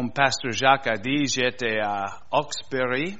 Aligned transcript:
comme 0.00 0.12
Pasteur 0.14 0.52
Jacques 0.52 0.86
a 0.86 0.96
dit, 0.96 1.26
j'étais 1.26 1.78
à 1.78 2.06
Hawkesbury 2.32 3.18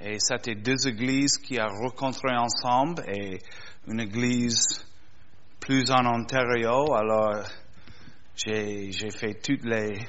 et 0.00 0.18
c'était 0.18 0.56
deux 0.56 0.88
églises 0.88 1.38
qui 1.38 1.60
ont 1.60 1.68
rencontré 1.68 2.34
ensemble 2.36 3.04
et 3.06 3.38
une 3.86 4.00
église 4.00 4.84
plus 5.60 5.88
en 5.92 6.04
Ontario. 6.06 6.92
Alors, 6.92 7.44
j'ai, 8.34 8.90
j'ai 8.90 9.12
fait 9.12 9.34
toutes 9.34 9.64
les 9.64 10.08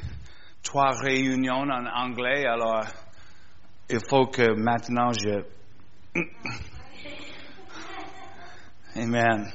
trois 0.64 0.94
réunions 1.00 1.70
en 1.70 1.86
anglais. 1.86 2.44
Alors, 2.48 2.84
il 3.88 4.00
faut 4.10 4.26
que 4.26 4.56
maintenant 4.56 5.12
je... 5.12 5.44
Amen. 8.96 9.54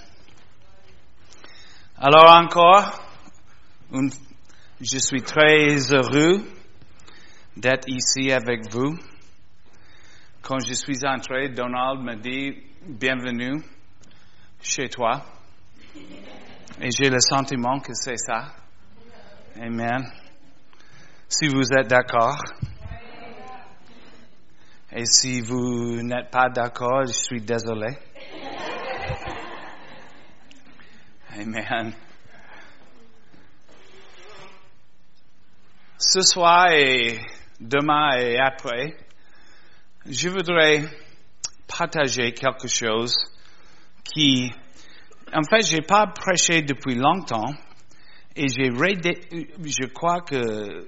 Alors 1.99 2.31
encore, 2.31 2.93
une- 3.93 4.13
je 4.81 4.99
suis 4.99 5.23
très 5.23 5.77
heureux 5.93 6.45
d'être 7.57 7.89
ici 7.89 8.31
avec 8.31 8.71
vous. 8.71 8.95
Quand 10.43 10.59
je 10.61 10.75
suis 10.75 10.99
entré, 11.07 11.49
Donald 11.49 12.01
m'a 12.03 12.17
dit 12.17 12.63
bienvenue 12.87 13.63
chez 14.61 14.89
toi. 14.89 15.25
Et 16.81 16.91
j'ai 16.91 17.09
le 17.09 17.21
sentiment 17.21 17.81
que 17.81 17.95
c'est 17.95 18.19
ça. 18.19 18.55
Amen. 19.59 20.05
Si 21.27 21.49
vous 21.49 21.73
êtes 21.73 21.89
d'accord. 21.89 22.39
Et 24.93 25.07
si 25.07 25.41
vous 25.41 26.03
n'êtes 26.03 26.31
pas 26.31 26.51
d'accord, 26.51 27.07
je 27.07 27.13
suis 27.13 27.41
désolé. 27.41 27.97
Amen. 31.35 31.95
Ce 35.99 36.21
soir 36.21 36.73
et 36.73 37.19
demain 37.59 38.19
et 38.19 38.37
après, 38.39 38.99
je 40.05 40.29
voudrais 40.29 40.85
partager 41.67 42.33
quelque 42.33 42.69
chose 42.69 43.17
qui, 44.05 44.53
en 45.33 45.43
fait, 45.49 45.63
j'ai 45.63 45.81
pas 45.81 46.07
prêché 46.09 46.61
depuis 46.61 46.97
longtemps 46.97 47.51
et 48.37 48.47
j'ai 48.49 48.69
je 48.69 49.87
crois 49.87 50.21
que 50.21 50.87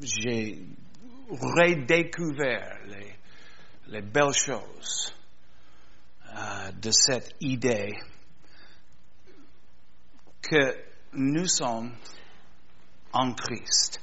j'ai 0.00 0.58
redécouvert 1.28 2.78
les, 2.86 3.14
les 3.88 4.00
belles 4.00 4.32
choses 4.32 5.14
euh, 6.34 6.72
de 6.72 6.90
cette 6.92 7.34
idée 7.42 7.92
que 10.40 10.74
nous 11.12 11.46
sommes 11.46 11.92
en 13.12 13.32
Christ. 13.32 14.00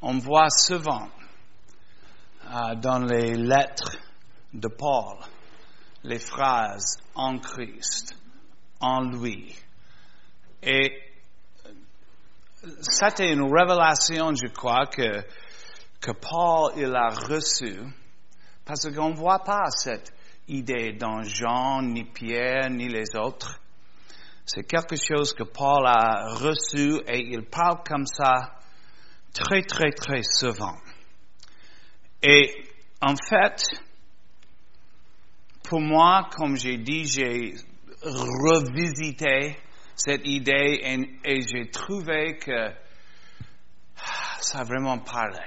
On 0.00 0.18
voit 0.18 0.50
souvent 0.50 1.08
euh, 2.46 2.74
dans 2.76 3.00
les 3.00 3.34
lettres 3.34 3.98
de 4.52 4.68
Paul 4.68 5.18
les 6.04 6.18
phrases 6.18 6.96
en 7.14 7.38
Christ, 7.38 8.14
en 8.80 9.10
lui. 9.10 9.54
Et 10.62 11.02
c'était 12.80 13.32
une 13.32 13.42
révélation, 13.42 14.34
je 14.34 14.48
crois, 14.52 14.86
que, 14.86 15.22
que 16.00 16.12
Paul 16.12 16.72
il 16.76 16.94
a 16.94 17.08
reçue, 17.08 17.80
parce 18.64 18.88
qu'on 18.94 19.10
ne 19.10 19.16
voit 19.16 19.42
pas 19.42 19.70
cette 19.70 20.12
idée 20.48 20.92
dans 20.92 21.22
Jean, 21.22 21.82
ni 21.82 22.04
Pierre, 22.04 22.70
ni 22.70 22.88
les 22.88 23.16
autres. 23.16 23.60
C'est 24.48 24.64
quelque 24.64 24.96
chose 24.96 25.34
que 25.34 25.42
Paul 25.42 25.86
a 25.86 26.32
reçu 26.36 27.02
et 27.06 27.18
il 27.18 27.44
parle 27.44 27.82
comme 27.86 28.06
ça 28.06 28.54
très, 29.34 29.60
très, 29.60 29.90
très 29.90 30.22
souvent. 30.22 30.74
Et 32.22 32.54
en 33.02 33.14
fait, 33.14 33.62
pour 35.64 35.82
moi, 35.82 36.30
comme 36.34 36.56
j'ai 36.56 36.78
dit, 36.78 37.04
j'ai 37.04 37.56
revisité 38.02 39.58
cette 39.94 40.26
idée 40.26 40.80
et, 41.22 41.42
j'ai 41.42 41.68
trouvé 41.70 42.38
que 42.38 42.70
ça 44.40 44.60
a 44.60 44.64
vraiment 44.64 44.98
parlé 45.00 45.44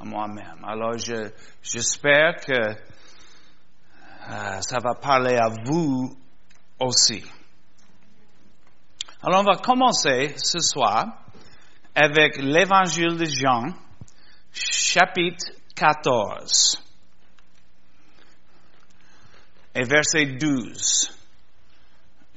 à 0.00 0.04
moi-même. 0.04 0.64
Alors, 0.64 0.96
je, 0.96 1.32
j'espère 1.60 2.36
que 2.36 2.52
euh, 4.30 4.60
ça 4.60 4.78
va 4.78 4.94
parler 4.94 5.34
à 5.34 5.48
vous 5.64 6.16
aussi. 6.78 7.24
Alors, 9.26 9.40
on 9.40 9.44
va 9.44 9.56
commencer 9.56 10.36
ce 10.36 10.60
soir 10.60 11.04
avec 11.96 12.36
l'évangile 12.36 13.16
de 13.16 13.24
Jean, 13.24 13.74
chapitre 14.52 15.46
14 15.74 16.80
et 19.74 19.82
verset 19.82 20.26
12. 20.26 21.10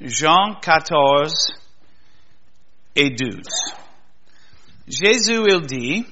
Jean 0.01 0.55
14 0.59 1.31
et 2.95 3.11
12. 3.11 3.37
Jésus, 4.87 5.43
il 5.47 5.61
dit, 5.67 6.07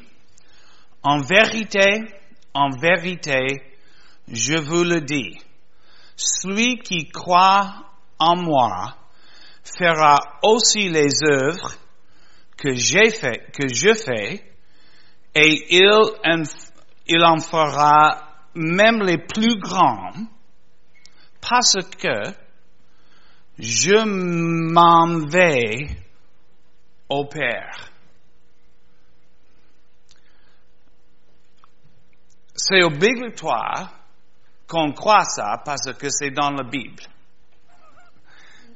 en 1.01 1.21
vérité, 1.21 2.03
en 2.53 2.69
vérité, 2.69 3.63
je 4.27 4.59
vous 4.59 4.83
le 4.83 5.01
dis, 5.01 5.39
celui 6.15 6.77
qui 6.77 7.09
croit 7.09 7.73
en 8.19 8.35
moi 8.35 8.95
fera 9.78 10.17
aussi 10.44 10.89
les 10.89 11.23
œuvres 11.23 11.75
que 12.57 12.73
j'ai 12.73 13.09
fait, 13.11 13.51
que 13.53 13.67
je 13.67 13.94
fais, 13.94 14.44
et 15.35 15.75
il 15.75 15.88
en, 16.23 16.44
il 17.07 17.23
en 17.23 17.39
fera 17.39 18.27
même 18.56 19.03
les 19.03 19.19
plus 19.19 19.59
grands, 19.59 20.13
parce 21.41 21.75
que 22.00 22.33
je 23.59 24.03
m'en 24.73 25.27
vais 25.27 25.88
au 27.09 27.25
Père. 27.25 27.91
C'est 32.56 32.83
obligatoire 32.83 33.94
qu'on 34.67 34.91
croit 34.91 35.23
ça 35.23 35.61
parce 35.63 35.94
que 35.97 36.09
c'est 36.09 36.31
dans 36.31 36.51
la 36.51 36.63
Bible. 36.63 37.03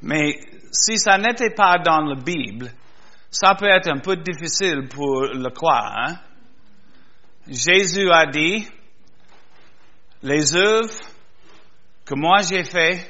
Mais 0.01 0.39
si 0.71 0.97
ça 0.97 1.17
n'était 1.17 1.53
pas 1.53 1.77
dans 1.79 2.01
la 2.01 2.15
Bible, 2.15 2.71
ça 3.29 3.55
peut 3.55 3.69
être 3.69 3.89
un 3.89 3.99
peu 3.99 4.15
difficile 4.15 4.87
pour 4.89 5.21
le 5.21 5.49
croire. 5.49 5.93
Hein? 5.97 6.15
Jésus 7.47 8.09
a 8.11 8.25
dit, 8.25 8.67
les 10.23 10.55
œuvres 10.55 10.93
que 12.05 12.15
moi 12.15 12.41
j'ai 12.41 12.63
fait, 12.63 13.09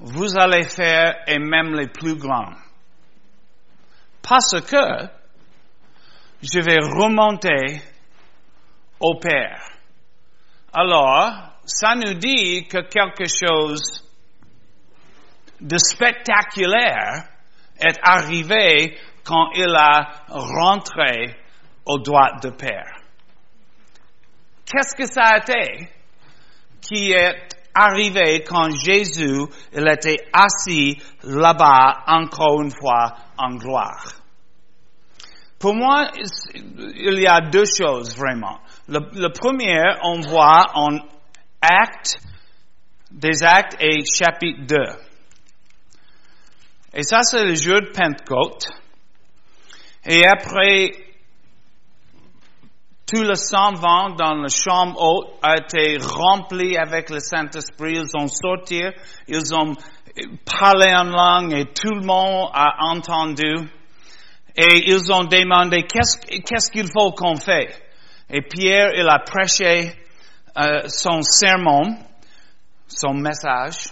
vous 0.00 0.36
allez 0.36 0.64
faire 0.64 1.22
et 1.26 1.38
même 1.38 1.74
les 1.74 1.88
plus 1.88 2.16
grands. 2.16 2.54
Parce 4.20 4.60
que 4.60 5.08
je 6.42 6.60
vais 6.60 6.78
remonter 6.78 7.80
au 8.98 9.18
Père. 9.18 9.60
Alors, 10.72 11.52
ça 11.64 11.94
nous 11.94 12.14
dit 12.14 12.66
que 12.66 12.78
quelque 12.88 13.26
chose 13.26 14.01
de 15.62 15.78
spectaculaire 15.78 17.24
est 17.78 17.98
arrivé 18.02 18.98
quand 19.24 19.50
il 19.54 19.74
a 19.76 20.24
rentré 20.28 21.36
au 21.86 21.98
droit 21.98 22.36
de 22.42 22.50
Père. 22.50 23.00
Qu'est-ce 24.66 24.96
que 24.96 25.06
ça 25.06 25.22
a 25.22 25.38
été 25.38 25.88
qui 26.80 27.12
est 27.12 27.36
arrivé 27.74 28.42
quand 28.42 28.70
Jésus 28.70 29.46
il 29.72 29.88
était 29.88 30.18
assis 30.32 31.00
là-bas 31.22 32.04
encore 32.06 32.62
une 32.62 32.72
fois 32.72 33.16
en 33.38 33.54
gloire? 33.54 34.14
Pour 35.58 35.74
moi, 35.74 36.10
il 36.16 37.20
y 37.20 37.26
a 37.26 37.40
deux 37.40 37.64
choses 37.64 38.16
vraiment. 38.16 38.58
Le, 38.88 38.98
le 39.14 39.28
premier, 39.32 39.80
on 40.02 40.20
voit 40.20 40.66
en 40.74 40.98
acte, 41.60 42.18
des 43.12 43.44
actes 43.44 43.76
et 43.80 44.00
chapitre 44.04 44.66
2. 44.66 45.11
Et 46.94 47.02
ça, 47.02 47.22
c'est 47.22 47.44
le 47.44 47.54
jour 47.54 47.80
de 47.80 47.90
Pentecôte. 47.90 48.66
Et 50.04 50.26
après, 50.26 50.90
tout 53.06 53.22
le 53.22 53.34
sang 53.34 53.74
vent 53.74 54.10
dans 54.10 54.34
la 54.34 54.48
chambre 54.48 55.00
haute 55.00 55.38
a 55.42 55.56
été 55.56 55.98
rempli 56.00 56.76
avec 56.76 57.10
le 57.10 57.20
Saint-Esprit. 57.20 57.98
Ils 57.98 58.16
ont 58.16 58.26
sorti, 58.28 58.82
ils 59.28 59.54
ont 59.54 59.74
parlé 60.44 60.94
en 60.94 61.04
langue 61.04 61.52
et 61.54 61.66
tout 61.72 61.94
le 61.94 62.04
monde 62.06 62.50
a 62.52 62.86
entendu. 62.86 63.54
Et 64.56 64.90
ils 64.90 65.12
ont 65.12 65.24
demandé 65.24 65.84
qu'est-ce, 65.84 66.18
qu'est-ce 66.18 66.70
qu'il 66.70 66.88
faut 66.92 67.12
qu'on 67.12 67.36
fait? 67.36 67.70
Et 68.28 68.42
Pierre, 68.42 68.92
il 68.94 69.08
a 69.08 69.18
prêché 69.18 69.92
euh, 70.58 70.88
son 70.88 71.22
sermon, 71.22 71.96
son 72.86 73.14
message. 73.14 73.91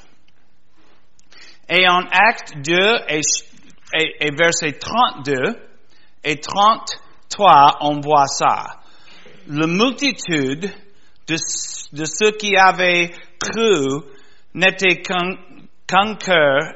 Et 1.70 1.88
en 1.88 2.02
acte 2.10 2.56
2 2.58 2.72
et 3.08 3.20
et, 3.92 4.26
et 4.26 4.30
verset 4.34 4.78
32 4.78 5.56
et 6.22 6.40
33, 6.40 7.78
on 7.80 8.00
voit 8.00 8.26
ça. 8.26 8.80
La 9.46 9.66
multitude 9.66 10.70
de, 11.26 11.36
ceux 12.04 12.32
qui 12.32 12.56
avaient 12.56 13.10
cru 13.38 14.02
n'était 14.54 15.00
qu'un 15.00 15.36
qu'un 15.86 16.14
cœur 16.16 16.74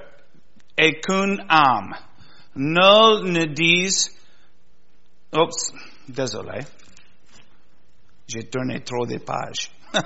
et 0.76 1.00
qu'une 1.00 1.44
âme. 1.49 1.94
Nul 2.56 3.31
ne 3.32 3.44
disent, 3.44 4.11
oups, 5.32 5.73
désolé, 6.08 6.61
j'ai 8.26 8.49
tourné 8.49 8.81
trop 8.81 9.06
de 9.06 9.19
pages. 9.19 9.70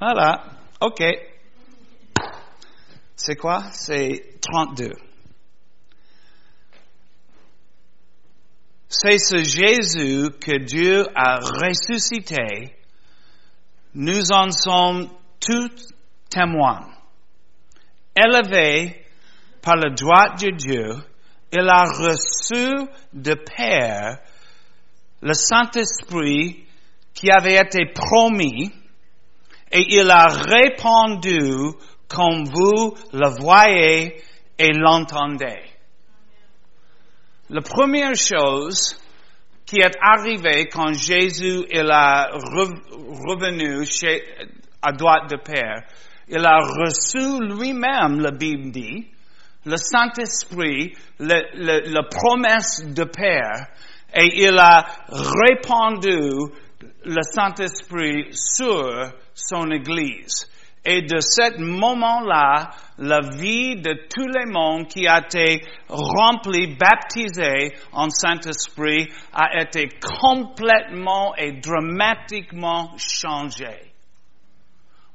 voilà, 0.00 0.44
ok. 0.80 1.31
C'est 3.16 3.36
quoi? 3.36 3.64
C'est 3.72 4.38
32. 4.40 4.92
C'est 8.88 9.18
ce 9.18 9.42
Jésus 9.42 10.30
que 10.40 10.58
Dieu 10.64 11.06
a 11.14 11.36
ressuscité. 11.36 12.76
Nous 13.94 14.32
en 14.32 14.50
sommes 14.50 15.08
tous 15.40 15.92
témoins. 16.28 16.88
Élevé 18.14 19.06
par 19.62 19.76
le 19.76 19.94
droit 19.94 20.34
de 20.36 20.50
Dieu, 20.56 20.94
il 21.52 21.68
a 21.68 21.84
reçu 21.84 22.86
de 23.12 23.34
Père 23.34 24.18
le 25.22 25.34
Saint-Esprit 25.34 26.64
qui 27.14 27.30
avait 27.30 27.56
été 27.56 27.86
promis 27.94 28.72
et 29.70 29.84
il 29.88 30.10
a 30.10 30.26
répondu 30.26 31.74
comme 32.14 32.44
vous 32.44 32.94
le 33.12 33.28
voyez 33.40 34.22
et 34.58 34.72
l'entendez. 34.72 35.62
La 37.48 37.62
première 37.62 38.14
chose 38.14 38.96
qui 39.66 39.80
est 39.80 39.96
arrivée 40.00 40.68
quand 40.68 40.92
Jésus 40.92 41.64
est 41.70 41.82
revenu 41.82 43.84
chez, 43.86 44.22
à 44.82 44.92
droite 44.92 45.30
de 45.30 45.36
Père, 45.36 45.82
il 46.28 46.44
a 46.44 46.58
reçu 46.58 47.40
lui-même, 47.40 48.20
la 48.20 48.30
Bible 48.30 48.70
dit, 48.70 49.06
le 49.64 49.76
Saint-Esprit, 49.76 50.94
la 51.18 52.02
promesse 52.10 52.84
de 52.86 53.04
Père, 53.04 53.68
et 54.14 54.44
il 54.44 54.58
a 54.58 54.84
répandu 55.08 56.32
le 57.04 57.22
Saint-Esprit 57.22 58.28
sur 58.32 59.12
son 59.34 59.70
Église. 59.70 60.51
Et 60.84 61.02
de 61.02 61.20
ce 61.20 61.60
moment-là, 61.60 62.70
la 62.98 63.20
vie 63.20 63.76
de 63.80 64.08
tout 64.12 64.26
le 64.26 64.50
monde 64.50 64.88
qui 64.88 65.06
a 65.06 65.20
été 65.20 65.64
rempli, 65.88 66.76
baptisé 66.76 67.76
en 67.92 68.10
Saint-Esprit 68.10 69.08
a 69.32 69.62
été 69.62 69.88
complètement 70.20 71.36
et 71.36 71.52
dramatiquement 71.52 72.90
changée. 72.96 73.92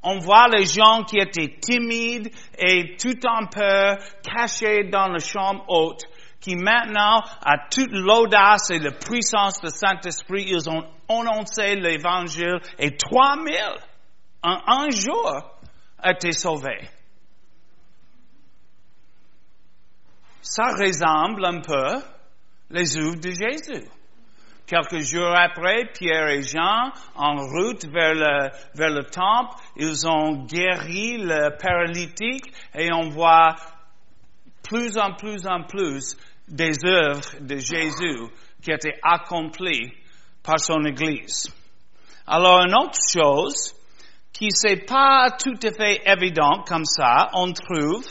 On 0.03 0.19
voit 0.19 0.47
les 0.47 0.63
gens 0.63 1.03
qui 1.03 1.17
étaient 1.17 1.57
timides 1.59 2.31
et 2.57 2.95
tout 2.95 3.19
en 3.27 3.47
peur, 3.47 3.97
cachés 4.23 4.85
dans 4.85 5.09
la 5.09 5.19
chambre 5.19 5.65
haute, 5.67 6.03
qui 6.39 6.55
maintenant, 6.55 7.23
à 7.43 7.67
toute 7.69 7.91
l'audace 7.91 8.69
et 8.69 8.79
la 8.79 8.91
puissance 8.91 9.59
du 9.59 9.69
Saint-Esprit, 9.69 10.45
ils 10.47 10.69
ont 10.69 10.85
annoncé 11.09 11.75
l'évangile 11.75 12.61
et 12.79 12.95
3000 12.95 13.53
en 14.43 14.59
un 14.67 14.89
jour 14.91 15.56
a 15.99 16.11
été 16.11 16.31
sauvé. 16.31 16.89
Ça 20.41 20.71
ressemble 20.71 21.45
un 21.45 21.61
peu 21.61 22.01
les 22.69 22.97
œuvres 22.97 23.19
de 23.19 23.31
Jésus. 23.31 23.88
Quelques 24.65 24.99
jours 24.99 25.33
après, 25.33 25.85
Pierre 25.94 26.27
et 26.27 26.41
Jean, 26.41 26.91
en 27.15 27.35
route 27.35 27.85
vers 27.85 28.13
le, 28.13 28.49
vers 28.75 28.89
le 28.89 29.03
temple, 29.05 29.55
ils 29.77 30.05
ont 30.07 30.45
guéri 30.45 31.17
le 31.19 31.57
paralytique 31.57 32.51
et 32.75 32.91
on 32.91 33.09
voit 33.09 33.55
plus 34.63 34.97
en 34.97 35.13
plus 35.13 35.47
en 35.47 35.63
plus 35.63 36.17
des 36.50 36.73
œuvres 36.85 37.39
de 37.39 37.55
Jésus 37.57 38.27
qui 38.61 38.71
étaient 38.71 39.00
accomplies 39.03 39.93
par 40.43 40.59
son 40.59 40.83
Église. 40.83 41.50
Alors, 42.25 42.61
une 42.65 42.75
autre 42.75 43.00
chose 43.09 43.73
qui 44.38 44.50
c'est 44.51 44.86
pas 44.86 45.31
tout 45.31 45.57
à 45.63 45.72
fait 45.72 46.01
évident 46.06 46.63
comme 46.68 46.86
ça, 46.86 47.30
on 47.34 47.51
trouve 47.54 48.06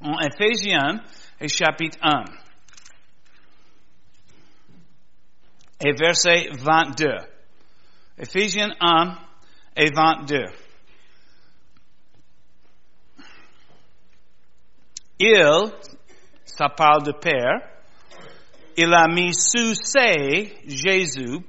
en 0.00 0.18
Éphésiens 0.20 1.00
et 1.40 1.48
chapitre 1.48 1.98
1. 2.02 2.24
et 5.80 5.92
verset 5.92 6.48
22. 6.52 7.06
Ephésiens 8.18 8.74
1 8.80 9.18
et 9.76 9.90
22. 9.90 10.44
Il, 15.18 15.72
ça 16.44 16.68
parle 16.68 17.04
de 17.04 17.12
Père, 17.12 17.60
il 18.76 18.92
a 18.92 19.08
mis 19.08 19.34
sous 19.34 19.74
ses, 19.74 20.54
Jésus, 20.66 21.40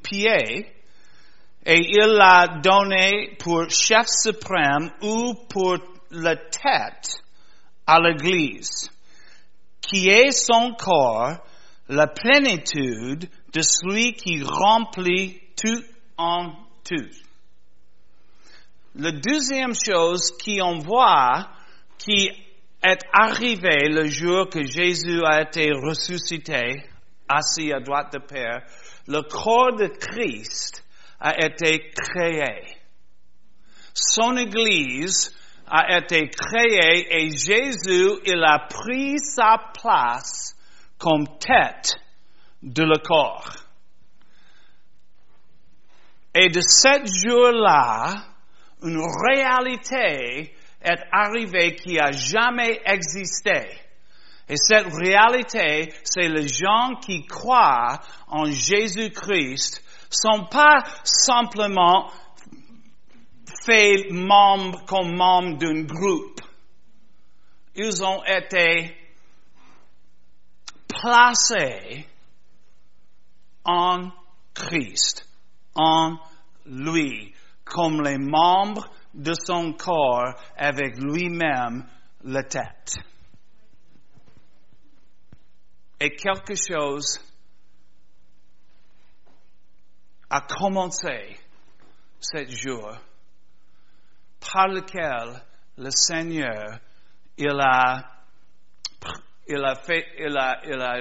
et 1.68 1.82
il 1.82 2.16
l'a 2.16 2.48
donné 2.64 3.36
pour 3.40 3.70
chef 3.70 4.08
suprême 4.08 4.90
ou 5.02 5.34
pour 5.50 5.78
la 6.12 6.38
tête 6.38 7.18
à 7.86 8.00
l'Église, 8.00 8.90
qui 9.82 10.08
est 10.08 10.32
son 10.32 10.76
corps, 10.76 11.34
la 11.90 12.08
plénitude 12.08 13.30
de 13.52 13.62
celui 13.62 14.14
qui 14.14 14.42
remplit 14.42 15.42
tout 15.62 15.84
en 16.18 16.54
tout. 16.86 17.10
La 18.96 19.12
deuxième 19.12 19.74
chose 19.76 20.32
qu'on 20.38 20.80
voit 20.80 21.50
qui 21.98 22.30
est 22.82 23.02
arrivé 23.12 23.90
le 23.90 24.06
jour 24.08 24.48
que 24.50 24.66
Jésus 24.66 25.22
a 25.26 25.42
été 25.42 25.70
ressuscité, 25.74 26.86
assis 27.28 27.74
à 27.74 27.82
droite 27.82 28.14
de 28.14 28.20
Père, 28.20 28.64
le 29.08 29.22
corps 29.24 29.76
de 29.76 29.88
Christ 29.88 30.87
a 31.20 31.44
été 31.44 31.92
créé. 31.92 32.78
Son 33.94 34.38
Église 34.38 35.36
a 35.68 35.98
été 35.98 36.30
créée 36.30 37.08
et 37.10 37.30
Jésus, 37.30 38.10
il 38.26 38.44
a 38.44 38.68
pris 38.70 39.18
sa 39.20 39.58
place 39.74 40.56
comme 40.98 41.26
tête 41.40 41.96
de 42.62 42.84
le 42.84 42.98
corps. 43.00 43.54
Et 46.34 46.50
de 46.50 46.62
ce 46.62 47.28
jour-là, 47.28 48.14
une 48.84 49.02
réalité 49.02 50.54
est 50.82 51.04
arrivée 51.12 51.76
qui 51.76 52.00
a 52.00 52.12
jamais 52.12 52.80
existé. 52.86 53.68
Et 54.50 54.56
cette 54.56 54.94
réalité, 54.94 55.92
c'est 56.04 56.30
les 56.30 56.48
gens 56.48 56.96
qui 57.02 57.26
croient 57.26 58.00
en 58.28 58.46
Jésus-Christ 58.46 59.84
sont 60.10 60.46
pas 60.50 60.84
simplement 61.04 62.10
faits 63.66 64.12
membres 64.12 64.86
comme 64.86 65.16
membres 65.16 65.58
d'un 65.58 65.84
groupe. 65.84 66.42
Ils 67.76 68.04
ont 68.04 68.24
été 68.26 68.96
placés 70.88 72.08
en 73.64 74.10
Christ, 74.54 75.28
en 75.76 76.18
lui, 76.66 77.34
comme 77.64 78.02
les 78.02 78.18
membres 78.18 78.90
de 79.14 79.34
son 79.34 79.74
corps 79.74 80.34
avec 80.58 80.98
lui-même 80.98 81.86
la 82.24 82.44
tête. 82.44 82.96
Et 86.00 86.16
quelque 86.16 86.56
chose 86.56 87.20
a 90.30 90.42
commencé 90.42 91.38
ce 92.20 92.46
jour 92.48 92.98
par 94.40 94.68
lequel 94.68 95.42
le 95.78 95.90
Seigneur, 95.92 96.80
il 97.38 97.60
a, 97.60 98.24
il 99.48 99.64
a 99.64 99.76
fait, 99.76 100.06
il 100.20 100.38
a, 100.38 100.62
il 100.66 100.82
a, 100.82 101.00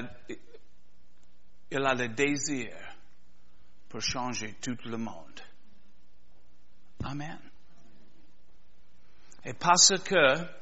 il 1.70 1.84
a 1.84 1.94
le 1.94 2.08
désir 2.08 2.72
pour 3.88 4.00
changer 4.00 4.56
tout 4.60 4.76
le 4.84 4.98
monde. 4.98 5.40
Amen. 7.04 7.38
Et 9.44 9.54
parce 9.54 9.92
que 10.04 10.56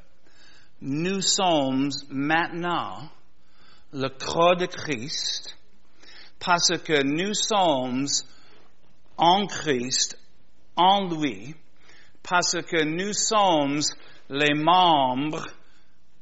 nous 0.82 1.20
sommes 1.20 1.90
maintenant 2.10 3.08
le 3.92 4.08
corps 4.08 4.56
de 4.56 4.66
Christ, 4.66 5.56
parce 6.38 6.76
que 6.78 7.02
nous 7.02 7.32
sommes 7.32 8.06
en 9.16 9.46
Christ, 9.46 10.18
en 10.76 11.08
lui, 11.08 11.54
parce 12.22 12.60
que 12.62 12.84
nous 12.84 13.12
sommes 13.12 13.80
les 14.28 14.54
membres 14.54 15.46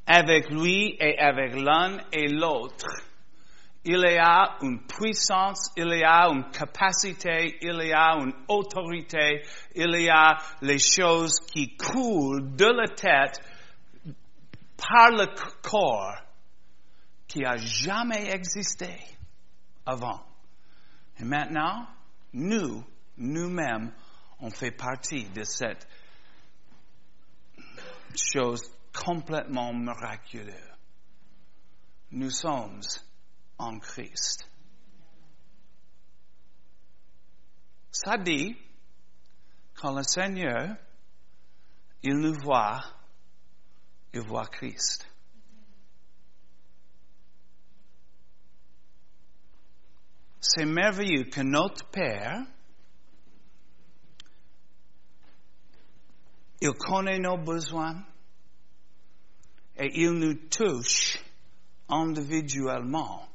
avec 0.07 0.51
lui 0.51 0.97
et 0.99 1.19
avec 1.19 1.55
l'un 1.55 1.99
et 2.13 2.29
l'autre, 2.29 2.89
il 3.85 3.99
y 3.99 4.19
a 4.19 4.59
une 4.63 4.87
puissance, 4.87 5.73
il 5.77 5.89
y 5.89 6.05
a 6.05 6.29
une 6.29 6.51
capacité, 6.51 7.59
il 7.63 7.83
y 7.85 7.93
a 7.93 8.17
une 8.17 8.33
autorité, 8.49 9.43
il 9.75 10.01
y 10.01 10.09
a 10.09 10.39
les 10.61 10.79
choses 10.79 11.41
qui 11.41 11.77
coulent 11.77 12.55
de 12.55 12.67
la 12.67 12.89
tête 12.95 13.41
par 14.77 15.11
le 15.11 15.27
corps 15.63 16.17
qui 17.27 17.45
a 17.45 17.57
jamais 17.57 18.31
existé 18.31 18.95
avant. 19.85 20.21
Et 21.19 21.25
maintenant, 21.25 21.87
nous, 22.33 22.85
nous-mêmes, 23.17 23.93
on 24.41 24.51
fait 24.51 24.71
partie 24.71 25.29
de 25.31 25.45
cette 25.45 25.87
chose 28.17 28.63
complètement 28.93 29.73
miraculeuse. 29.73 30.55
Nous 32.11 32.31
sommes 32.31 32.81
en 33.59 33.79
Christ. 33.79 34.49
Ça 37.91 38.19
dit, 38.19 38.57
quand 39.75 39.95
le 39.95 40.03
Seigneur, 40.03 40.77
il 42.03 42.15
nous 42.15 42.35
voit, 42.43 42.81
il 44.13 44.21
voit 44.21 44.47
Christ. 44.47 45.12
C'est 50.43 50.67
merveilleux 50.67 51.25
que 51.25 51.41
notre 51.41 51.89
Père, 51.89 52.43
il 56.61 56.73
connaît 56.73 57.19
nos 57.19 57.39
besoins 57.39 58.05
et 59.79 59.91
il 59.95 60.11
nous 60.11 60.35
touche 60.51 61.19
individuellement 61.89 63.33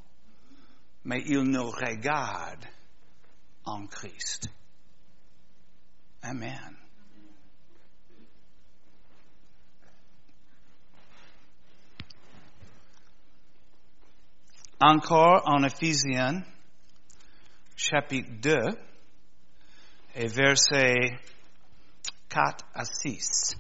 mais 1.07 1.23
il 1.25 1.41
nous 1.43 1.69
regarde 1.71 2.65
en 3.63 3.87
Christ. 3.87 4.49
Amen. 6.21 6.75
Encore 14.81 15.43
en 15.45 15.63
Ephésiens, 15.63 16.43
chapitre 17.77 18.31
2, 18.41 18.57
et 20.15 20.27
versets 20.27 21.19
4 22.27 22.65
à 22.73 22.83
6. 22.83 23.55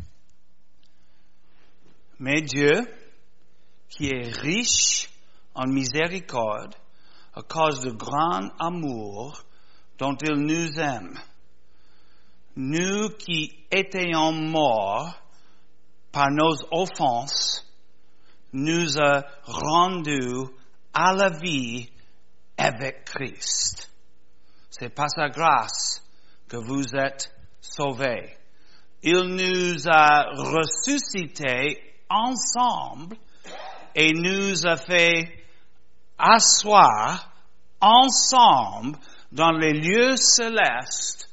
Mais 2.19 2.41
Dieu, 2.41 2.81
qui 3.89 4.07
est 4.07 4.35
riche 4.39 5.07
en 5.53 5.67
miséricorde, 5.67 6.75
à 7.35 7.43
cause 7.43 7.81
du 7.81 7.93
grand 7.93 8.49
amour 8.59 9.43
dont 9.99 10.17
il 10.19 10.33
nous 10.33 10.79
aime. 10.79 11.19
Nous 12.55 13.09
qui 13.09 13.55
étions 13.69 14.31
morts 14.31 15.15
par 16.11 16.31
nos 16.31 16.55
offenses, 16.71 17.63
nous 18.51 18.99
a 18.99 19.23
rendus 19.43 20.49
à 20.91 21.13
la 21.13 21.29
vie 21.29 21.87
avec 22.57 23.05
Christ. 23.05 23.91
C'est 24.79 24.89
par 24.89 25.09
sa 25.09 25.29
grâce 25.29 26.03
que 26.47 26.57
vous 26.57 26.95
êtes 26.95 27.33
sauvés. 27.59 28.37
Il 29.01 29.35
nous 29.35 29.87
a 29.87 30.25
ressuscités 30.35 31.81
ensemble 32.09 33.17
et 33.95 34.13
nous 34.13 34.67
a 34.67 34.77
fait 34.77 35.43
asseoir 36.17 37.31
ensemble 37.81 38.97
dans 39.31 39.51
les 39.51 39.73
lieux 39.73 40.15
célestes 40.15 41.29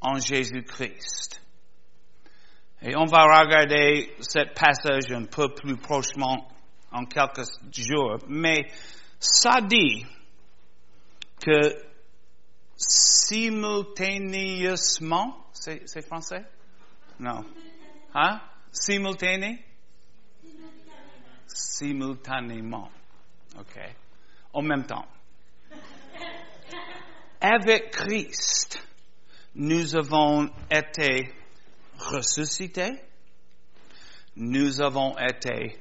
en 0.00 0.18
Jésus-Christ. 0.18 1.42
Et 2.80 2.96
on 2.96 3.04
va 3.04 3.24
regarder 3.24 4.14
ce 4.20 4.40
passage 4.54 5.10
un 5.10 5.26
peu 5.26 5.54
plus 5.54 5.76
prochement 5.76 6.48
en 6.92 7.04
quelques 7.04 7.46
jours, 7.72 8.18
mais 8.28 8.70
ça 9.18 9.60
dit 9.60 10.06
que 11.44 11.93
simultanément, 12.76 15.46
c'est 15.52 16.06
français? 16.06 16.44
Non. 17.18 17.44
Hein? 18.14 18.40
Simultané? 18.72 19.64
Simultanément. 21.46 22.90
OK? 23.58 23.78
En 24.52 24.62
même 24.62 24.86
temps. 24.86 25.06
Avec 27.40 27.90
Christ, 27.90 28.82
nous 29.54 29.94
avons 29.94 30.50
été 30.70 31.32
ressuscités, 31.98 32.92
nous 34.36 34.80
avons 34.80 35.16
été 35.18 35.78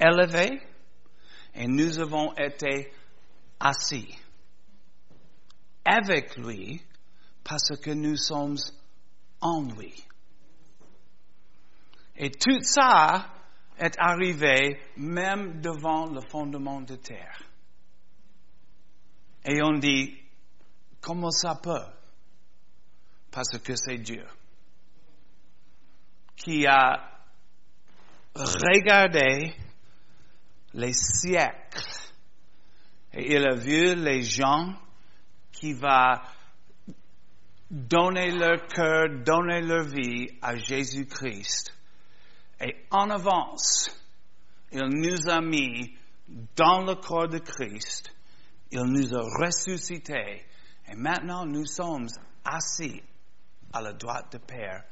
élevés 0.00 0.60
et 1.54 1.66
nous 1.66 1.98
avons 1.98 2.32
été 2.36 2.92
assis 3.60 4.16
avec 5.88 6.36
lui 6.36 6.82
parce 7.42 7.76
que 7.82 7.90
nous 7.90 8.16
sommes 8.16 8.58
en 9.40 9.62
lui. 9.62 9.94
Et 12.16 12.30
tout 12.30 12.62
ça 12.62 13.32
est 13.78 13.94
arrivé 13.98 14.80
même 14.96 15.60
devant 15.60 16.06
le 16.06 16.20
fondement 16.30 16.80
de 16.80 16.96
terre. 16.96 17.42
Et 19.44 19.62
on 19.62 19.78
dit, 19.78 20.18
comment 21.00 21.30
ça 21.30 21.54
peut? 21.62 21.86
Parce 23.30 23.58
que 23.58 23.74
c'est 23.76 23.98
Dieu 23.98 24.26
qui 26.36 26.66
a 26.66 27.20
regardé 28.34 29.54
les 30.74 30.92
siècles 30.92 32.12
et 33.12 33.34
il 33.34 33.44
a 33.44 33.54
vu 33.54 33.94
les 33.94 34.22
gens 34.22 34.74
qui 35.58 35.72
vont 35.72 36.14
donner 37.70 38.30
leur 38.30 38.66
cœur, 38.68 39.08
donner 39.24 39.60
leur 39.60 39.84
vie 39.84 40.28
à 40.40 40.56
Jésus-Christ. 40.56 41.74
Et 42.60 42.86
en 42.90 43.10
avance, 43.10 43.90
il 44.72 44.84
nous 44.84 45.28
a 45.28 45.40
mis 45.40 45.96
dans 46.56 46.84
le 46.84 46.94
corps 46.96 47.28
de 47.28 47.38
Christ, 47.38 48.10
il 48.70 48.82
nous 48.82 49.14
a 49.14 49.20
ressuscités, 49.44 50.44
et 50.88 50.94
maintenant 50.94 51.46
nous 51.46 51.66
sommes 51.66 52.08
assis 52.44 53.02
à 53.72 53.80
la 53.80 53.92
droite 53.92 54.32
de 54.32 54.38
Père 54.38 54.84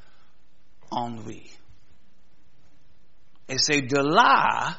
en 0.90 1.11
lui. 1.23 1.50
Et 3.49 3.58
c'est 3.58 3.82
de 3.82 3.99
là 3.99 4.78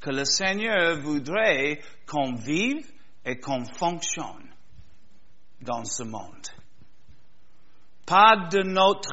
que 0.00 0.10
le 0.10 0.24
Seigneur 0.24 1.00
voudrait 1.00 1.80
qu'on 2.06 2.34
vive 2.34 2.86
et 3.24 3.38
qu'on 3.40 3.64
fonctionne 3.64 4.43
dans 5.64 5.84
ce 5.84 6.02
monde. 6.02 6.46
Pas 8.06 8.48
de 8.50 8.62
notre 8.62 9.12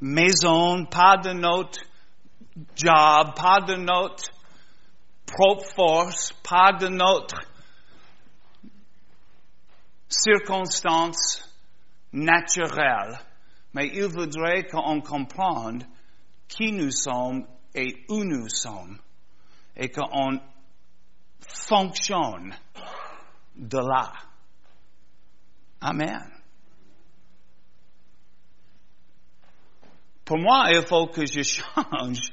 maison, 0.00 0.84
pas 0.86 1.16
de 1.16 1.32
notre 1.32 1.80
job, 2.76 3.34
pas 3.34 3.60
de 3.60 3.74
notre 3.76 4.30
propre 5.26 5.66
force, 5.74 6.32
pas 6.42 6.72
de 6.72 6.88
notre 6.88 7.40
circonstance 10.08 11.42
naturelle, 12.12 13.18
mais 13.74 13.88
il 13.88 14.06
voudrait 14.06 14.66
qu'on 14.66 15.00
comprenne 15.00 15.86
qui 16.48 16.72
nous 16.72 16.90
sommes 16.90 17.46
et 17.74 18.04
où 18.08 18.24
nous 18.24 18.48
sommes 18.48 18.98
et 19.76 19.90
qu'on 19.90 20.40
fonctionne 21.46 22.54
de 23.54 23.78
là. 23.78 24.12
Amen. 25.80 26.30
Pour 30.24 30.38
moi, 30.38 30.66
il 30.70 30.84
faut 30.86 31.06
que 31.06 31.24
je 31.24 31.42
change 31.42 32.32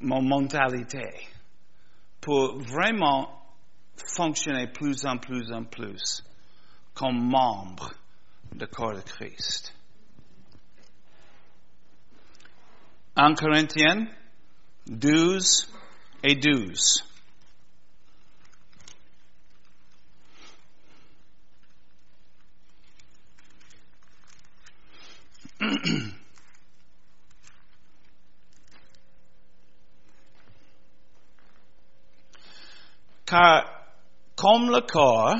mon 0.00 0.22
mentalité 0.22 1.28
pour 2.20 2.58
vraiment 2.58 3.42
fonctionner 4.16 4.68
plus 4.68 5.04
en 5.06 5.18
plus 5.18 5.50
en 5.52 5.64
plus 5.64 6.22
comme 6.94 7.28
membre 7.28 7.92
du 8.52 8.66
corps 8.66 8.94
de 8.94 9.00
Christ. 9.00 9.74
En 13.16 13.34
Corinthiens 13.34 14.06
12 14.86 15.68
et 16.22 16.36
12. 16.36 17.02
Car 33.26 33.64
comme 34.46 34.70
le 34.70 34.80
corps 34.82 35.34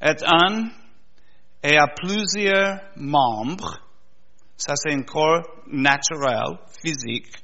est 0.00 0.22
un 0.22 0.68
et 1.64 1.76
a 1.76 1.88
plusieurs 1.88 2.78
membres, 2.94 3.80
ça 4.56 4.74
c'est 4.76 4.94
un 4.94 5.02
corps 5.02 5.42
naturel, 5.66 6.60
physique, 6.80 7.34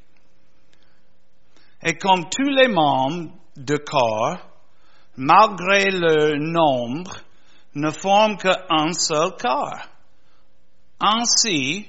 et 1.82 1.98
comme 1.98 2.28
tous 2.30 2.48
les 2.48 2.68
membres 2.68 3.32
de 3.56 3.76
corps, 3.78 4.38
malgré 5.16 5.90
leur 5.90 6.38
nombre, 6.38 7.16
ne 7.74 7.90
forment 7.90 8.36
qu'un 8.36 8.92
seul 8.92 9.32
corps. 9.40 9.88
Ainsi 11.00 11.84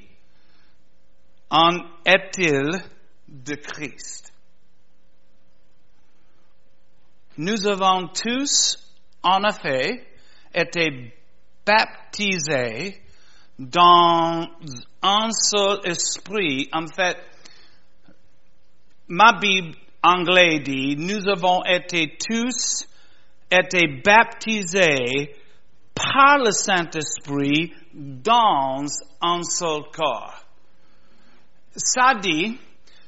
en 1.51 1.77
est-il 2.03 2.83
de 3.27 3.53
Christ. 3.53 4.33
Nous 7.37 7.67
avons 7.67 8.07
tous, 8.07 8.77
en 9.21 9.43
effet, 9.43 10.07
été 10.53 11.13
baptisés 11.65 13.01
dans 13.59 14.47
un 15.01 15.31
seul 15.31 15.79
esprit. 15.85 16.67
En 16.73 16.87
fait, 16.87 17.17
ma 19.07 19.33
Bible 19.33 19.75
anglais 20.01 20.59
dit, 20.59 20.95
nous 20.97 21.27
avons 21.27 21.63
été 21.65 22.17
tous 22.17 22.87
été 23.49 24.01
baptisés 24.03 25.35
par 25.93 26.39
le 26.39 26.51
Saint-Esprit 26.51 27.73
dans 27.93 28.85
un 29.21 29.43
seul 29.43 29.83
corps. 29.93 30.43
Ça 31.75 32.15
dit 32.15 32.57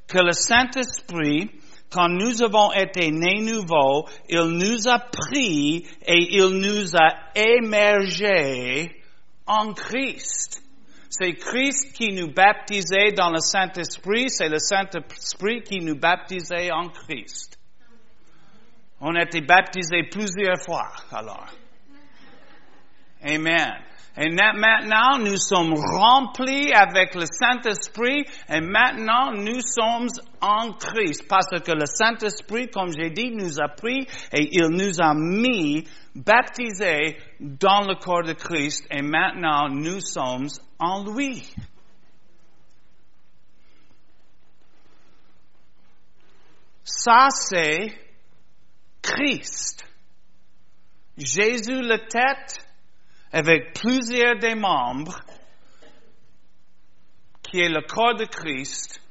que 0.08 0.20
le 0.20 0.32
Saint-Esprit, 0.32 1.50
quand 1.92 2.10
nous 2.10 2.42
avons 2.44 2.72
été 2.72 3.10
nés 3.12 3.42
nouveaux, 3.42 4.08
il 4.28 4.44
nous 4.44 4.88
a 4.88 5.00
pris 5.00 5.88
et 6.06 6.36
il 6.36 6.60
nous 6.60 6.96
a 6.96 7.32
émergés 7.36 8.96
en 9.48 9.74
Christ. 9.74 10.62
C'est 11.10 11.34
Christ 11.34 11.94
qui 11.96 12.14
nous 12.14 12.32
baptisait 12.32 13.14
dans 13.14 13.32
le 13.32 13.40
Saint-Esprit, 13.40 14.30
c'est 14.30 14.50
le 14.50 14.60
Saint-Esprit 14.60 15.64
qui 15.64 15.80
nous 15.80 15.98
baptisait 15.98 16.72
en 16.72 16.90
Christ. 16.90 17.58
On 19.02 19.16
a 19.16 19.24
été 19.24 19.42
baptisés 19.42 20.04
plusieurs 20.04 20.62
fois, 20.64 20.92
alors. 21.12 21.48
Amen. 23.24 23.89
Et 24.22 24.30
maintenant, 24.30 25.18
nous 25.18 25.38
sommes 25.38 25.74
remplis 25.76 26.74
avec 26.74 27.16
le 27.16 27.24
Saint-Esprit 27.26 28.26
et 28.50 28.60
maintenant 28.60 29.32
nous 29.32 29.62
sommes 29.62 30.10
en 30.42 30.74
Christ 30.74 31.26
parce 31.30 31.48
que 31.62 31.72
le 31.72 31.86
Saint-Esprit, 31.86 32.68
comme 32.70 32.92
j'ai 32.92 33.12
dit, 33.12 33.32
nous 33.32 33.62
a 33.62 33.70
pris 33.70 34.06
et 34.34 34.50
il 34.52 34.68
nous 34.72 35.00
a 35.02 35.14
mis 35.14 35.88
baptisés 36.14 37.18
dans 37.40 37.88
le 37.88 37.96
corps 37.96 38.24
de 38.24 38.34
Christ 38.34 38.86
et 38.92 39.02
maintenant 39.02 39.70
nous 39.70 40.02
sommes 40.02 40.50
en 40.80 41.06
lui. 41.06 41.42
Ça, 46.84 47.30
c'est 47.30 47.94
Christ. 49.02 49.86
Jésus, 51.18 51.82
la 51.82 52.00
tête, 52.00 52.69
avec 53.32 53.74
plusieurs 53.74 54.38
des 54.40 54.56
membres, 54.56 55.22
qui 57.44 57.60
est 57.60 57.70
le 57.70 57.82
corps 57.82 58.16
de 58.16 58.26
Christ 58.26 59.02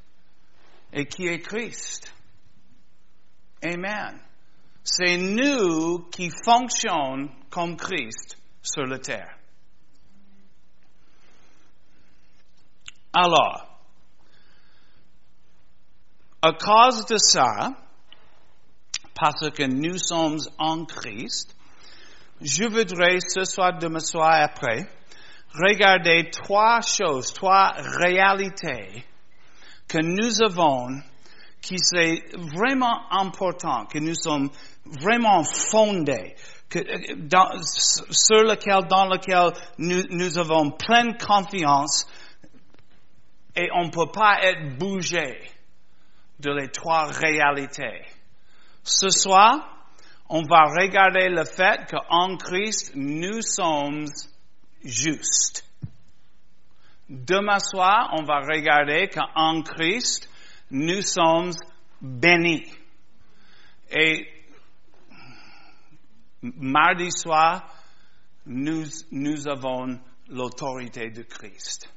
et 0.93 1.05
qui 1.05 1.27
est 1.27 1.39
Christ. 1.39 2.13
Amen. 3.63 4.19
C'est 4.83 5.17
nous 5.17 6.09
qui 6.09 6.29
fonctionnons 6.29 7.29
comme 7.49 7.75
Christ 7.75 8.37
sur 8.61 8.85
la 8.85 8.99
terre. 8.99 9.37
Alors, 13.13 13.69
à 16.41 16.53
cause 16.53 17.05
de 17.07 17.17
ça, 17.17 17.71
parce 19.13 19.49
que 19.51 19.63
nous 19.63 19.97
sommes 19.97 20.39
en 20.57 20.85
Christ, 20.85 21.55
je 22.41 22.63
voudrais 22.65 23.19
ce 23.19 23.43
soir, 23.43 23.77
demain 23.77 23.99
soir 23.99 24.31
après, 24.31 24.87
regarder 25.53 26.29
trois 26.31 26.81
choses, 26.81 27.33
trois 27.33 27.73
réalités 27.77 29.03
que 29.87 29.99
nous 30.01 30.41
avons 30.41 31.01
qui 31.61 31.75
c'est 31.77 32.23
vraiment 32.37 33.11
important, 33.11 33.85
que 33.85 33.99
nous 33.99 34.15
sommes 34.15 34.49
vraiment 34.85 35.43
fondés, 35.43 36.35
sur 36.71 36.83
lequel, 38.43 38.87
dans 38.87 39.07
lequel 39.07 39.51
nous, 39.77 40.03
nous 40.09 40.37
avons 40.37 40.71
pleine 40.71 41.17
confiance 41.17 42.07
et 43.55 43.69
on 43.73 43.85
ne 43.85 43.91
peut 43.91 44.11
pas 44.11 44.39
être 44.43 44.77
bougé 44.77 45.37
de 46.39 46.51
les 46.51 46.69
trois 46.69 47.07
réalités. 47.07 48.05
Ce 48.83 49.09
soir, 49.09 49.78
on 50.29 50.43
va 50.43 50.65
regarder 50.65 51.29
le 51.29 51.43
fait 51.43 51.89
qu'en 51.89 52.37
Christ, 52.37 52.91
nous 52.95 53.41
sommes 53.41 54.05
justes. 54.83 55.65
Demain 57.09 57.57
soir, 57.57 58.11
on 58.13 58.23
va 58.23 58.39
regarder 58.41 59.09
qu'en 59.09 59.63
Christ, 59.63 60.29
nous 60.69 61.01
sommes 61.01 61.51
bénis. 61.99 62.65
Et 63.91 64.27
mardi 66.41 67.09
soir, 67.11 67.67
nous, 68.45 68.85
nous 69.11 69.47
avons 69.47 69.99
l'autorité 70.29 71.09
de 71.09 71.23
Christ 71.23 71.91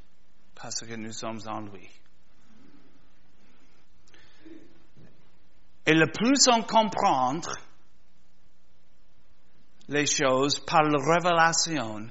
parce 0.54 0.80
que 0.80 0.94
nous 0.94 1.12
sommes 1.12 1.40
en 1.46 1.60
lui. 1.60 1.88
Et 5.84 5.94
le 5.94 6.06
plus 6.06 6.48
on 6.48 6.62
comprend 6.62 7.40
les 9.92 10.06
choses 10.06 10.58
par 10.60 10.84
la 10.84 10.98
révélation, 10.98 12.08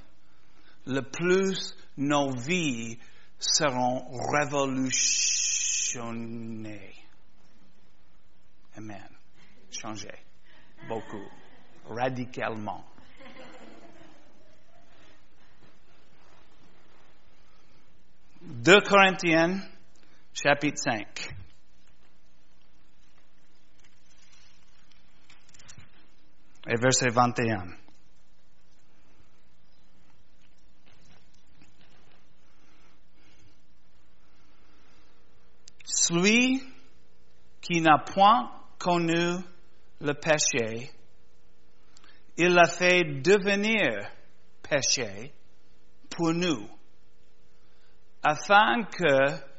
le 0.86 1.02
plus 1.02 1.76
nos 1.98 2.30
vies 2.32 3.00
seront 3.40 4.06
révolutionnées. 4.32 6.94
Amen. 8.78 9.10
Changer. 9.72 10.14
Beaucoup. 10.88 11.28
Radicalement. 11.90 12.86
Deux 18.42 18.82
Corinthiens, 18.82 19.60
chapitre 20.34 20.78
5. 20.78 21.41
Et 26.68 26.78
verset 26.78 27.10
21. 27.10 27.76
Celui 35.84 36.62
qui 37.62 37.82
n'a 37.82 38.00
point 38.00 38.52
connu 38.78 39.44
le 40.00 40.14
péché, 40.14 40.92
il 42.38 42.54
l'a 42.54 42.68
fait 42.68 43.04
devenir 43.22 44.10
péché 44.62 45.34
pour 46.10 46.34
nous, 46.34 46.68
afin 48.24 48.84
que 48.84 49.52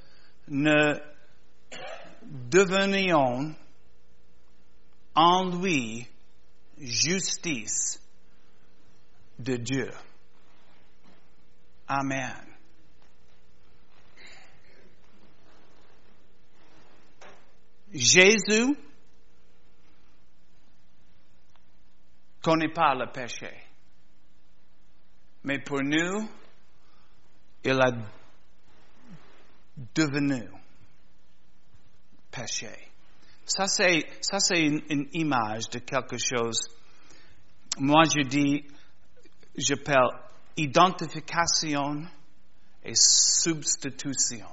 ne 0.49 1.01
devenions 2.23 3.55
en 5.15 5.61
lui 5.61 6.09
justice 6.83 8.01
de 9.38 9.57
Dieu. 9.57 9.90
Amen. 11.87 12.53
Jésus 17.92 18.77
connaît 22.42 22.73
pas 22.73 22.95
le 22.95 23.11
péché. 23.12 23.53
Mais 25.45 25.59
pour 25.61 25.83
nous, 25.83 26.29
il 27.64 27.81
a 27.81 27.90
devenu 29.95 30.49
péché. 32.31 32.91
Ça, 33.44 33.66
c'est, 33.66 34.07
ça, 34.20 34.38
c'est 34.38 34.62
une, 34.62 34.83
une, 34.88 35.09
image 35.12 35.68
de 35.70 35.81
quelque 35.81 36.16
chose. 36.16 36.61
Moi, 37.78 38.05
je 38.05 38.22
dis, 38.22 38.64
j'appelle 39.57 40.11
identification 40.57 42.02
et 42.85 42.94
substitution. 42.94 44.48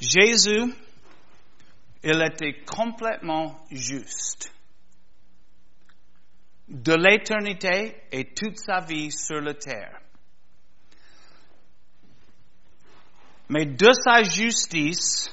Jésus, 0.00 0.74
il 2.02 2.22
était 2.22 2.64
complètement 2.64 3.64
juste. 3.70 4.52
De 6.68 6.94
l'éternité 6.94 8.02
et 8.10 8.32
toute 8.34 8.58
sa 8.58 8.80
vie 8.80 9.10
sur 9.10 9.40
la 9.40 9.54
terre. 9.54 10.00
Mais 13.48 13.66
de 13.66 13.92
sa 13.92 14.22
justice, 14.22 15.30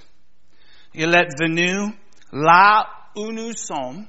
il 0.94 1.14
est 1.16 1.30
venu 1.40 1.94
là 2.32 2.88
où 3.16 3.32
nous 3.32 3.54
sommes, 3.54 4.06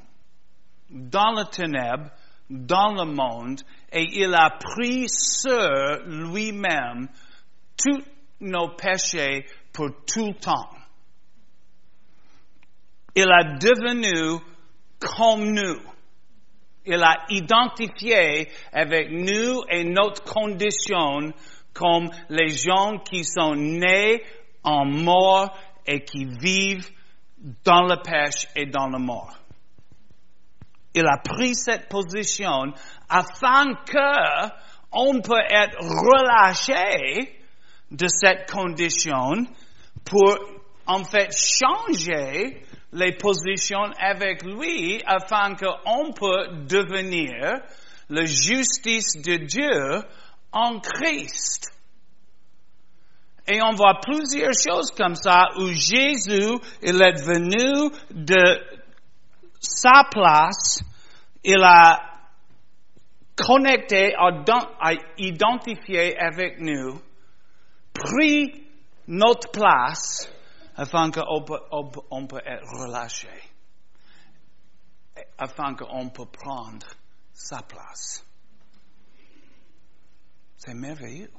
dans 0.90 1.32
le 1.32 1.44
ténèbre, 1.44 2.10
dans 2.50 2.92
le 2.92 3.04
monde, 3.04 3.60
et 3.92 4.06
il 4.20 4.34
a 4.34 4.50
pris 4.50 5.08
sur 5.08 6.00
lui-même 6.06 7.08
tous 7.76 8.02
nos 8.40 8.68
péchés 8.76 9.46
pour 9.72 9.88
tout 10.06 10.28
le 10.28 10.34
temps. 10.34 10.68
Il 13.14 13.30
a 13.30 13.58
devenu 13.58 14.40
comme 14.98 15.52
nous. 15.52 15.80
Il 16.84 17.02
a 17.02 17.26
identifié 17.28 18.48
avec 18.72 19.10
nous 19.10 19.62
et 19.70 19.84
notre 19.84 20.24
condition 20.24 21.32
comme 21.72 22.10
les 22.28 22.48
gens 22.48 22.98
qui 22.98 23.24
sont 23.24 23.54
nés 23.54 24.22
en 24.64 24.84
mort 24.84 25.56
et 25.86 26.04
qui 26.04 26.24
vivent 26.24 26.88
dans 27.64 27.82
le 27.82 27.96
péché 28.02 28.48
et 28.56 28.66
dans 28.66 28.88
la 28.88 28.98
mort. 28.98 29.36
Il 30.94 31.06
a 31.06 31.18
pris 31.18 31.54
cette 31.54 31.88
position 31.88 32.72
afin 33.08 33.74
que 33.86 34.50
on 34.92 35.20
peut 35.22 35.42
être 35.48 35.78
relâché 35.80 37.38
de 37.90 38.06
cette 38.08 38.50
condition 38.50 39.46
pour 40.04 40.38
en 40.86 41.04
fait 41.04 41.30
changer 41.32 42.62
les 42.92 43.12
positions 43.16 43.90
avec 43.98 44.42
lui 44.44 45.02
afin 45.06 45.54
qu'on 45.54 46.12
peut 46.12 46.66
devenir 46.66 47.62
la 48.10 48.24
justice 48.26 49.16
de 49.16 49.36
Dieu 49.36 50.02
en 50.52 50.78
Christ. 50.80 51.70
Et 53.48 53.60
on 53.60 53.74
voit 53.74 54.00
plusieurs 54.00 54.54
choses 54.54 54.92
comme 54.92 55.16
ça 55.16 55.48
où 55.58 55.66
Jésus, 55.68 56.54
il 56.82 57.02
est 57.02 57.20
venu 57.24 57.90
de 58.10 58.60
sa 59.60 60.04
place, 60.10 60.82
il 61.42 61.62
a 61.62 61.98
connecté, 63.36 64.14
a 64.16 64.92
identifié 65.18 66.16
avec 66.18 66.60
nous, 66.60 67.00
pris 67.92 68.64
notre 69.08 69.50
place 69.50 70.28
afin 70.76 71.10
qu'on 71.10 71.42
peut, 71.42 72.40
être 72.46 72.64
relâché, 72.80 73.28
afin 75.36 75.74
qu'on 75.74 76.08
peut 76.10 76.26
prendre 76.26 76.86
sa 77.32 77.62
place. 77.62 78.24
C'est 80.56 80.74
merveilleux. 80.74 81.30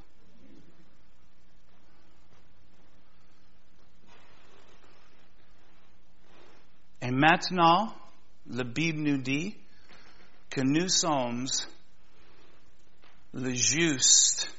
Et 7.04 7.10
maintenant, 7.10 7.94
la 8.46 8.64
Bible 8.64 9.00
nous 9.00 9.18
dit 9.18 9.54
que 10.48 10.62
nous 10.62 10.88
sommes 10.88 11.46
le 13.34 13.52
juste 13.52 14.50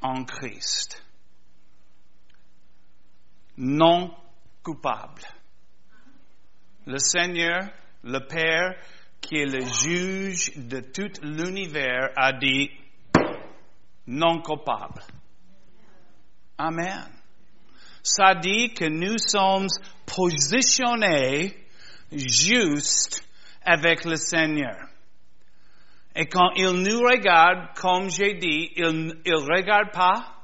en 0.00 0.22
Christ, 0.24 1.04
non 3.56 4.14
coupable. 4.62 5.22
Le 6.86 6.98
Seigneur, 6.98 7.68
le 8.04 8.20
Père, 8.20 8.76
qui 9.20 9.38
est 9.38 9.46
le 9.46 9.62
juge 9.62 10.52
de 10.56 10.78
tout 10.78 11.10
l'univers, 11.22 12.10
a 12.14 12.32
dit 12.34 12.70
non 14.06 14.40
coupable. 14.42 15.02
Amen. 16.56 17.21
Ça 18.02 18.34
dit 18.34 18.74
que 18.74 18.84
nous 18.84 19.16
sommes 19.18 19.68
positionnés 20.06 21.56
juste 22.10 23.24
avec 23.64 24.04
le 24.04 24.16
Seigneur. 24.16 24.76
Et 26.14 26.26
quand 26.26 26.50
il 26.56 26.70
nous 26.82 27.00
regarde, 27.00 27.74
comme 27.76 28.10
j'ai 28.10 28.34
dit, 28.34 28.72
il 28.76 29.22
ne 29.24 29.34
regarde 29.34 29.92
pas 29.92 30.34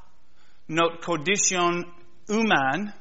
notre 0.69 1.05
condition 1.05 1.85
humaine, 2.29 2.95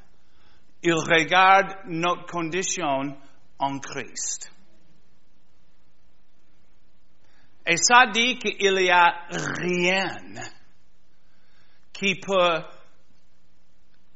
il 0.83 0.93
regarde 0.93 1.75
notre 1.85 2.25
condition 2.25 3.15
en 3.59 3.79
Christ. 3.79 4.51
Et 7.65 7.77
ça 7.77 8.07
dit 8.13 8.37
qu'il 8.37 8.75
n'y 8.75 8.89
a 8.89 9.27
rien 9.29 10.07
qui 11.91 12.15
peut 12.15 12.61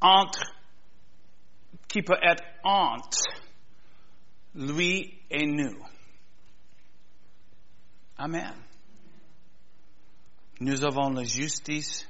entre, 0.01 0.53
qui 1.87 2.01
peut 2.01 2.19
être 2.21 2.43
entre 2.63 3.21
lui 4.55 5.19
et 5.29 5.45
nous. 5.45 5.77
Amen. 8.17 8.53
Nous 10.59 10.83
avons 10.83 11.09
la 11.09 11.23
justice 11.23 12.07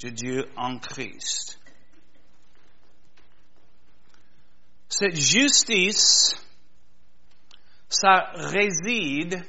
de 0.00 0.10
Dieu 0.10 0.50
en 0.56 0.78
Christ. 0.78 1.58
Cette 4.88 5.16
justice, 5.16 6.36
ça 7.88 8.30
réside 8.34 9.44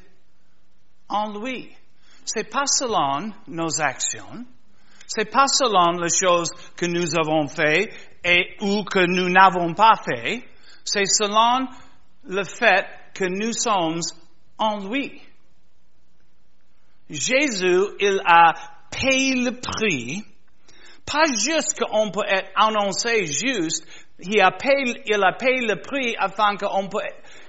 en 1.10 1.40
lui. 1.40 1.76
C'est 2.26 2.50
pas 2.50 2.66
selon 2.66 3.34
nos 3.48 3.82
actions, 3.82 4.46
c'est 5.08 5.32
pas 5.32 5.48
selon 5.48 6.00
les 6.02 6.10
choses 6.10 6.50
que 6.76 6.86
nous 6.86 7.16
avons 7.18 7.48
fait 7.48 7.90
et 8.24 8.58
ou 8.62 8.84
que 8.84 9.00
nous 9.00 9.30
n'avons 9.30 9.74
pas 9.74 9.94
fait, 10.06 10.44
c'est 10.84 11.06
selon 11.06 11.68
le 12.26 12.44
fait 12.44 12.86
que 13.14 13.24
nous 13.24 13.54
sommes 13.54 14.02
en 14.58 14.88
lui. 14.88 15.22
Jésus, 17.10 17.84
il 18.02 18.22
a 18.26 18.54
payé 18.92 19.36
le 19.36 19.52
prix, 19.62 20.24
pas 21.06 21.24
juste 21.34 21.80
qu'on 21.80 22.12
peut 22.12 22.26
être 22.28 22.52
annoncé 22.56 23.26
juste, 23.28 23.88
il 24.20 24.42
a 24.42 24.52
payé, 24.52 25.02
il 25.06 25.24
a 25.24 25.32
payé 25.34 25.62
le 25.62 25.82
prix 25.82 26.16
afin 26.18 26.58
qu'on 26.58 26.90
peut 26.90 27.00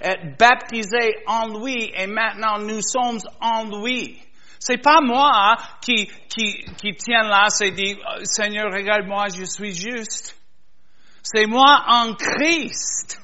être 0.00 0.38
baptisé 0.38 1.16
en 1.26 1.48
lui 1.58 1.90
et 1.96 2.06
maintenant 2.06 2.58
nous 2.58 2.80
sommes 2.82 3.18
en 3.40 3.64
lui. 3.64 4.20
C'est 4.58 4.78
pas 4.78 5.00
moi 5.00 5.56
qui, 5.80 6.06
qui, 6.28 6.64
qui 6.80 6.94
tiens 6.94 7.22
là, 7.22 7.46
c'est 7.48 7.70
dit, 7.70 7.96
Seigneur, 8.24 8.72
regarde-moi, 8.72 9.28
je 9.28 9.44
suis 9.44 9.72
juste. 9.72 10.36
C'est 11.22 11.46
moi 11.46 11.84
en 11.86 12.14
Christ. 12.14 13.20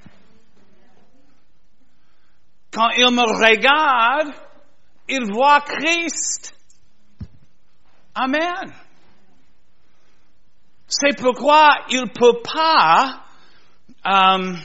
Quand 2.72 2.90
il 2.90 3.10
me 3.10 3.22
regarde, 3.22 4.34
il 5.08 5.32
voit 5.32 5.60
Christ. 5.60 6.54
Amen. 8.14 8.72
C'est 10.86 11.18
pourquoi 11.18 11.84
il 11.88 12.02
ne 12.02 12.06
peut 12.06 12.40
pas 12.42 13.24
euh, 14.06 14.56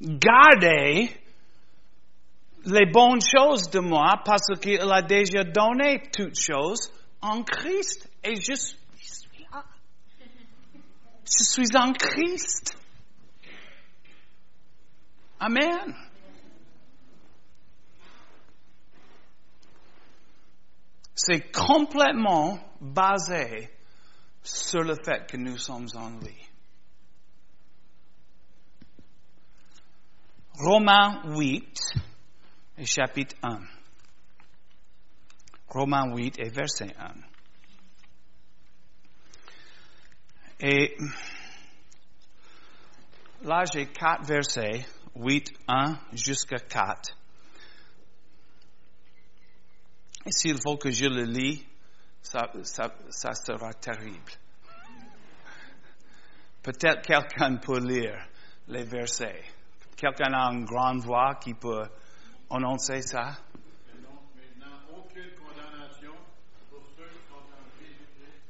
garder 0.00 1.21
les 2.64 2.86
bonnes 2.86 3.20
choses 3.20 3.70
de 3.70 3.80
moi 3.80 4.22
parce 4.24 4.58
qu'il 4.60 4.80
a 4.80 5.02
déjà 5.02 5.44
donné 5.44 6.02
toutes 6.12 6.38
choses 6.38 6.92
en 7.20 7.42
Christ. 7.42 8.08
Et 8.24 8.36
je 8.36 8.54
suis 8.54 8.78
là. 9.50 9.64
Je 11.24 11.44
suis 11.44 11.76
en 11.76 11.92
Christ. 11.92 12.76
Amen. 15.40 15.94
C'est 21.14 21.52
complètement 21.52 22.58
basé 22.80 23.70
sur 24.42 24.82
le 24.82 24.94
fait 24.94 25.26
que 25.28 25.36
nous 25.36 25.56
sommes 25.56 25.88
en 25.94 26.10
lui. 26.10 26.36
Romains 30.54 31.22
8 31.24 32.11
chapitre 32.86 33.36
1. 33.42 33.60
Romains 35.68 36.14
8 36.14 36.38
et 36.38 36.48
verset 36.50 36.94
1. 36.98 37.14
Et 40.60 40.96
là, 43.42 43.64
j'ai 43.72 43.86
quatre 43.86 44.24
versets, 44.24 44.86
8, 45.16 45.48
1 45.66 45.98
jusqu'à 46.12 46.58
4. 46.58 47.16
Et 50.26 50.30
s'il 50.30 50.60
faut 50.62 50.76
que 50.76 50.90
je 50.90 51.06
le 51.06 51.24
lis, 51.24 51.66
ça, 52.22 52.52
ça, 52.62 53.34
sera 53.34 53.72
terrible. 53.72 54.32
Peut-être 56.62 57.02
quelqu'un 57.02 57.56
peut 57.56 57.80
lire 57.80 58.28
les 58.68 58.84
versets. 58.84 59.42
Quelqu'un 59.96 60.32
a 60.32 60.52
une 60.52 60.64
grande 60.64 61.00
voix 61.00 61.34
qui 61.42 61.54
peut 61.54 61.88
annoncer 62.56 63.02
ça? 63.02 63.38
Mais 63.86 64.00
non, 64.02 64.18
maintenant, 64.36 64.76
aucune 64.96 65.32
condamnation 65.36 66.14
pour 66.70 66.82
ceux 66.96 67.08
qui 67.08 67.24
sont 67.28 67.44
en 67.48 67.64
Jésus-Christ. 67.80 68.42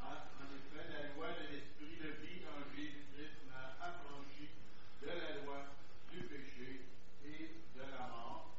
En 0.00 0.12
en 0.12 0.48
effet, 0.56 0.84
la 0.88 1.14
loi 1.14 1.28
de 1.36 1.52
l'Esprit 1.52 1.96
de 2.00 2.10
vie 2.24 2.40
en 2.48 2.60
Jésus-Christ 2.74 3.36
m'a 3.48 3.76
affranchi 3.80 4.48
de 5.02 5.08
la 5.08 5.44
loi 5.44 5.58
du 6.10 6.20
péché 6.24 6.86
et 7.24 7.50
de 7.76 7.82
la 7.82 8.08
mort. 8.08 8.54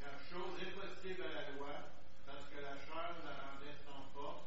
Car 0.00 0.14
chose 0.30 0.54
impossible 0.62 1.22
à 1.22 1.32
la 1.42 1.50
loi, 1.58 1.74
parce 2.26 2.46
que 2.50 2.58
la 2.62 2.76
chair 2.86 3.14
la 3.24 3.34
rendait 3.34 3.78
sans 3.84 4.02
force, 4.14 4.46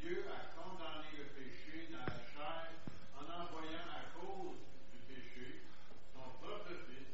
Dieu 0.00 0.24
a 0.32 0.56
condamné 0.56 1.10
le 1.18 1.24
péché 1.36 1.88
dans 1.92 2.06
la 2.06 2.20
chair 2.32 2.72
en 3.18 3.24
envoyant 3.28 3.88
à 3.92 4.08
cause 4.16 4.56
du 4.94 4.98
péché 5.04 5.60
son 6.14 6.24
propre 6.40 6.72
Fils 6.86 7.12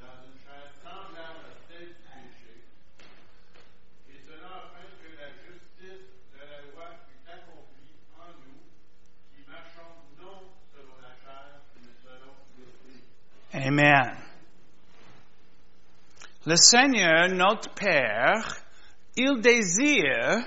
dans 0.00 0.18
une 0.26 0.38
chair 0.42 0.66
semblable 0.82 1.46
à 1.46 1.54
celle 1.70 1.94
du 1.94 2.04
péché, 2.04 2.66
et 4.10 4.18
cela 4.26 4.68
afin 4.68 4.86
que 5.00 5.08
la 5.14 5.30
justice 5.46 6.10
de 6.34 6.40
la 6.42 6.60
loi 6.68 6.98
fût 7.06 7.22
accomplie 7.24 7.96
en 8.18 8.34
nous, 8.42 8.60
qui 9.32 9.40
marchons 9.48 9.94
non 10.18 10.50
selon 10.74 10.98
la 11.00 11.14
chair, 11.22 11.62
mais 11.80 11.94
selon 12.02 12.34
l'Esprit. 12.58 13.02
Le 16.46 16.56
Seigneur, 16.56 17.28
notre 17.28 17.72
Père, 17.74 18.56
il 19.16 19.40
désire 19.40 20.44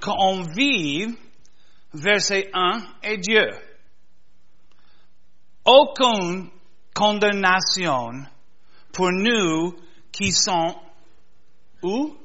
qu'on 0.00 0.42
vive, 0.42 1.16
verset 1.92 2.50
1, 2.52 2.82
et 3.02 3.18
Dieu. 3.18 3.50
Aucune 5.64 6.50
condamnation 6.94 8.24
pour 8.92 9.10
nous 9.12 9.76
qui 10.12 10.32
sont 10.32 10.74
où? 11.82 12.16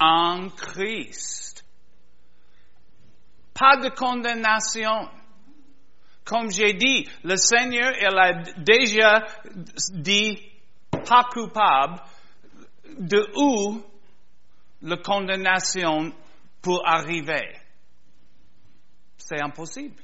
En 0.00 0.48
Christ. 0.50 1.64
Pas 3.52 3.78
de 3.78 3.88
condamnation. 3.88 5.08
Comme 6.28 6.50
j'ai 6.50 6.74
dit, 6.74 7.08
le 7.24 7.36
Seigneur, 7.36 7.90
il 7.98 8.18
a 8.18 8.42
déjà 8.58 9.24
dit 9.94 10.38
pas 11.06 11.24
coupable 11.24 12.02
de 12.98 13.26
où 13.34 13.82
la 14.82 14.98
condamnation 14.98 16.12
peut 16.60 16.80
arriver. 16.84 17.56
C'est 19.16 19.40
impossible. 19.40 20.02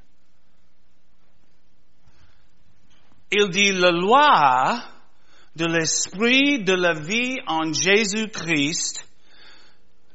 Il 3.30 3.50
dit 3.50 3.72
la 3.72 3.90
loi 3.90 4.82
de 5.56 5.66
l'esprit 5.66 6.64
de 6.64 6.72
la 6.72 6.94
vie 6.94 7.38
en 7.46 7.70
Jésus-Christ 7.70 9.06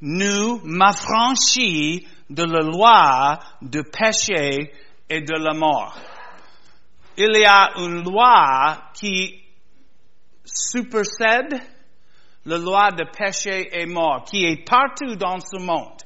nous 0.02 0.60
m'affranchit 0.64 2.08
de 2.32 2.44
la 2.44 2.62
loi 2.62 3.40
de 3.62 3.84
péché 3.84 4.74
et 5.10 5.22
de 5.22 5.34
la 5.34 5.54
mort. 5.54 5.98
Il 7.18 7.36
y 7.36 7.46
a 7.46 7.72
une 7.78 8.04
loi 8.04 8.92
qui 8.94 9.44
supersède 10.46 11.60
la 12.46 12.58
loi 12.58 12.92
de 12.92 13.04
péché 13.06 13.70
et 13.72 13.86
mort, 13.86 14.24
qui 14.24 14.46
est 14.46 14.64
partout 14.64 15.16
dans 15.16 15.40
ce 15.40 15.58
monde. 15.58 15.99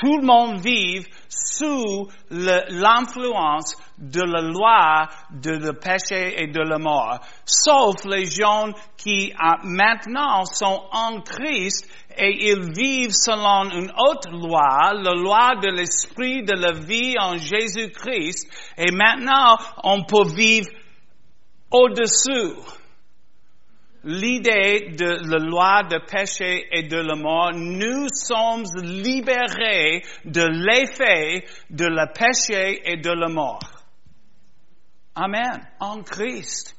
Tout 0.00 0.16
le 0.16 0.26
monde 0.26 0.60
vit 0.60 1.04
sous 1.28 2.08
l'influence 2.30 3.76
de 3.98 4.22
la 4.22 4.40
loi 4.40 5.08
de 5.30 5.50
le 5.50 5.74
péché 5.74 6.42
et 6.42 6.46
de 6.46 6.60
la 6.60 6.78
mort, 6.78 7.20
sauf 7.44 7.96
les 8.06 8.24
gens 8.24 8.72
qui 8.96 9.30
ah, 9.38 9.58
maintenant 9.62 10.46
sont 10.46 10.84
en 10.90 11.20
Christ 11.20 11.86
et 12.16 12.48
ils 12.48 12.72
vivent 12.72 13.12
selon 13.12 13.70
une 13.72 13.90
autre 13.90 14.30
loi, 14.30 14.94
la 14.94 15.12
loi 15.12 15.56
de 15.60 15.68
l'esprit 15.68 16.44
de 16.44 16.54
la 16.54 16.72
vie 16.72 17.16
en 17.20 17.36
Jésus-Christ, 17.36 18.48
et 18.78 18.92
maintenant 18.92 19.58
on 19.84 20.04
peut 20.04 20.28
vivre 20.34 20.70
au-dessous 21.70 22.56
l'idée 24.04 24.90
de 24.96 25.28
la 25.30 25.38
loi 25.38 25.82
de 25.82 25.98
péché 25.98 26.66
et 26.72 26.84
de 26.84 26.96
la 26.96 27.16
mort, 27.16 27.52
nous 27.54 28.06
sommes 28.12 28.64
libérés 28.82 30.02
de 30.24 30.42
l'effet 30.42 31.44
de 31.70 31.86
le 31.86 32.06
péché 32.12 32.80
et 32.84 32.96
de 32.96 33.10
la 33.10 33.28
mort. 33.28 33.60
Amen. 35.14 35.68
En 35.80 36.02
Christ. 36.02 36.76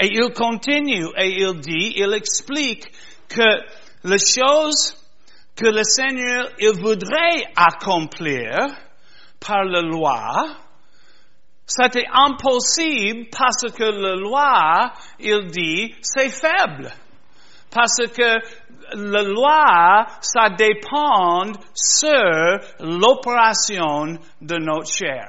Et 0.00 0.06
il 0.12 0.32
continue 0.32 1.08
et 1.16 1.42
il 1.42 1.60
dit, 1.60 1.94
il 1.96 2.12
explique 2.14 2.86
que 3.28 3.64
les 4.04 4.18
choses 4.18 4.94
que 5.56 5.66
le 5.66 5.82
Seigneur 5.82 6.50
il 6.60 6.80
voudrait 6.80 7.50
accomplir 7.56 8.54
par 9.40 9.64
la 9.64 9.82
loi, 9.82 10.56
c'était 11.68 12.06
impossible 12.10 13.28
parce 13.30 13.70
que 13.76 13.84
la 13.84 14.16
loi, 14.16 14.90
il 15.20 15.48
dit, 15.48 15.94
c'est 16.00 16.30
faible. 16.30 16.90
Parce 17.70 17.98
que 18.16 18.38
la 18.96 19.22
loi, 19.22 20.06
ça 20.22 20.48
dépend 20.48 21.52
sur 21.74 22.58
l'opération 22.80 24.18
de 24.40 24.56
notre 24.56 24.90
chair. 24.90 25.26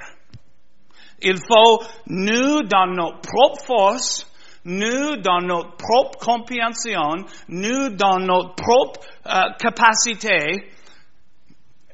Il 1.21 1.36
faut, 1.36 1.84
nous, 2.08 2.63
dans 2.63 2.88
notre 2.88 3.19
propre 3.19 3.65
force, 3.65 4.25
nous, 4.63 5.17
dans 5.17 5.41
notre 5.41 5.75
propre 5.75 6.19
compréhension, 6.19 7.25
nous, 7.49 7.89
dans 7.89 8.17
notre 8.17 8.56
propre 8.56 9.02
euh, 9.25 9.41
capacité, 9.60 10.71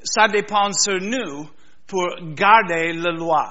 ça 0.03 0.27
dépend 0.27 0.71
sur 0.71 0.99
nous 1.01 1.49
pour 1.87 2.09
garder 2.35 2.93
la 2.93 3.11
loi. 3.11 3.49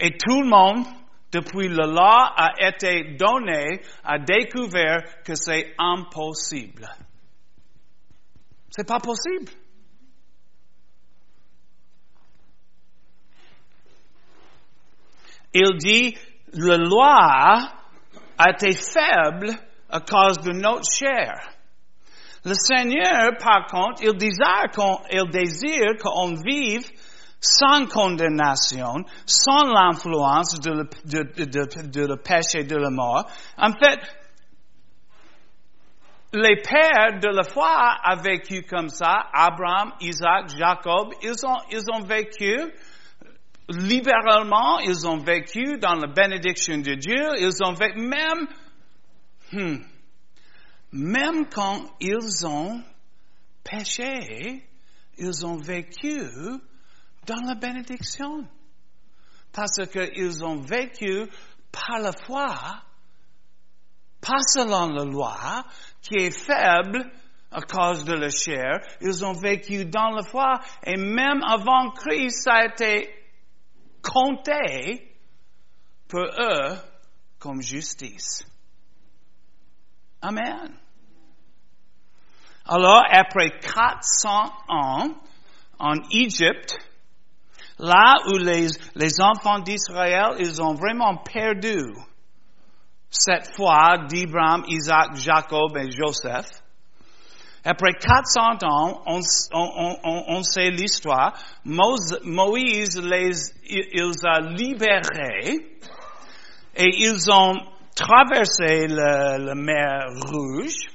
Et 0.00 0.16
tout 0.16 0.40
le 0.40 0.48
monde, 0.48 0.86
depuis 1.30 1.68
la 1.68 1.86
loi 1.86 2.32
a 2.34 2.54
été 2.58 3.16
donné, 3.16 3.82
a 4.02 4.18
découvert 4.18 5.22
que 5.22 5.34
c'est 5.34 5.74
impossible. 5.78 6.88
C'est 8.70 8.88
pas 8.88 8.98
possible. 8.98 9.52
Il 15.52 15.76
dit, 15.78 16.16
la 16.54 16.76
loi 16.76 17.58
a 18.38 18.50
été 18.50 18.72
faible 18.72 19.50
à 19.90 20.00
cause 20.00 20.38
de 20.40 20.52
notre 20.52 20.88
chair. 20.90 21.34
Le 22.44 22.54
Seigneur, 22.54 23.36
par 23.38 23.66
contre, 23.66 24.02
il 24.02 24.16
désire 24.16 24.70
qu'on, 24.74 25.00
il 25.10 25.28
désire 25.30 25.98
qu'on 26.00 26.34
vive 26.36 26.88
sans 27.40 27.86
condamnation, 27.86 29.04
sans 29.26 29.64
l'influence 29.64 30.60
de, 30.60 30.70
le- 30.70 30.88
de, 31.04 31.44
de, 31.44 32.06
de, 32.06 32.16
péché 32.16 32.64
de 32.64 32.76
la 32.76 32.90
mort. 32.90 33.26
En 33.56 33.72
fait, 33.72 33.98
les 36.32 36.56
pères 36.62 37.18
de 37.20 37.28
la 37.28 37.42
foi 37.42 37.96
ont 38.08 38.20
vécu 38.22 38.62
comme 38.62 38.88
ça. 38.88 39.28
Abraham, 39.32 39.92
Isaac, 40.00 40.48
Jacob, 40.56 41.14
ils 41.22 41.44
ont, 41.46 41.58
ils 41.70 41.84
ont 41.92 42.02
vécu 42.04 42.56
libéralement, 43.68 44.78
ils 44.80 45.06
ont 45.06 45.18
vécu 45.18 45.78
dans 45.78 45.94
la 45.94 46.08
bénédiction 46.08 46.78
de 46.78 46.94
Dieu, 46.94 47.30
ils 47.38 47.62
ont 47.64 47.72
vécu 47.72 48.00
même, 48.00 48.46
hmm, 49.52 49.82
même 50.92 51.48
quand 51.48 51.84
ils 52.00 52.46
ont 52.46 52.82
péché, 53.64 54.64
ils 55.18 55.46
ont 55.46 55.56
vécu 55.56 56.20
dans 57.30 57.46
la 57.46 57.54
bénédiction. 57.54 58.44
Parce 59.52 59.86
qu'ils 59.92 60.44
ont 60.44 60.60
vécu 60.60 61.28
par 61.70 62.00
la 62.00 62.12
foi, 62.12 62.82
pas 64.20 64.42
selon 64.42 64.88
la 64.88 65.04
loi, 65.04 65.64
qui 66.02 66.16
est 66.16 66.36
faible 66.36 67.08
à 67.52 67.60
cause 67.62 68.04
de 68.04 68.14
la 68.14 68.30
chair. 68.30 68.80
Ils 69.00 69.24
ont 69.24 69.32
vécu 69.32 69.84
dans 69.86 70.10
la 70.10 70.22
foi 70.22 70.58
et 70.84 70.96
même 70.96 71.42
avant 71.42 71.90
Christ, 71.90 72.42
ça 72.44 72.54
a 72.54 72.66
été 72.66 73.14
compté 74.02 75.16
pour 76.08 76.20
eux 76.20 76.76
comme 77.38 77.62
justice. 77.62 78.44
Amen. 80.20 80.76
Alors, 82.66 83.02
après 83.10 83.50
400 83.60 84.52
ans 84.68 85.08
en 85.78 85.94
Égypte, 86.10 86.89
là 87.80 88.16
où 88.28 88.36
les, 88.36 89.20
enfants 89.20 89.58
d'Israël, 89.60 90.36
ils 90.38 90.60
ont 90.62 90.74
vraiment 90.74 91.16
perdu 91.16 91.78
cette 93.10 93.54
foi 93.56 93.98
d'Abraham, 94.08 94.64
Isaac, 94.68 95.16
Jacob 95.16 95.76
et 95.76 95.90
Joseph, 95.90 96.46
Après 97.64 97.92
400 97.92 98.62
ans, 98.62 99.02
on, 99.06 100.42
sait 100.42 100.70
l'histoire. 100.70 101.34
Moïse 101.64 103.00
les, 103.02 103.30
a 104.24 104.40
libérés 104.40 105.56
et 106.76 106.88
ils 106.98 107.30
ont 107.30 107.56
traversé 107.94 108.86
le, 108.88 109.44
la 109.44 109.54
mer 109.54 110.06
Rouge. 110.30 110.88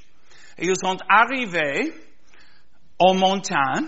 Et 0.57 0.67
ils 0.67 0.77
sont 0.77 0.97
arrivés 1.09 1.93
aux 2.99 3.13
montagnes. 3.13 3.87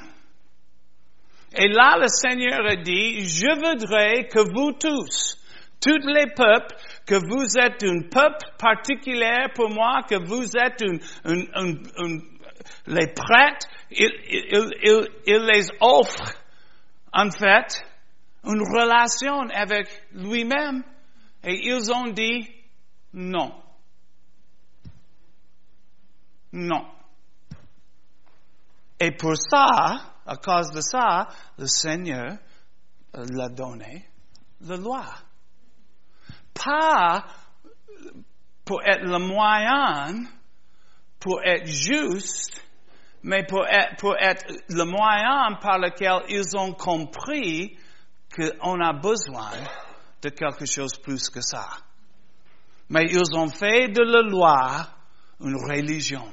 Et 1.55 1.67
là, 1.69 1.97
le 1.99 2.07
Seigneur 2.07 2.65
a 2.65 2.75
dit, 2.75 3.21
je 3.27 3.47
voudrais 3.55 4.27
que 4.27 4.39
vous 4.39 4.73
tous, 4.73 5.37
tous 5.79 6.07
les 6.07 6.27
peuples, 6.35 6.75
que 7.05 7.15
vous 7.15 7.57
êtes 7.57 7.83
un 7.83 8.01
peuple 8.09 8.45
particulier 8.59 9.47
pour 9.55 9.69
moi, 9.69 10.03
que 10.09 10.15
vous 10.15 10.45
êtes 10.57 10.81
un, 10.83 10.97
un, 11.23 11.41
un, 11.53 11.73
un 11.97 12.19
les 12.87 13.07
prêtres, 13.07 13.67
il, 13.91 14.09
il, 14.29 14.73
il, 14.83 15.07
il, 15.25 15.45
les 15.45 15.67
offre, 15.79 16.33
en 17.13 17.29
fait, 17.31 17.85
une 18.43 18.61
relation 18.61 19.41
avec 19.53 19.87
lui-même. 20.13 20.83
Et 21.43 21.67
ils 21.67 21.91
ont 21.91 22.07
dit 22.07 22.47
non. 23.13 23.53
Non. 26.51 26.85
Et 28.99 29.11
pour 29.11 29.35
ça, 29.37 30.16
à 30.27 30.35
cause 30.35 30.71
de 30.71 30.81
ça, 30.81 31.29
le 31.57 31.65
Seigneur 31.65 32.37
l'a 33.13 33.49
donné 33.49 34.05
la 34.61 34.75
loi. 34.75 35.05
Pas 36.53 37.25
pour 38.65 38.81
être 38.83 39.03
le 39.03 39.19
moyen, 39.19 40.25
pour 41.19 41.41
être 41.43 41.65
juste, 41.65 42.61
mais 43.23 43.45
pour 43.45 43.65
être, 43.65 43.95
pour 43.97 44.15
être 44.17 44.45
le 44.69 44.83
moyen 44.83 45.57
par 45.61 45.79
lequel 45.79 46.23
ils 46.29 46.57
ont 46.57 46.73
compris 46.73 47.77
qu'on 48.35 48.81
a 48.81 48.93
besoin 48.93 49.51
de 50.21 50.29
quelque 50.29 50.65
chose 50.65 50.97
plus 51.01 51.29
que 51.29 51.41
ça. 51.41 51.67
Mais 52.89 53.05
ils 53.09 53.35
ont 53.35 53.47
fait 53.47 53.87
de 53.87 54.01
la 54.01 54.21
loi 54.21 54.87
une 55.39 55.55
religion. 55.55 56.29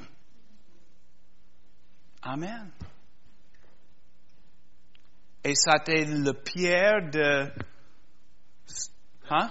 Amen. 2.23 2.74
Et 5.45 5.55
ça 5.55 5.73
c'était 5.79 6.07
le 6.07 6.33
pierre 6.33 7.11
de... 7.11 7.53
Hein? 9.31 9.51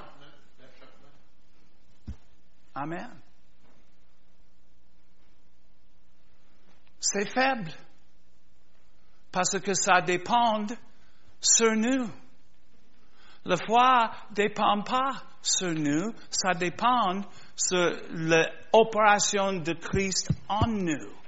Amen. 2.73 3.09
C'est 6.99 7.29
faible. 7.31 7.71
Parce 9.31 9.59
que 9.59 9.73
ça 9.75 10.01
dépend 10.01 10.65
sur 11.39 11.75
nous. 11.75 12.09
La 13.45 13.57
foi 13.57 14.09
ne 14.29 14.35
dépend 14.35 14.81
pas 14.83 15.11
sur 15.41 15.73
nous, 15.73 16.13
ça 16.29 16.53
dépend 16.53 17.21
sur 17.55 17.91
l'opération 18.09 19.53
de 19.53 19.73
Christ 19.73 20.31
en 20.47 20.65
nous. 20.67 21.22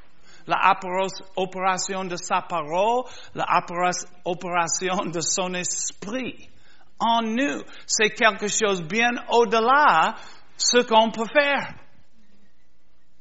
L'opération 0.48 2.06
de 2.06 2.16
sa 2.18 2.42
parole, 2.42 3.06
l'opération 3.34 5.06
de 5.06 5.20
son 5.20 5.54
esprit 5.54 6.50
en 7.00 7.22
nous. 7.24 7.62
C'est 7.86 8.12
quelque 8.12 8.48
chose 8.48 8.84
bien 8.84 9.12
au-delà 9.30 10.16
ce 10.58 10.78
qu'on 10.86 11.12
peut 11.12 11.28
faire. 11.28 11.74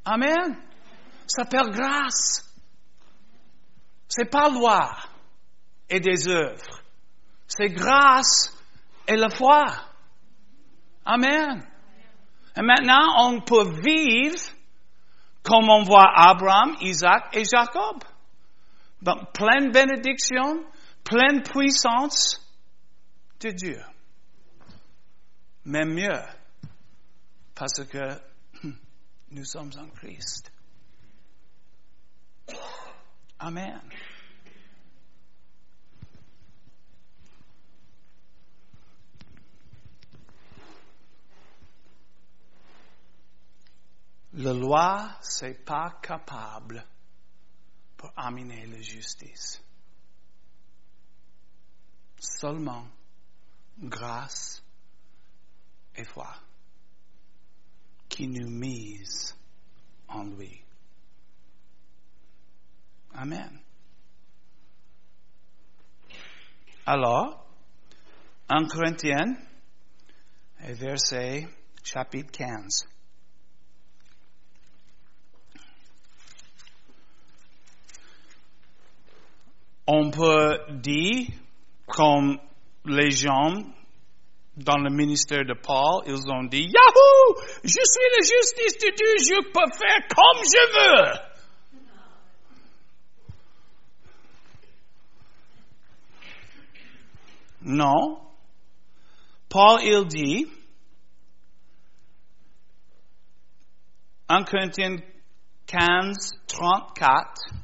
Amen. 0.04 0.56
Ça 1.26 1.44
s'appelle 1.44 1.70
grâce. 1.70 2.44
C'est 4.08 4.30
pas 4.30 4.50
loi 4.50 4.90
et 5.88 6.00
des 6.00 6.28
œuvres. 6.28 6.82
C'est 7.46 7.70
grâce 7.70 8.52
et 9.08 9.16
la 9.16 9.30
foi. 9.30 9.64
Amen. 11.04 11.66
Et 12.56 12.62
maintenant, 12.62 13.26
on 13.28 13.40
peut 13.40 13.80
vivre 13.80 14.38
comme 15.44 15.68
on 15.68 15.84
voit 15.84 16.10
Abraham, 16.16 16.74
Isaac 16.80 17.36
et 17.36 17.44
Jacob. 17.44 18.02
pleine 19.34 19.70
bénédiction, 19.70 20.64
pleine 21.04 21.42
puissance 21.42 22.40
de 23.40 23.50
Dieu. 23.50 23.80
Même 25.66 25.94
mieux, 25.94 26.22
parce 27.54 27.84
que 27.84 28.18
nous 29.30 29.44
sommes 29.44 29.70
en 29.78 29.86
Christ. 29.88 30.50
Amen. 33.38 33.80
La 44.36 44.52
loi, 44.52 45.16
c'est 45.20 45.64
pas 45.64 46.00
capable 46.02 46.84
pour 47.96 48.12
amener 48.16 48.66
la 48.66 48.80
justice. 48.80 49.62
Seulement 52.18 52.88
grâce 53.78 54.60
et 55.94 56.04
foi 56.04 56.34
qui 58.08 58.26
nous 58.26 58.50
mise 58.50 59.36
en 60.08 60.24
lui. 60.24 60.60
Amen. 63.14 63.60
Alors, 66.86 67.46
en 68.48 68.66
Corinthiens, 68.66 69.36
verset 70.58 71.48
chapitre 71.84 72.32
15. 72.32 72.93
On 79.86 80.10
peut 80.10 80.58
dire, 80.70 81.28
comme 81.86 82.38
les 82.86 83.10
gens 83.10 83.62
dans 84.56 84.78
le 84.78 84.90
ministère 84.90 85.44
de 85.44 85.54
Paul, 85.54 86.02
ils 86.06 86.30
ont 86.30 86.44
dit, 86.44 86.62
Yahoo! 86.62 87.34
Je 87.64 87.68
suis 87.68 88.08
la 88.16 88.22
justice 88.22 88.78
de 88.78 88.90
Dieu, 88.94 89.18
je 89.18 89.42
peux 89.52 89.70
faire 89.76 90.08
comme 90.08 90.42
je 90.44 90.64
veux. 90.78 91.34
Non. 97.62 98.20
Paul, 99.48 99.80
il 99.82 100.06
dit, 100.06 100.46
en 104.28 104.44
Corinthiens 104.44 104.96
15, 105.66 106.40
34, 106.46 107.63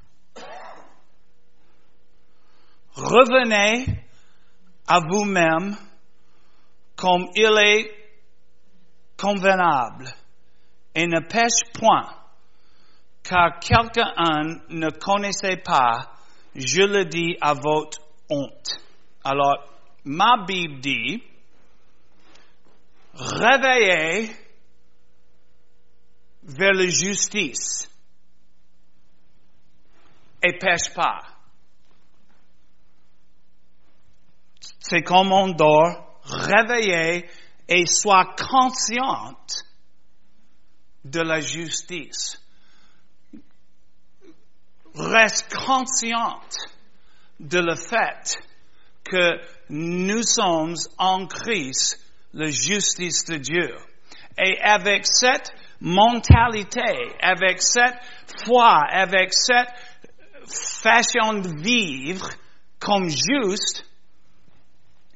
revenez 2.95 3.87
à 4.87 5.01
vous-même 5.01 5.77
comme 6.97 7.29
il 7.35 7.57
est 7.59 8.01
convenable 9.17 10.07
et 10.95 11.07
ne 11.07 11.21
pêche 11.21 11.73
point, 11.73 12.09
car 13.23 13.59
quelqu'un 13.61 14.13
ne 14.69 14.91
connaissait 14.91 15.59
pas, 15.59 16.13
je 16.55 16.83
le 16.83 17.05
dis 17.05 17.37
à 17.41 17.55
votre 17.55 18.01
honte. 18.29 18.81
Alors, 19.25 19.65
ma 20.05 20.45
Bible 20.47 20.81
dit, 20.81 21.23
réveillez 23.15 24.31
vers 26.43 26.73
la 26.73 26.87
justice 26.87 27.89
et 30.43 30.59
pêche 30.59 30.93
pas. 30.95 31.21
C'est 34.79 35.03
comme 35.03 35.33
on 35.33 35.49
dort, 35.49 36.21
réveillez 36.25 37.29
et 37.69 37.87
sois 37.87 38.35
consciente 38.37 39.65
de 41.05 41.21
la 41.21 41.41
justice. 41.41 42.43
Reste 44.95 45.55
consciente 45.55 46.57
de 47.39 47.59
le 47.59 47.77
fait 47.77 48.37
que 49.05 49.41
nous 49.71 50.23
sommes 50.23 50.75
en 50.99 51.27
Christ, 51.27 51.99
la 52.33 52.51
justice 52.51 53.25
de 53.25 53.37
Dieu. 53.37 53.75
Et 54.37 54.59
avec 54.61 55.07
cette 55.07 55.53
mentalité, 55.81 57.15
avec 57.21 57.63
cette 57.63 57.99
foi, 58.45 58.81
avec 58.91 59.33
cette 59.33 59.73
façon 60.47 61.35
de 61.35 61.63
vivre 61.63 62.29
comme 62.79 63.09
juste, 63.09 63.85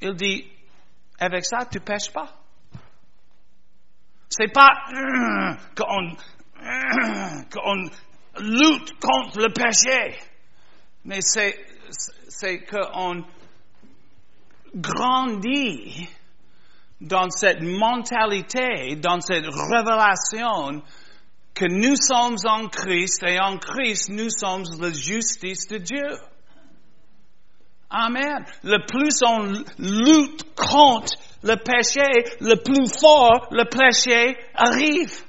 il 0.05 0.15
dit, 0.15 0.45
avec 1.19 1.45
ça, 1.45 1.65
tu 1.65 1.79
pêches 1.79 2.11
pas. 2.11 2.29
C'est 4.29 4.51
pas 4.53 4.69
qu'on, 5.75 6.13
lutte 8.39 8.99
contre 8.99 9.39
le 9.39 9.51
péché. 9.53 10.19
Mais 11.05 11.21
c'est 11.21 12.65
qu'on 12.65 13.23
grandit 14.75 16.09
dans 17.01 17.29
cette 17.29 17.61
mentalité, 17.61 18.95
dans 18.97 19.21
cette 19.21 19.45
révélation 19.45 20.81
que 21.53 21.65
nous 21.65 21.95
sommes 21.95 22.37
en 22.45 22.67
Christ 22.67 23.23
et 23.23 23.39
en 23.39 23.57
Christ 23.57 24.09
nous 24.09 24.29
sommes 24.29 24.63
la 24.79 24.91
justice 24.91 25.67
de 25.67 25.77
Dieu. 25.77 26.17
Amen. 27.97 28.43
Le 28.63 28.85
plus 28.85 29.23
on 29.23 29.53
lutte 29.79 30.53
contre 30.53 31.13
le 31.43 31.55
péché, 31.55 32.35
le 32.41 32.55
plus 32.61 32.89
fort 32.89 33.47
le 33.51 33.63
péché 33.63 34.35
arrive. 34.53 35.23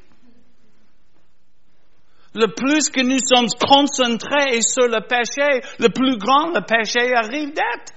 Le 2.34 2.48
plus 2.52 2.90
que 2.90 3.02
nous 3.02 3.20
sommes 3.24 3.48
concentrés 3.60 4.60
sur 4.62 4.88
le 4.88 5.06
péché, 5.06 5.62
le 5.78 5.90
plus 5.90 6.18
grand 6.18 6.48
le 6.48 6.62
péché 6.66 7.14
arrive 7.14 7.54
d'être. 7.54 7.94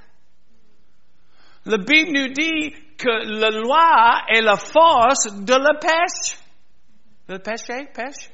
Le 1.66 1.78
Bible 1.78 2.12
nous 2.12 2.28
dit 2.28 2.72
que 2.96 3.10
la 3.10 3.50
loi 3.50 4.22
est 4.28 4.42
la 4.42 4.56
force 4.56 5.34
de 5.34 5.54
la 5.54 5.80
pêche. 5.80 6.38
Le 7.28 7.40
péché, 7.40 7.88
pêche, 7.92 8.30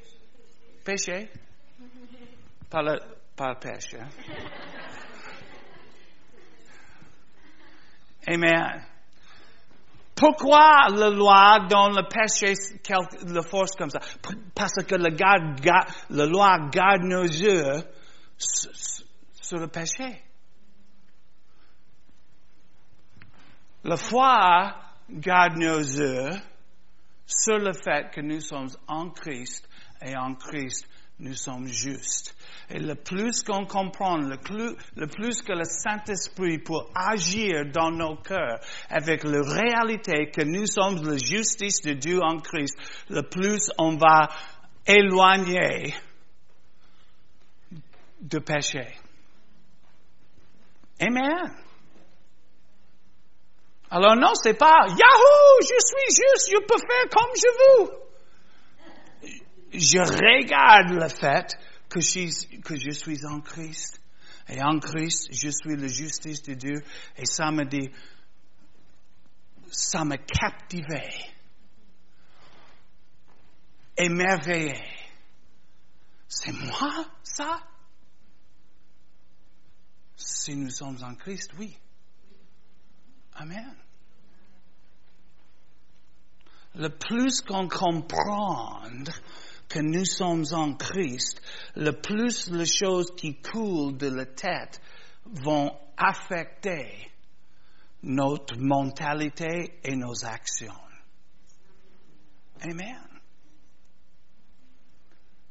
péché. 0.83 1.29
Pas 2.69 2.81
le, 2.81 2.99
pas 3.37 3.53
le 3.53 3.59
pêche. 3.59 3.95
Hein? 3.95 4.09
Amen. 8.27 8.83
Pourquoi 10.15 10.87
la 10.89 11.09
loi 11.09 11.67
donne 11.69 11.95
le 11.95 12.07
péché 12.07 12.53
la 13.27 13.41
force 13.41 13.75
comme 13.75 13.89
ça? 13.89 13.99
Parce 14.55 14.83
que 14.87 14.95
la, 14.95 15.09
garde, 15.09 15.59
la 16.09 16.25
loi 16.25 16.69
garde 16.71 17.03
nos 17.03 17.23
yeux 17.23 17.83
sur 18.37 19.59
le 19.59 19.67
péché. 19.67 20.21
La 23.83 23.97
foi 23.97 24.75
garde 25.09 25.57
nos 25.57 25.79
yeux 25.79 26.31
sur 27.27 27.57
le 27.57 27.73
fait 27.73 28.09
que 28.11 28.21
nous 28.21 28.39
sommes 28.39 28.69
en 28.87 29.09
Christ 29.09 29.67
et 30.01 30.15
en 30.15 30.33
Christ 30.35 30.87
nous 31.19 31.35
sommes 31.35 31.67
justes. 31.67 32.35
Et 32.69 32.79
le 32.79 32.95
plus 32.95 33.43
qu'on 33.43 33.65
comprend, 33.65 34.17
le 34.17 34.37
plus, 34.37 35.41
que 35.43 35.53
le 35.53 35.63
Saint-Esprit 35.63 36.59
peut 36.59 36.83
agir 36.93 37.65
dans 37.71 37.91
nos 37.91 38.17
cœurs 38.17 38.59
avec 38.89 39.23
la 39.23 39.41
réalité 39.41 40.31
que 40.31 40.43
nous 40.43 40.65
sommes 40.65 41.07
la 41.07 41.17
justice 41.17 41.81
de 41.81 41.93
Dieu 41.93 42.19
en 42.21 42.39
Christ, 42.39 42.75
le 43.09 43.21
plus 43.21 43.69
on 43.77 43.95
va 43.97 44.29
éloigner 44.87 45.93
de 48.21 48.39
péché. 48.39 48.87
Amen. 50.99 51.53
Alors 53.91 54.15
non, 54.15 54.33
c'est 54.33 54.57
pas 54.57 54.87
Yahoo, 54.87 55.61
je 55.61 55.67
suis 55.67 56.09
juste, 56.09 56.51
je 56.51 56.59
peux 56.65 56.79
faire 56.79 57.09
comme 57.11 57.31
je 57.35 57.83
veux. 57.83 58.04
Je 59.71 59.99
regarde 59.99 60.91
le 60.91 61.09
fait 61.09 61.57
que 61.89 61.99
je, 62.01 62.91
suis 62.91 63.25
en 63.25 63.41
Christ. 63.41 64.01
Et 64.47 64.61
en 64.61 64.79
Christ, 64.79 65.29
je 65.31 65.49
suis 65.49 65.75
la 65.75 65.87
justice 65.87 66.43
de 66.43 66.53
Dieu. 66.53 66.83
Et 67.17 67.25
ça 67.25 67.51
me 67.51 67.65
dit, 67.65 67.89
ça 69.71 70.05
me 70.05 70.17
captivait, 70.17 71.31
émerveillé. 73.97 74.75
C'est 76.27 76.51
moi, 76.51 77.05
ça? 77.23 77.59
Si 80.15 80.55
nous 80.55 80.69
sommes 80.69 81.03
en 81.03 81.15
Christ, 81.15 81.51
oui. 81.57 81.75
Amen. 83.35 83.75
Le 86.75 86.89
plus 86.89 87.41
qu'on 87.41 87.67
comprend 87.67 88.83
que 89.67 89.79
nous 89.79 90.05
sommes 90.05 90.45
en 90.51 90.75
Christ, 90.75 91.41
le 91.75 91.91
plus 91.91 92.49
les 92.51 92.65
choses 92.65 93.13
qui 93.15 93.41
coulent 93.41 93.97
de 93.97 94.07
la 94.07 94.25
tête 94.25 94.81
vont 95.25 95.71
affecter 95.97 97.11
notre 98.03 98.57
mentalité 98.57 99.79
et 99.83 99.95
nos 99.95 100.25
actions. 100.25 100.73
Amen. 102.61 103.01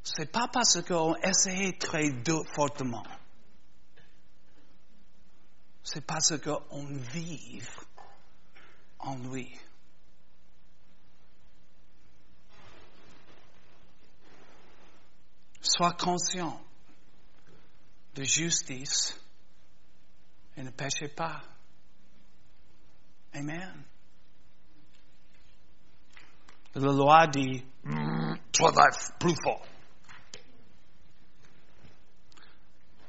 C'est 0.02 0.30
pas 0.30 0.48
parce 0.52 0.82
qu'on 0.82 1.14
essaie 1.16 1.72
très 1.78 2.10
fortement. 2.54 3.06
C'est 5.82 6.04
parce 6.06 6.38
qu'on 6.38 6.86
vit 6.86 7.62
en 8.98 9.16
lui. 9.16 9.50
Sois 15.66 15.94
conscient 15.94 16.60
de 18.14 18.22
justice 18.22 19.18
et 20.58 20.62
ne 20.62 20.70
péchez 20.70 21.08
pas. 21.08 21.42
Amen. 23.32 23.82
La 26.74 26.92
loi 26.92 27.26
dit, 27.28 27.64
toi 28.52 28.72
plus 29.18 29.34
fort. 29.42 29.66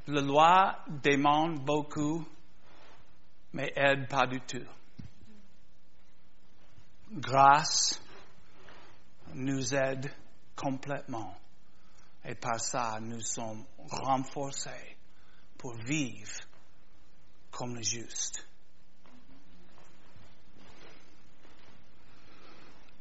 La 0.06 0.22
loi 0.22 0.78
demande 0.88 1.62
beaucoup, 1.62 2.26
mais 3.52 3.70
aide 3.76 4.08
pas 4.08 4.26
du 4.26 4.40
tout. 4.40 4.66
Grâce 7.12 8.00
nous 9.34 9.74
aide 9.74 10.10
complètement. 10.56 11.36
Et 12.28 12.34
par 12.34 12.60
ça, 12.60 12.98
nous 13.00 13.20
sommes 13.20 13.64
renforcés 13.88 14.96
pour 15.56 15.74
vivre 15.76 16.40
comme 17.52 17.76
le 17.76 17.82
juste. 17.82 18.46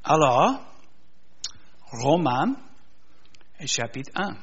Alors, 0.04 0.62
Romains 1.92 2.56
chapitre 3.66 4.12
1. 4.14 4.38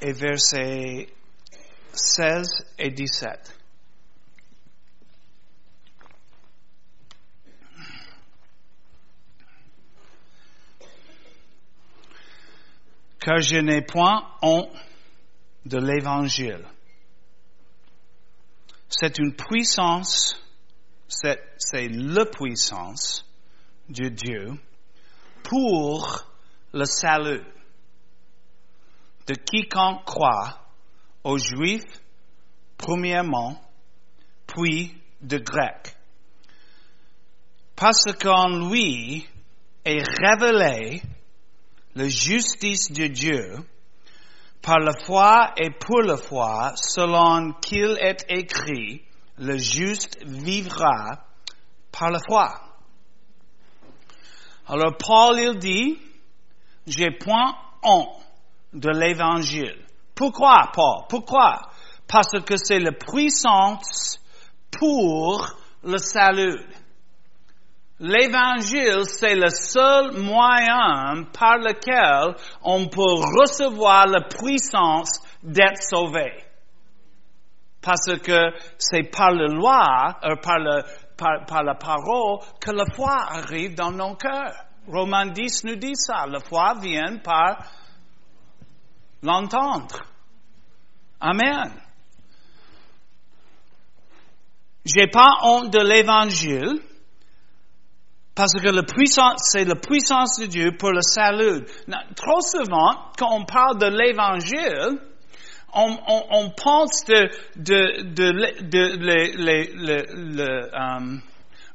Et 0.00 0.12
versets 0.12 1.08
16 1.92 2.48
et 2.78 2.90
17. 2.90 3.65
Car 13.26 13.40
je 13.40 13.56
n'ai 13.56 13.82
point 13.82 14.22
honte 14.40 14.70
de 15.64 15.78
l'évangile. 15.78 16.64
C'est 18.88 19.18
une 19.18 19.34
puissance, 19.34 20.40
c'est, 21.08 21.88
la 21.88 22.24
puissance 22.26 23.26
de 23.88 24.10
Dieu 24.10 24.52
pour 25.42 26.24
le 26.72 26.84
salut 26.84 27.42
de 29.26 29.34
quiconque 29.34 30.04
croit 30.04 30.60
aux 31.24 31.38
Juifs, 31.38 32.00
premièrement, 32.78 33.60
puis 34.46 34.94
de 35.20 35.38
Grecs. 35.38 35.96
Parce 37.74 38.04
qu'en 38.20 38.68
lui 38.70 39.26
est 39.84 40.04
révélé 40.20 41.02
la 41.96 42.08
justice 42.10 42.92
de 42.92 43.06
Dieu 43.06 43.56
par 44.60 44.78
la 44.80 44.92
foi 45.06 45.52
et 45.56 45.70
pour 45.70 46.02
la 46.02 46.18
foi, 46.18 46.72
selon 46.76 47.54
qu'il 47.54 47.96
est 48.00 48.24
écrit, 48.28 49.02
le 49.38 49.56
juste 49.56 50.18
vivra 50.24 51.24
par 51.90 52.10
la 52.10 52.18
foi. 52.28 52.52
Alors 54.66 54.96
Paul 54.98 55.38
il 55.40 55.58
dit, 55.58 55.98
j'ai 56.86 57.12
point 57.12 57.56
honte 57.82 58.20
de 58.74 58.90
l'évangile. 58.90 59.82
Pourquoi, 60.14 60.70
Paul? 60.74 61.06
Pourquoi? 61.08 61.62
Parce 62.06 62.40
que 62.44 62.56
c'est 62.56 62.78
la 62.78 62.92
puissance 62.92 64.18
pour 64.70 65.46
le 65.82 65.96
salut. 65.98 66.60
L'évangile, 67.98 69.04
c'est 69.06 69.34
le 69.34 69.48
seul 69.48 70.12
moyen 70.18 71.24
par 71.32 71.56
lequel 71.56 72.34
on 72.62 72.88
peut 72.88 73.00
recevoir 73.40 74.06
la 74.06 74.20
puissance 74.20 75.20
d'être 75.42 75.80
sauvé. 75.80 76.44
Parce 77.80 78.18
que 78.22 78.50
c'est 78.76 79.04
par 79.10 79.30
la 79.30 79.46
loi, 79.46 80.18
euh, 80.24 80.36
par 80.42 80.58
le, 80.58 80.82
par, 81.16 81.46
par 81.46 81.62
la 81.62 81.74
parole 81.74 82.40
que 82.60 82.70
la 82.70 82.84
foi 82.94 83.16
arrive 83.30 83.74
dans 83.74 83.92
nos 83.92 84.14
cœurs. 84.16 84.54
Romains 84.88 85.28
10 85.28 85.64
nous 85.64 85.76
dit 85.76 85.96
ça. 85.96 86.26
La 86.26 86.40
foi 86.40 86.74
vient 86.80 87.16
par 87.18 87.64
l'entendre. 89.22 90.04
Amen. 91.20 91.72
J'ai 94.84 95.06
pas 95.08 95.38
honte 95.42 95.70
de 95.72 95.80
l'évangile 95.80 96.80
parce 98.36 98.52
que 98.52 98.68
la 98.68 98.82
puissance, 98.82 99.40
c'est 99.50 99.64
la 99.64 99.76
puissance 99.76 100.38
de 100.38 100.46
Dieu 100.46 100.72
pour 100.78 100.92
le 100.92 101.00
salut. 101.00 101.64
trop 102.14 102.42
souvent, 102.42 102.92
quand 103.18 103.32
on 103.32 103.44
parle 103.46 103.78
de 103.78 103.86
l'évangile, 103.86 105.00
on, 105.72 105.96
on, 106.06 106.22
on, 106.30 106.50
pense 106.50 107.04
de, 107.06 107.30
de, 107.56 108.02
de, 108.14 108.32
de, 110.36 110.70
um, 110.76 111.22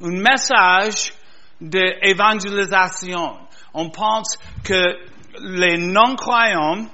un 0.01 0.21
message 0.21 1.13
d'évangélisation. 1.59 3.37
On 3.73 3.89
pense 3.89 4.37
que 4.63 4.97
les 5.39 5.77
non-croyants, 5.77 6.85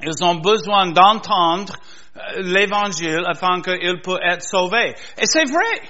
ils 0.00 0.24
ont 0.24 0.36
besoin 0.36 0.92
d'entendre 0.92 1.74
euh, 2.16 2.42
l'évangile 2.42 3.24
afin 3.26 3.60
qu'ils 3.62 4.00
puissent 4.00 4.18
être 4.22 4.42
sauvés. 4.42 4.94
Et 5.18 5.26
c'est 5.26 5.50
vrai. 5.50 5.80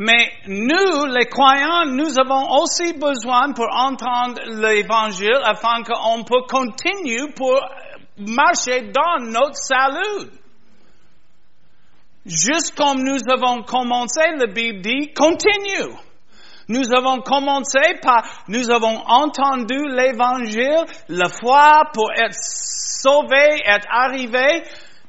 Mais 0.00 0.30
nous, 0.46 1.06
les 1.06 1.26
croyants, 1.26 1.86
nous 1.86 2.20
avons 2.20 2.60
aussi 2.60 2.92
besoin 2.92 3.52
pour 3.52 3.66
entendre 3.74 4.40
l'évangile 4.46 5.40
afin 5.42 5.82
qu'on 5.82 6.22
peut 6.22 6.42
continuer 6.48 7.32
pour 7.34 7.58
marcher 8.16 8.92
dans 8.92 9.24
notre 9.24 9.56
salut. 9.56 10.30
Juste 12.24 12.76
comme 12.76 13.02
nous 13.02 13.18
avons 13.28 13.64
commencé, 13.64 14.20
la 14.36 14.46
Bible 14.46 14.82
dit, 14.82 15.12
continue. 15.14 15.96
Nous 16.68 16.92
avons 16.94 17.20
commencé 17.20 17.80
par, 18.00 18.22
nous 18.46 18.70
avons 18.70 19.02
entendu 19.04 19.78
l'évangile, 19.88 20.84
la 21.08 21.28
foi 21.28 21.82
pour 21.92 22.12
être 22.12 22.36
sauvé, 22.38 23.62
être 23.66 23.88
arrivé, 23.90 24.62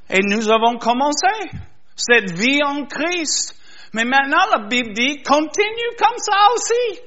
et 0.10 0.22
nous 0.24 0.50
avons 0.50 0.80
commencé 0.80 1.28
cette 1.96 2.32
vie 2.32 2.64
en 2.66 2.86
Christ. 2.86 3.56
Mais 3.94 4.06
maintenant, 4.06 4.46
la 4.52 4.68
Bible 4.68 4.94
dit, 4.94 5.22
continue 5.24 5.96
comme 5.98 6.18
ça 6.18 6.38
aussi. 6.54 7.02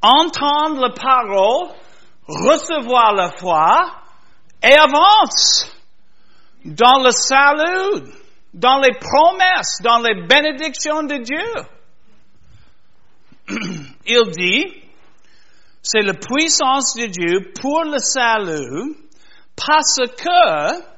Entendre 0.00 0.80
la 0.80 0.90
parole, 0.90 1.68
recevoir 2.26 3.14
la 3.14 3.30
foi, 3.36 3.98
et 4.62 4.74
avance 4.74 5.70
dans 6.64 7.02
le 7.02 7.10
salut, 7.10 8.12
dans 8.54 8.78
les 8.78 8.94
promesses, 8.98 9.80
dans 9.82 9.98
les 9.98 10.26
bénédictions 10.26 11.02
de 11.02 11.18
Dieu. 11.18 11.52
Il 14.06 14.30
dit, 14.30 14.88
c'est 15.82 16.02
la 16.02 16.14
puissance 16.14 16.96
de 16.96 17.06
Dieu 17.06 17.52
pour 17.60 17.84
le 17.84 17.98
salut 17.98 18.96
parce 19.56 20.00
que 20.16 20.97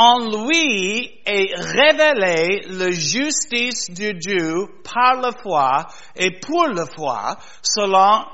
en 0.00 0.46
lui 0.46 1.10
est 1.26 1.54
révélée 1.56 2.62
la 2.68 2.92
justice 2.92 3.90
de 3.90 4.12
Dieu 4.12 4.54
par 4.84 5.20
la 5.20 5.32
foi 5.32 5.86
et 6.14 6.38
pour 6.38 6.68
la 6.68 6.86
foi, 6.86 7.36
selon 7.62 8.24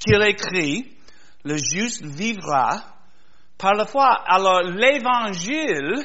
qu'il 0.00 0.20
écrit, 0.22 0.96
le 1.44 1.56
juste 1.56 2.04
vivra 2.04 2.82
par 3.56 3.74
la 3.74 3.86
foi. 3.86 4.08
Alors 4.26 4.62
l'évangile 4.62 6.04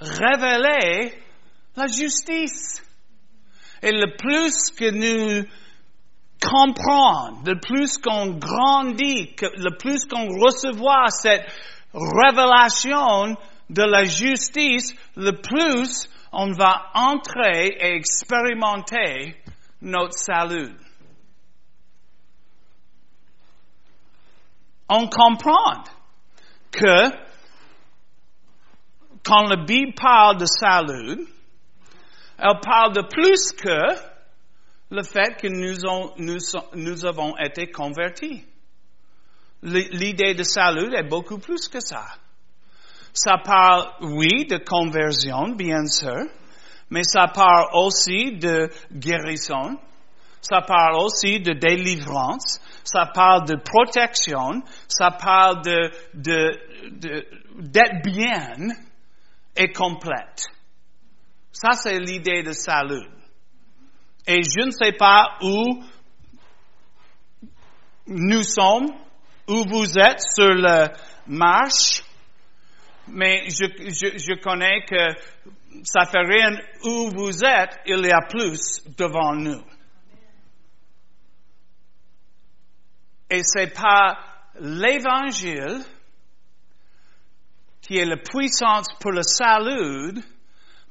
révélait 0.00 1.16
la 1.76 1.86
justice. 1.86 2.82
Et 3.80 3.92
le 3.92 4.16
plus 4.16 4.72
que 4.76 4.90
nous 4.90 5.46
comprenons, 6.42 7.42
le 7.46 7.60
plus 7.60 7.96
qu'on 7.98 8.38
grandit, 8.38 9.36
le 9.40 9.76
plus 9.78 10.04
qu'on 10.06 10.26
reçoit 10.26 11.10
cette 11.10 11.46
révélation 11.92 13.36
de 13.70 13.82
la 13.82 14.04
justice, 14.04 14.94
le 15.16 15.32
plus 15.32 16.08
on 16.32 16.52
va 16.52 16.90
entrer 16.94 17.68
et 17.80 17.96
expérimenter 17.96 19.36
notre 19.80 20.12
salut. 20.12 20.74
On 24.88 25.08
comprend 25.08 25.82
que 26.70 27.10
quand 29.24 29.48
la 29.48 29.56
Bible 29.64 29.94
parle 29.94 30.38
de 30.38 30.46
salut, 30.46 31.26
elle 32.38 32.60
parle 32.62 32.92
de 32.92 33.02
plus 33.02 33.52
que 33.52 33.98
le 34.90 35.02
fait 35.02 35.36
que 35.40 35.48
nous, 35.48 36.14
nous, 36.18 36.38
nous 36.74 37.06
avons 37.06 37.36
été 37.38 37.70
convertis. 37.70 38.44
L'idée 39.66 40.34
de 40.34 40.44
salut 40.44 40.94
est 40.94 41.08
beaucoup 41.08 41.38
plus 41.38 41.66
que 41.68 41.80
ça. 41.80 42.04
Ça 43.12 43.38
parle, 43.44 43.88
oui, 44.00 44.46
de 44.46 44.58
conversion, 44.58 45.56
bien 45.56 45.86
sûr, 45.86 46.26
mais 46.88 47.02
ça 47.02 47.26
parle 47.26 47.66
aussi 47.72 48.36
de 48.36 48.70
guérison, 48.92 49.76
ça 50.40 50.60
parle 50.60 50.98
aussi 50.98 51.40
de 51.40 51.52
délivrance, 51.52 52.60
ça 52.84 53.06
parle 53.12 53.46
de 53.46 53.56
protection, 53.56 54.62
ça 54.86 55.10
parle 55.10 55.62
de, 55.62 55.90
d'être 57.58 58.02
bien 58.04 58.68
et 59.56 59.72
complète. 59.72 60.46
Ça, 61.50 61.72
c'est 61.72 61.98
l'idée 61.98 62.44
de 62.44 62.52
salut. 62.52 63.08
Et 64.28 64.42
je 64.42 64.66
ne 64.66 64.70
sais 64.70 64.92
pas 64.92 65.38
où 65.42 65.82
nous 68.06 68.42
sommes, 68.42 68.86
où 69.48 69.64
vous 69.68 69.98
êtes 69.98 70.20
sur 70.34 70.54
la 70.54 70.92
marche, 71.26 72.02
mais 73.08 73.48
je, 73.48 73.66
je, 73.88 74.40
connais 74.40 74.84
que 74.84 75.14
ça 75.84 76.06
fait 76.06 76.26
rien 76.26 76.58
où 76.84 77.10
vous 77.10 77.44
êtes, 77.44 77.78
il 77.86 78.04
y 78.04 78.10
a 78.10 78.22
plus 78.28 78.82
devant 78.96 79.34
nous. 79.34 79.62
Et 83.30 83.42
c'est 83.42 83.72
pas 83.72 84.18
l'évangile 84.60 85.84
qui 87.82 87.98
est 87.98 88.04
la 88.04 88.16
puissance 88.16 88.88
pour 89.00 89.12
le 89.12 89.22
salut, 89.22 90.20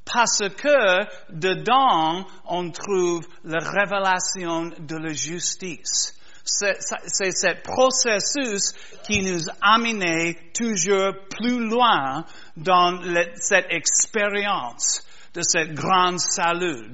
parce 0.05 0.47
que 0.49 1.33
dedans 1.33 2.25
on 2.45 2.71
trouve 2.71 3.25
la 3.43 3.59
révélation 3.59 4.71
de 4.79 4.95
la 4.95 5.11
justice. 5.11 6.17
C'est 6.45 6.79
ce 6.79 7.61
processus 7.63 8.73
qui 9.03 9.23
nous 9.23 9.41
amène 9.61 10.35
toujours 10.53 11.13
plus 11.29 11.67
loin 11.67 12.23
dans 12.55 13.01
cette 13.35 13.65
expérience 13.71 15.03
de 15.33 15.41
cette 15.41 15.73
grande 15.73 16.19
salut 16.19 16.93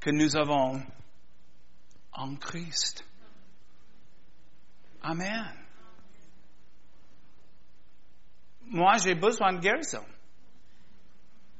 que 0.00 0.10
nous 0.10 0.36
avons 0.36 0.80
en 2.12 2.36
Christ. 2.36 3.04
Amen. 5.02 5.52
Moi, 8.66 8.96
j'ai 9.02 9.14
besoin 9.14 9.54
de 9.54 9.58
guérison. 9.60 10.04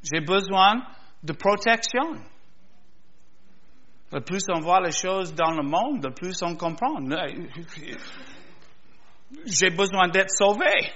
J'ai 0.02 0.20
besoin 0.20 0.86
de 1.22 1.32
protection. 1.32 2.22
Le 4.14 4.20
plus 4.20 4.44
on 4.48 4.60
voit 4.60 4.80
les 4.80 4.92
choses 4.92 5.34
dans 5.34 5.50
le 5.50 5.64
monde, 5.64 6.04
le 6.04 6.14
plus 6.14 6.40
on 6.42 6.54
comprend. 6.54 7.00
J'ai 9.44 9.70
besoin 9.70 10.06
d'être 10.06 10.30
sauvé. 10.30 10.92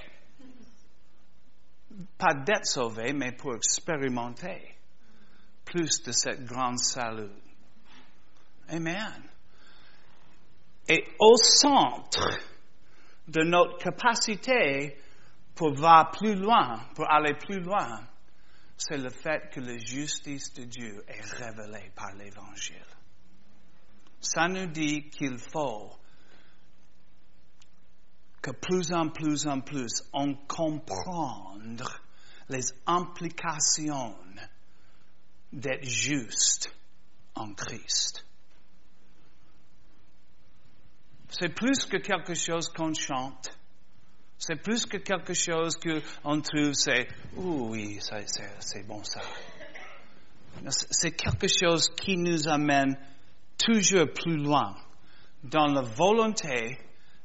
Pas 2.17 2.33
d'être 2.33 2.65
sauvé, 2.65 3.11
mais 3.11 3.33
pour 3.33 3.55
expérimenter 3.55 4.73
plus 5.65 6.01
de 6.01 6.13
cette 6.13 6.45
grande 6.45 6.79
salut. 6.79 7.35
Amen. 8.69 9.21
Et 10.87 11.03
au 11.19 11.35
centre 11.35 12.39
de 13.27 13.43
notre 13.43 13.79
capacité 13.79 14.97
pour 15.55 15.73
voir 15.73 16.11
plus 16.11 16.35
loin, 16.35 16.79
pour 16.95 17.11
aller 17.11 17.33
plus 17.33 17.59
loin, 17.59 17.99
c'est 18.77 18.97
le 18.97 19.09
fait 19.09 19.49
que 19.51 19.59
la 19.59 19.77
justice 19.77 20.53
de 20.53 20.63
Dieu 20.63 21.03
est 21.05 21.21
révélée 21.35 21.91
par 21.93 22.13
l'Évangile. 22.13 22.85
Ça 24.21 24.47
nous 24.47 24.67
dit 24.67 25.09
qu'il 25.09 25.37
faut 25.37 25.91
que 28.41 28.51
plus 28.51 28.91
en 28.93 29.09
plus 29.09 29.47
en 29.47 29.61
plus 29.61 30.03
on 30.13 30.33
comprendre 30.47 32.01
les 32.49 32.65
implications 32.87 34.15
d'être 35.51 35.85
juste 35.85 36.73
en 37.35 37.53
Christ. 37.53 38.25
C'est 41.29 41.49
plus 41.49 41.85
que 41.85 41.97
quelque 41.97 42.33
chose 42.33 42.69
qu'on 42.69 42.93
chante. 42.93 43.49
C'est 44.37 44.55
plus 44.55 44.85
que 44.85 44.97
quelque 44.97 45.33
chose 45.33 45.77
qu'on 45.77 46.41
trouve, 46.41 46.73
c'est, 46.73 47.07
Ouh, 47.35 47.69
oui, 47.71 47.99
c'est 48.01 48.87
bon 48.87 49.03
ça. 49.03 49.21
C'est 50.71 51.11
quelque 51.11 51.47
chose 51.47 51.89
qui 51.95 52.17
nous 52.17 52.47
amène 52.47 52.97
toujours 53.59 54.07
plus 54.13 54.37
loin 54.37 54.75
dans 55.43 55.67
la 55.67 55.81
volonté 55.81 56.79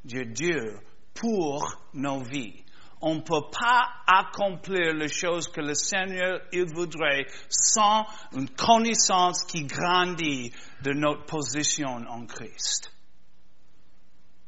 de 0.05 0.25
Dieu 0.25 0.79
pour 1.15 1.77
nos 1.95 2.21
vies. 2.21 2.63
On 3.01 3.17
ne 3.17 3.21
peut 3.21 3.51
pas 3.53 3.87
accomplir 4.07 4.95
les 4.95 5.09
choses 5.09 5.49
que 5.49 5.61
le 5.61 5.75
Seigneur 5.75 6.41
il 6.53 6.65
voudrait 6.75 7.27
sans 7.49 8.07
une 8.33 8.49
connaissance 8.49 9.45
qui 9.45 9.65
grandit 9.65 10.53
de 10.83 10.93
notre 10.93 11.25
position 11.27 11.97
en 12.09 12.27
Christ. 12.27 12.91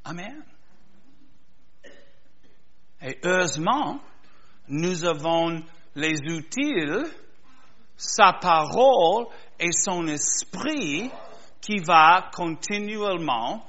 Amen. 0.04 0.42
Et 3.02 3.18
heureusement, 3.24 4.00
nous 4.68 5.04
avons 5.04 5.62
les 5.94 6.18
outils, 6.32 7.10
sa 7.96 8.32
parole 8.32 9.26
et 9.58 9.72
son 9.72 10.06
esprit 10.06 11.10
qui 11.60 11.78
va 11.78 12.30
continuellement 12.32 13.66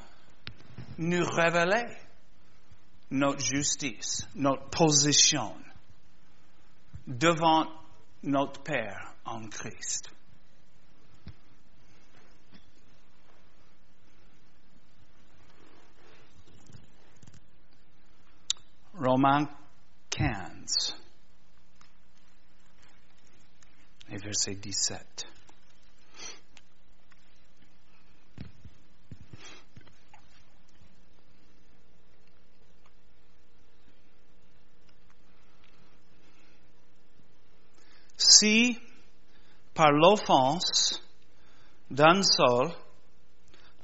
nous 0.98 1.26
révéler 1.26 1.86
notre 3.12 3.40
justice, 3.40 4.28
notre 4.36 4.70
position 4.70 5.56
devant 7.06 7.66
notre 8.24 8.62
Père 8.62 9.14
en 9.26 9.48
Christ. 9.48 10.12
Romains 19.00 19.48
15 20.10 20.98
et 24.10 24.18
verset 24.18 24.56
17. 24.56 25.37
Si 38.40 38.78
par 39.74 39.92
l'offense 39.92 41.02
d'un 41.90 42.22
seul, 42.22 42.72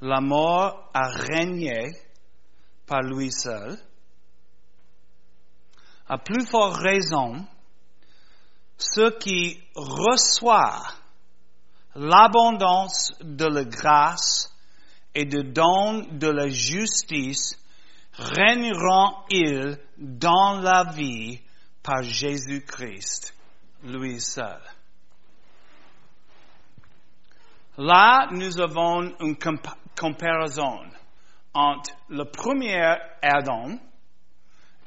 la 0.00 0.20
mort 0.20 0.90
a 0.92 1.08
régné 1.08 1.92
par 2.86 3.02
lui 3.02 3.32
seul, 3.32 3.78
à 6.06 6.18
plus 6.18 6.46
forte 6.46 6.76
raison, 6.76 7.46
ceux 8.76 9.10
qui 9.18 9.62
reçoivent 9.74 10.94
l'abondance 11.94 13.12
de 13.20 13.46
la 13.46 13.64
grâce 13.64 14.52
et 15.14 15.24
de 15.24 15.42
don 15.42 16.06
de 16.10 16.28
la 16.28 16.48
justice 16.48 17.56
régneront-ils 18.12 19.78
dans 19.96 20.60
la 20.60 20.92
vie 20.92 21.40
par 21.82 22.02
Jésus-Christ, 22.02 23.34
lui 23.84 24.20
seul. 24.20 24.60
Là, 27.76 28.28
nous 28.30 28.60
avons 28.60 29.14
une 29.20 29.36
comparaison 29.98 30.80
entre 31.52 31.92
le 32.08 32.24
premier 32.24 32.96
Adam 33.22 33.78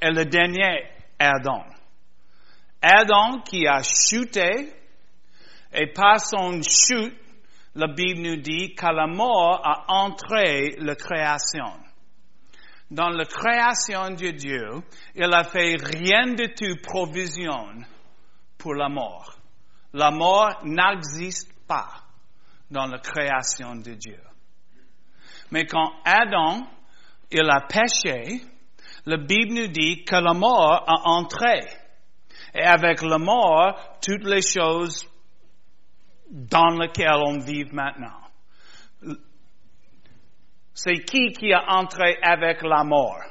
et 0.00 0.10
le 0.10 0.24
dernier 0.24 0.84
Adam. 1.18 1.64
Adam 2.80 3.40
qui 3.40 3.66
a 3.66 3.82
chuté, 3.82 4.72
et 5.72 5.86
par 5.92 6.20
son 6.20 6.62
chute, 6.62 7.14
la 7.74 7.88
Bible 7.88 8.22
nous 8.22 8.36
dit 8.36 8.74
que 8.74 8.86
la 8.86 9.06
mort 9.06 9.60
a 9.64 9.84
entré 9.88 10.76
la 10.78 10.94
création. 10.94 11.72
Dans 12.90 13.10
la 13.10 13.26
création 13.26 14.10
de 14.12 14.30
Dieu, 14.30 14.66
il 15.14 15.32
a 15.32 15.44
fait 15.44 15.76
rien 15.76 16.34
de 16.34 16.46
tout 16.46 16.80
provision 16.82 17.84
pour 18.58 18.74
la 18.74 18.88
mort. 18.88 19.34
La 19.92 20.10
mort 20.10 20.60
n'existe 20.64 21.52
pas 21.66 22.02
dans 22.70 22.86
la 22.86 22.98
création 22.98 23.76
de 23.76 23.94
Dieu. 23.94 24.20
Mais 25.50 25.64
quand 25.66 25.92
Adam, 26.04 26.66
il 27.30 27.48
a 27.48 27.62
péché, 27.62 28.42
la 29.06 29.16
Bible 29.16 29.54
nous 29.54 29.68
dit 29.68 30.04
que 30.04 30.16
la 30.16 30.34
mort 30.34 30.84
a 30.86 31.08
entré. 31.08 31.60
Et 32.54 32.62
avec 32.62 33.02
la 33.02 33.18
mort, 33.18 33.98
toutes 34.02 34.24
les 34.24 34.42
choses 34.42 35.06
dans 36.30 36.78
lesquelles 36.78 37.22
on 37.24 37.38
vit 37.38 37.64
maintenant. 37.72 38.20
C'est 40.74 41.04
qui 41.04 41.32
qui 41.32 41.52
a 41.52 41.64
entré 41.76 42.18
avec 42.22 42.62
la 42.62 42.84
mort? 42.84 43.22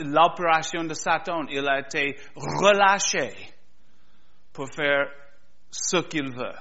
L'opération 0.00 0.84
de 0.84 0.94
Satan, 0.94 1.46
il 1.48 1.66
a 1.66 1.80
été 1.80 2.16
relâché 2.36 3.32
pour 4.52 4.68
faire 4.68 5.08
ce 5.70 5.96
qu'il 5.98 6.30
veut. 6.30 6.58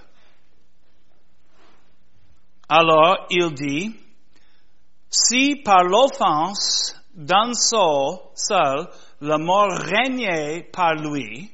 Alors, 2.70 3.28
il 3.30 3.54
dit, 3.54 3.96
si 5.10 5.62
par 5.64 5.84
l'offense 5.84 6.96
d'un 7.14 7.54
seul, 7.54 8.20
seul, 8.34 8.88
la 9.22 9.38
mort 9.38 9.70
régnait 9.72 10.64
par 10.72 10.96
lui, 10.96 11.52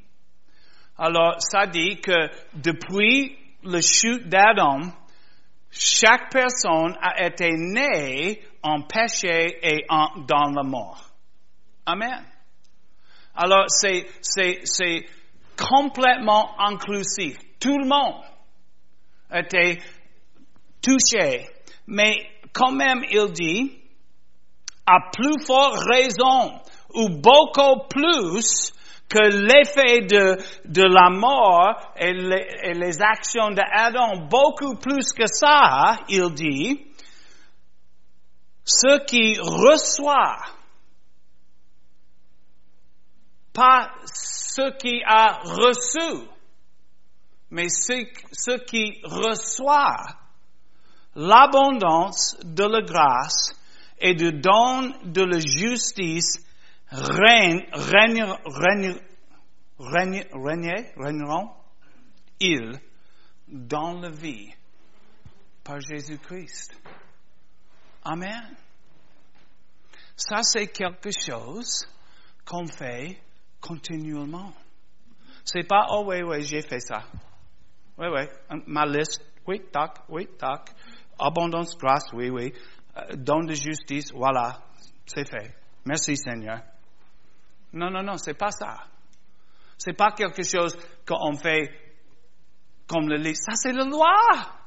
alors 0.98 1.36
ça 1.40 1.66
dit 1.66 2.00
que 2.00 2.30
depuis 2.54 3.38
le 3.64 3.82
chute 3.82 4.30
d'Adam, 4.30 4.80
chaque 5.72 6.32
personne 6.32 6.98
a 7.02 7.26
été 7.26 7.50
née 7.52 8.42
en 8.64 8.82
péché 8.82 9.58
et 9.62 9.86
en, 9.90 10.22
dans 10.28 10.52
la 10.52 10.64
mort. 10.64 11.02
Amen. 11.86 12.24
Alors 13.36 13.66
c'est, 13.68 14.08
c'est, 14.22 14.60
c'est 14.64 15.06
complètement 15.58 16.60
inclusif. 16.60 17.38
Tout 17.60 17.78
le 17.78 17.88
monde 17.88 18.24
été 19.32 19.82
touché. 20.82 21.48
Mais 21.88 22.16
quand 22.54 22.72
même, 22.72 23.04
il 23.12 23.32
dit, 23.32 23.80
à 24.86 25.12
plus 25.12 25.46
forte 25.46 25.78
raison, 25.92 26.60
ou 26.96 27.10
beaucoup 27.22 27.88
plus 27.90 28.74
que 29.08 29.20
l'effet 29.20 30.02
de, 30.02 30.38
de 30.66 30.84
la 30.84 31.10
mort 31.10 31.94
et 31.98 32.14
les, 32.14 32.46
et 32.64 32.74
les 32.74 33.02
actions 33.02 33.50
d'Adam, 33.52 34.28
beaucoup 34.30 34.76
plus 34.76 35.12
que 35.14 35.26
ça, 35.28 35.98
il 36.10 36.32
dit, 36.34 36.89
ceux 38.70 39.00
qui 39.06 39.40
reçoivent, 39.40 40.54
pas 43.52 43.92
ceux 44.06 44.72
qui 44.78 45.02
a 45.04 45.40
reçu, 45.44 46.28
mais 47.50 47.68
ceux, 47.70 48.06
ceux 48.32 48.60
qui 48.60 49.02
reçoivent 49.04 50.16
l'abondance 51.16 52.38
de 52.44 52.64
la 52.64 52.82
grâce 52.82 53.56
et 54.00 54.14
du 54.14 54.32
don 54.34 54.94
de 55.04 55.24
la 55.24 55.40
justice 55.40 56.46
règne, 56.92 57.66
règne, 57.74 58.24
règne, 58.46 58.96
règne, 59.80 60.26
règne, 60.32 60.92
règneront 60.96 61.50
ils 62.40 62.80
dans 63.48 64.00
la 64.00 64.10
vie 64.10 64.54
par 65.64 65.82
Jésus-Christ. 65.82 66.76
Amen. 68.04 68.56
Ça, 70.16 70.44
c'est 70.44 70.68
quelque 70.68 71.10
chose 71.12 71.88
qu'on 72.46 72.68
fait 72.68 73.22
continuellement. 73.62 74.52
C'est 75.46 75.68
pas, 75.68 75.88
oh 75.92 76.04
oui, 76.08 76.22
oui, 76.22 76.42
j'ai 76.44 76.62
fait 76.62 76.80
ça. 76.80 77.04
Oui, 77.98 78.08
oui, 78.08 78.60
ma 78.68 78.86
liste, 78.86 79.22
oui, 79.48 79.62
tac, 79.72 80.00
oui, 80.10 80.28
tac. 80.38 80.70
Abondance, 81.18 81.78
grâce, 81.78 82.12
oui, 82.14 82.30
oui. 82.30 82.54
Euh, 82.98 83.16
don 83.16 83.44
de 83.44 83.54
justice, 83.54 84.12
voilà, 84.14 84.62
c'est 85.06 85.30
fait. 85.30 85.54
Merci 85.86 86.16
Seigneur. 86.16 86.62
Non, 87.74 87.90
non, 87.90 88.04
non, 88.04 88.18
c'est 88.18 88.38
pas 88.38 88.52
ça. 88.52 88.86
C'est 89.78 89.94
pas 89.94 90.12
quelque 90.12 90.44
chose 90.44 90.78
qu'on 91.08 91.36
fait 91.36 91.70
comme 92.88 93.08
le 93.08 93.18
lit. 93.18 93.36
Ça, 93.36 93.54
c'est 93.56 93.72
la 93.72 93.86
loi. 93.86 94.59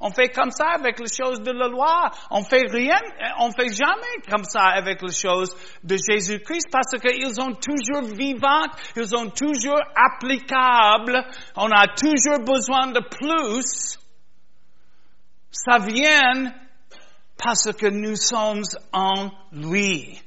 On 0.00 0.10
fait 0.10 0.28
comme 0.28 0.52
ça 0.52 0.68
avec 0.78 1.00
les 1.00 1.08
choses 1.08 1.40
de 1.40 1.50
la 1.50 1.66
loi. 1.66 2.10
On 2.30 2.44
fait 2.44 2.66
rien, 2.70 3.00
on 3.40 3.50
fait 3.50 3.72
jamais 3.74 4.22
comme 4.30 4.44
ça 4.44 4.66
avec 4.66 5.02
les 5.02 5.12
choses 5.12 5.50
de 5.82 5.96
Jésus-Christ 5.96 6.68
parce 6.70 7.00
qu'ils 7.00 7.34
sont 7.34 7.54
toujours 7.54 8.14
vivantes, 8.14 8.70
ils 8.96 9.08
sont 9.08 9.30
toujours 9.30 9.80
applicables. 9.96 11.24
On 11.56 11.70
a 11.72 11.88
toujours 11.88 12.44
besoin 12.44 12.92
de 12.92 13.00
plus. 13.00 13.98
Ça 15.50 15.78
vient 15.78 16.52
parce 17.36 17.72
que 17.72 17.86
nous 17.86 18.14
sommes 18.14 18.62
en 18.92 19.30
lui. 19.52 20.20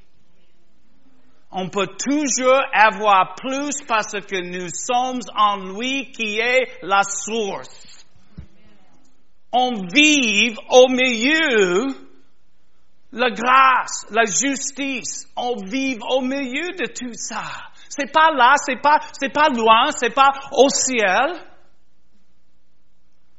On 1.49 1.69
peut 1.69 1.87
toujours 1.97 2.61
avoir 2.73 3.35
plus 3.35 3.83
parce 3.87 4.11
que 4.11 4.41
nous 4.41 4.69
sommes 4.69 5.21
en 5.35 5.57
lui 5.77 6.11
qui 6.11 6.39
est 6.39 6.79
la 6.81 7.03
source. 7.03 7.90
On 9.51 9.71
vit 9.93 10.55
au 10.69 10.87
milieu 10.87 11.87
la 13.11 13.29
grâce, 13.31 14.05
la 14.09 14.25
justice. 14.25 15.27
On 15.35 15.55
vit 15.63 15.97
au 16.09 16.21
milieu 16.21 16.69
de 16.71 16.87
tout 16.87 17.13
ça. 17.13 17.43
C'est 17.89 18.11
pas 18.11 18.31
là, 18.31 18.55
c'est 18.57 18.81
pas, 18.81 18.99
c'est 19.19 19.33
pas 19.33 19.49
loin, 19.49 19.91
c'est 19.91 20.13
pas 20.13 20.31
au 20.53 20.69
ciel. 20.69 21.45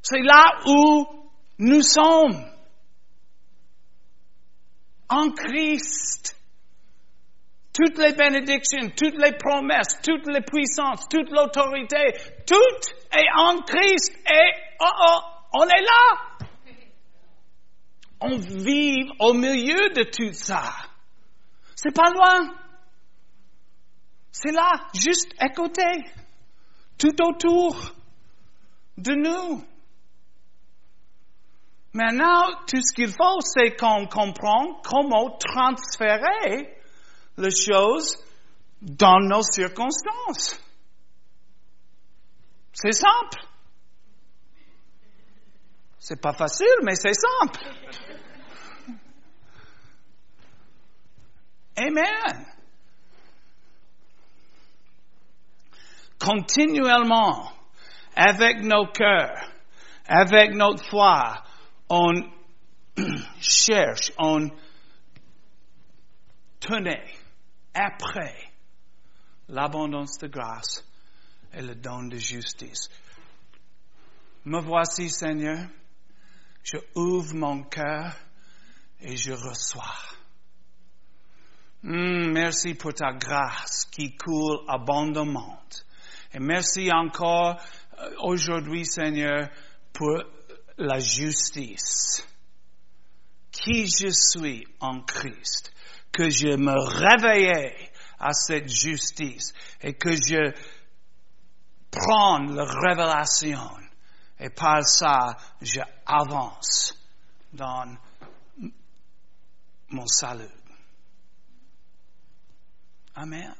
C'est 0.03 0.21
là 0.21 0.45
où 0.67 1.07
nous 1.59 1.83
sommes. 1.83 2.45
En 5.09 5.31
Christ. 5.31 6.37
Toutes 7.73 7.97
les 7.97 8.13
bénédictions, 8.13 8.91
toutes 8.95 9.17
les 9.17 9.33
promesses, 9.33 9.99
toutes 10.03 10.27
les 10.27 10.43
puissances, 10.43 11.09
toute 11.09 11.31
l'autorité, 11.31 12.13
tout 12.47 13.17
est 13.17 13.29
en 13.35 13.63
Christ 13.63 14.13
et 14.31 14.53
oh 14.79 14.87
oh, 15.09 15.21
on 15.53 15.65
est 15.65 15.83
là. 15.83 16.47
On 18.21 18.39
vit 18.39 19.09
au 19.19 19.33
milieu 19.33 19.91
de 19.91 20.05
tout 20.05 20.33
ça. 20.33 20.63
C'est 21.75 21.95
pas 21.95 22.11
loin. 22.11 22.55
C'est 24.31 24.53
là, 24.53 24.71
juste 24.95 25.35
à 25.39 25.49
côté, 25.49 25.83
tout 26.99 27.15
autour 27.23 27.93
de 28.97 29.13
nous. 29.15 29.65
Maintenant, 31.93 32.65
tout 32.67 32.81
ce 32.81 32.95
qu'il 32.95 33.09
faut, 33.09 33.41
c'est 33.41 33.77
qu'on 33.77 34.07
comprenne 34.07 34.75
comment 34.83 35.37
transférer 35.39 36.79
les 37.37 37.55
choses 37.55 38.17
dans 38.81 39.21
nos 39.21 39.43
circonstances. 39.43 40.59
C'est 42.73 42.93
simple. 42.93 43.52
C'est 46.05 46.21
pas 46.21 46.33
facile, 46.33 46.67
mais 46.83 46.97
c'est 46.97 47.15
simple. 47.15 47.61
Amen. 51.77 52.45
Continuellement, 56.19 57.53
avec 58.17 58.65
nos 58.65 58.89
cœurs, 58.89 59.49
avec 60.09 60.55
notre 60.55 60.85
foi, 60.91 61.45
on 61.89 62.15
cherche, 63.41 64.11
on 64.19 64.51
tenait 66.59 67.15
après 67.75 68.51
l'abondance 69.47 70.19
de 70.19 70.27
grâce 70.27 70.85
et 71.55 71.63
le 71.63 71.77
don 71.77 72.09
de 72.09 72.17
justice. 72.17 72.91
Me 74.45 74.61
voici, 74.61 75.09
Seigneur. 75.09 75.69
Je 76.63 76.77
ouvre 76.95 77.35
mon 77.35 77.65
cœur 77.65 78.15
et 79.01 79.17
je 79.17 79.33
reçois. 79.33 79.97
Hmm, 81.83 82.31
merci 82.33 82.75
pour 82.75 82.95
ta 82.95 83.13
grâce 83.13 83.87
qui 83.87 84.17
coule 84.17 84.61
abondamment. 84.69 85.61
Et 86.33 86.39
merci 86.39 86.91
encore 86.93 87.61
euh, 87.99 88.11
aujourd'hui, 88.21 88.87
Seigneur, 88.87 89.49
pour 89.93 90.23
la 90.79 91.01
justice. 91.01 92.27
Qui 93.51 93.87
je 93.87 94.09
suis 94.09 94.67
en 94.81 95.03
Christ, 95.03 95.73
que 96.13 96.31
je 96.31 96.57
me 96.57 96.79
réveillais 96.79 97.91
à 98.19 98.33
cette 98.33 98.69
justice 98.69 99.53
et 99.83 99.95
que 99.95 100.13
je 100.13 100.53
prends 101.91 102.39
la 102.39 102.65
révélation 102.65 103.82
et 104.43 104.51
par 104.51 104.85
ça, 104.85 105.37
je 105.61 105.81
avance 106.05 106.95
dans 107.53 107.97
mon 109.91 110.07
salut. 110.07 110.51
Amen. 113.15 113.55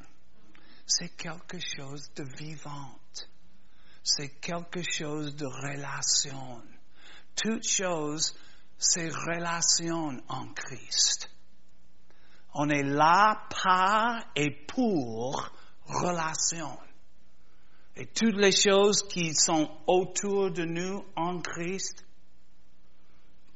C'est 0.85 1.15
quelque 1.15 1.57
chose 1.57 2.11
de 2.15 2.25
vivant. 2.37 2.99
C'est 4.03 4.41
quelque 4.41 4.81
chose 4.83 5.33
de 5.37 5.45
relation. 5.45 6.61
Toute 7.33 7.65
chose, 7.65 8.35
c'est 8.77 9.07
relation 9.07 10.21
en 10.27 10.47
Christ. 10.53 11.29
On 12.55 12.67
est 12.69 12.83
là 12.83 13.47
par 13.63 14.21
et 14.35 14.51
pour 14.67 15.49
relation. 15.85 16.77
Et 17.95 18.07
toutes 18.07 18.37
les 18.37 18.51
choses 18.51 19.07
qui 19.07 19.33
sont 19.35 19.69
autour 19.85 20.51
de 20.51 20.63
nous 20.65 21.05
en 21.15 21.39
Christ, 21.41 22.05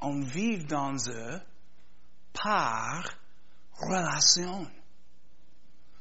on 0.00 0.20
vit 0.20 0.64
dans 0.64 0.94
eux 1.08 1.40
par 2.32 3.04
relation. 3.72 4.70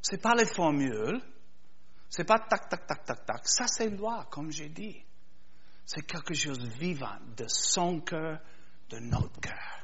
C'est 0.02 0.22
pas 0.22 0.36
les 0.36 0.46
formules. 0.46 1.20
C'est 2.10 2.24
pas 2.24 2.40
tac, 2.40 2.70
tac, 2.70 2.86
tac, 2.88 3.06
tac, 3.06 3.26
tac. 3.26 3.48
Ça, 3.48 3.66
c'est 3.68 3.90
loi, 3.90 4.28
comme 4.30 4.52
j'ai 4.52 4.70
dit. 4.70 5.04
C'est 5.86 6.06
quelque 6.06 6.34
chose 6.34 6.60
de 6.60 6.70
vivant 6.70 7.18
de 7.36 7.46
son 7.48 8.02
cœur, 8.02 8.40
de 8.90 9.00
notre 9.00 9.40
cœur. 9.40 9.84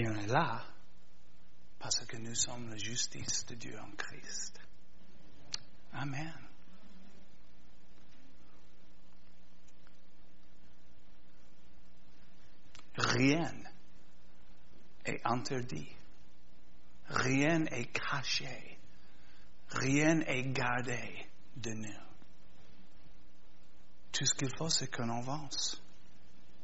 Et 0.00 0.08
on 0.08 0.14
est 0.14 0.28
là 0.28 0.64
parce 1.78 2.06
que 2.06 2.16
nous 2.16 2.34
sommes 2.34 2.70
la 2.70 2.78
justice 2.78 3.44
de 3.44 3.54
Dieu 3.54 3.78
en 3.78 3.90
Christ. 3.96 4.58
Amen. 5.92 6.48
Rien 12.96 13.52
est 15.04 15.20
interdit. 15.22 15.94
Rien 17.08 17.66
est 17.66 17.92
caché. 17.92 18.78
Rien 19.68 20.20
est 20.20 20.44
gardé 20.44 21.28
de 21.56 21.72
nous. 21.72 22.06
Tout 24.12 24.24
ce 24.24 24.34
qu'il 24.34 24.56
faut, 24.56 24.70
c'est 24.70 24.90
qu'on 24.90 25.10
avance. 25.10 25.78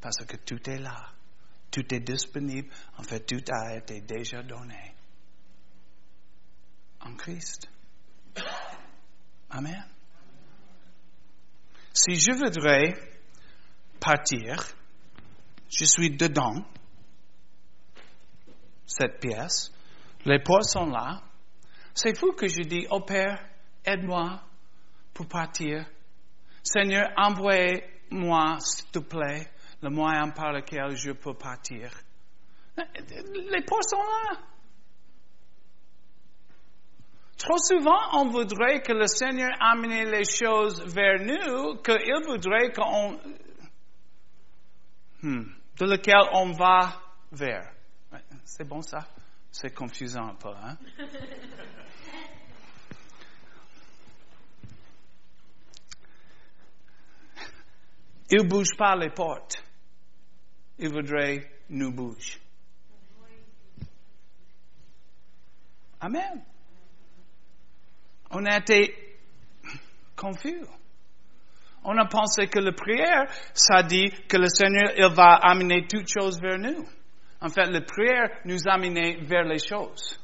Parce 0.01 0.25
que 0.25 0.39
tout 0.39 0.71
est 0.71 0.79
là. 0.79 1.16
Tout 1.71 1.95
est 1.95 2.01
disponible. 2.01 2.69
En 2.97 3.03
fait, 3.03 3.21
tout 3.21 3.43
a 3.53 3.77
été 3.77 4.01
déjà 4.01 4.43
donné. 4.43 4.95
En 7.01 7.15
Christ. 7.15 7.69
Amen. 9.51 9.85
Si 11.93 12.15
je 12.17 12.33
voudrais 12.33 12.95
partir, 14.01 14.57
je 15.71 15.85
suis 15.85 16.11
dedans, 16.11 16.65
cette 18.87 19.21
pièce, 19.21 19.73
les 20.25 20.39
portes 20.41 20.71
sont 20.71 20.87
là. 20.87 21.23
C'est 21.95 22.19
fou 22.19 22.33
que 22.33 22.47
je 22.47 22.63
dis, 22.63 22.87
oh 22.91 23.01
Père, 23.01 23.49
aide-moi 23.85 24.43
pour 25.15 25.27
partir. 25.27 25.87
Seigneur, 26.63 27.09
envoie-moi, 27.17 28.59
s'il 28.61 28.87
te 28.87 28.99
plaît, 28.99 29.49
le 29.83 29.91
moyen 29.91 30.31
par 30.31 30.53
lequel 30.53 30.97
je 30.97 31.13
peux 31.13 31.35
partir. 31.35 31.91
Les 32.77 33.63
portes 33.65 33.91
sont 33.91 33.97
là. 33.97 34.39
Trop 37.39 37.59
souvent, 37.59 37.99
on 38.15 38.29
voudrait 38.31 38.81
que 38.81 38.93
le 38.93 39.07
Seigneur 39.07 39.53
amène 39.61 40.11
les 40.11 40.25
choses 40.25 40.83
vers 40.87 41.21
nous, 41.21 41.77
qu'il 41.83 42.25
voudrait 42.27 42.73
qu'on 42.73 43.19
Hmm. 45.23 45.45
de 45.79 45.87
lequel 45.87 46.21
on 46.35 46.53
va 46.53 47.01
vers. 47.33 47.73
C'est 48.45 48.69
bon 48.69 48.83
ça? 48.83 49.09
C'est 49.51 49.75
confusant 49.75 50.29
un 50.29 50.35
peu, 50.35 50.51
hein? 50.51 50.77
Il 58.31 58.43
ne 58.43 58.49
bouge 58.49 58.77
pas 58.77 58.95
les 58.97 59.11
portes. 59.11 59.57
Il 60.79 60.91
voudrait 60.91 61.51
nous 61.71 61.93
bouger. 61.93 62.39
Amen. 66.01 66.45
On 68.31 68.45
a 68.45 68.59
été 68.59 68.95
confus. 70.15 70.61
On 71.85 71.97
a 71.97 72.07
pensé 72.07 72.49
que 72.49 72.59
la 72.59 72.73
prière, 72.73 73.31
ça 73.55 73.83
dit 73.83 74.11
que 74.29 74.37
le 74.37 74.49
Seigneur, 74.49 74.93
il 74.97 75.15
va 75.15 75.35
amener 75.35 75.87
toutes 75.87 76.09
choses 76.09 76.41
vers 76.41 76.59
nous. 76.59 76.87
En 77.41 77.49
fait, 77.49 77.67
la 77.67 77.81
prière 77.81 78.41
nous 78.45 78.67
amène 78.67 79.25
vers 79.25 79.45
les 79.45 79.59
choses. 79.59 80.21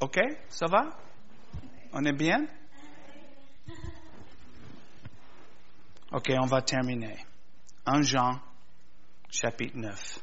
OK? 0.00 0.18
Ça 0.48 0.66
va? 0.66 0.98
On 1.92 2.04
est 2.04 2.12
bien? 2.12 2.46
OK, 6.12 6.30
on 6.40 6.46
va 6.46 6.62
terminer. 6.62 7.16
1 7.86 8.02
Jean, 8.02 8.40
chapitre 9.30 9.76
9. 9.76 10.18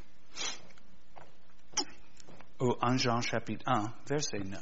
Ou 2.62 2.76
1 2.82 2.98
Jean, 2.98 3.22
chapitre 3.22 3.64
1, 3.68 3.94
verset 4.08 4.40
9. 4.40 4.62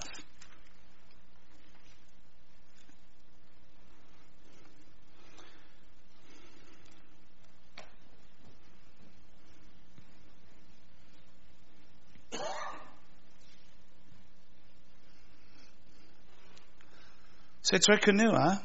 C'est 17.72 17.78
très 17.78 18.00
connu, 18.00 18.28
hein? 18.28 18.60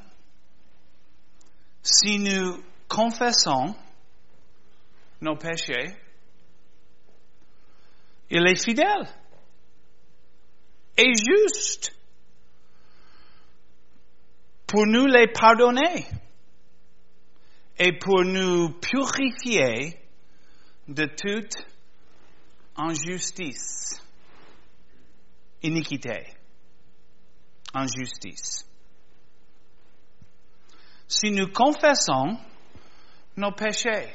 Si 1.83 2.19
nous 2.19 2.65
confessons 2.89 3.77
nos 5.21 5.37
péchés, 5.37 5.95
il 8.31 8.47
est 8.47 8.65
fidèle 8.65 9.07
et 10.97 11.13
juste 11.13 11.95
pour 14.67 14.87
nous 14.87 15.05
les 15.05 15.29
pardonner 15.29 16.07
et 17.79 17.93
pour 17.99 18.25
nous 18.25 18.71
purifier 18.81 20.01
de 20.89 21.05
toute 21.05 21.57
injustice, 22.75 24.01
iniquité, 25.63 26.25
injustice. 27.75 28.65
Si 31.17 31.31
nous 31.31 31.47
confessons 31.53 32.37
nos 33.37 33.53
péchés, 33.53 34.13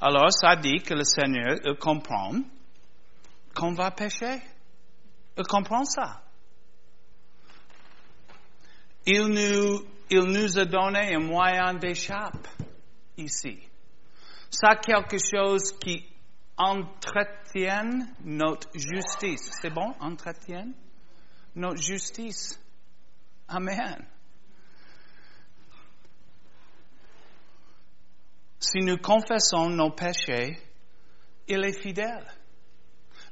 alors 0.00 0.30
ça 0.30 0.54
dit 0.54 0.80
que 0.82 0.94
le 0.94 1.02
Seigneur 1.02 1.56
comprend 1.80 2.30
qu'on 3.56 3.72
va 3.72 3.90
pécher. 3.90 4.40
Il 5.36 5.42
comprend 5.48 5.82
ça. 5.84 6.22
Il 9.04 9.26
nous, 9.26 9.84
il 10.10 10.20
nous 10.20 10.58
a 10.60 10.64
donné 10.64 11.16
un 11.16 11.20
moyen 11.20 11.74
d'échappe 11.74 12.46
ici. 13.16 13.58
Ça 14.50 14.76
quelque 14.76 15.18
chose 15.18 15.76
qui 15.80 16.06
entretienne 16.56 18.14
notre 18.24 18.68
justice. 18.74 19.50
C'est 19.60 19.70
bon? 19.70 19.92
Entretienne 19.98 20.72
notre 21.56 21.82
justice. 21.82 22.60
Amen. 23.48 24.06
Si 28.60 28.78
nous 28.80 28.98
confessons 28.98 29.70
nos 29.70 29.90
péchés, 29.90 30.58
il 31.46 31.64
est 31.64 31.80
fidèle. 31.80 32.26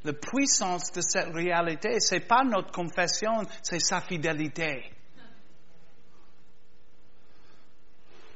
La 0.05 0.13
puissance 0.13 0.93
de 0.93 1.01
cette 1.01 1.35
réalité, 1.35 1.99
c'est 1.99 2.21
pas 2.29 2.45
notre 2.45 2.71
confession, 2.71 3.43
c'est 3.63 3.81
sa 3.81 4.01
fidélité. 4.01 4.93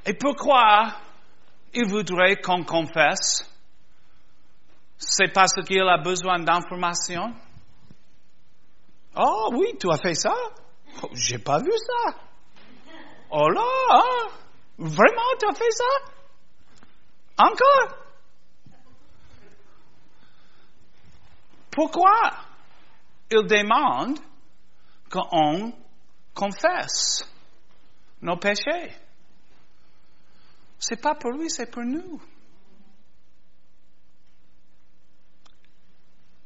Et 0.05 0.13
pourquoi 0.13 0.97
il 1.73 1.87
voudrait 1.87 2.41
qu'on 2.41 2.63
confesse? 2.65 3.47
C'est 4.97 5.31
parce 5.33 5.53
qu'il 5.65 5.81
a 5.81 5.97
besoin 5.97 6.39
d'informations? 6.39 7.33
Oh 9.15 9.49
oui, 9.53 9.77
tu 9.79 9.89
as 9.91 9.97
fait 9.97 10.13
ça? 10.13 10.33
Oh, 11.03 11.09
J'ai 11.13 11.39
pas 11.39 11.59
vu 11.59 11.71
ça. 11.71 12.17
Oh 13.29 13.47
là, 13.49 13.61
hein? 13.91 14.27
vraiment, 14.77 15.37
tu 15.39 15.45
as 15.47 15.53
fait 15.53 15.71
ça? 15.71 16.20
Encore? 17.37 17.97
Pourquoi 21.71 22.31
il 23.31 23.47
demande 23.47 24.19
qu'on 25.09 25.73
confesse 26.33 27.23
nos 28.21 28.37
péchés? 28.37 28.93
C'est 30.79 31.01
pas 31.01 31.15
pour 31.15 31.31
lui, 31.31 31.49
c'est 31.49 31.71
pour 31.71 31.83
nous. 31.83 32.21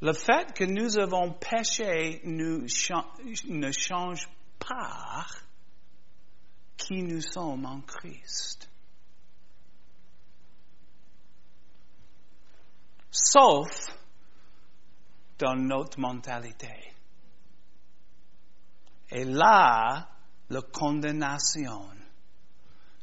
Le 0.01 0.13
fait 0.13 0.53
que 0.53 0.65
nous 0.65 0.97
avons 0.97 1.33
péché 1.33 2.21
ne 2.25 3.71
change 3.71 4.29
pas 4.59 5.25
qui 6.77 7.01
nous 7.01 7.21
sommes 7.21 7.65
en 7.65 7.81
Christ. 7.81 8.69
Sauf 13.18 13.70
dans 15.39 15.55
notre 15.55 15.97
mentalité. 16.01 16.93
Et 19.09 19.24
là, 19.24 20.09
la 20.49 20.61
condamnation, 20.61 21.89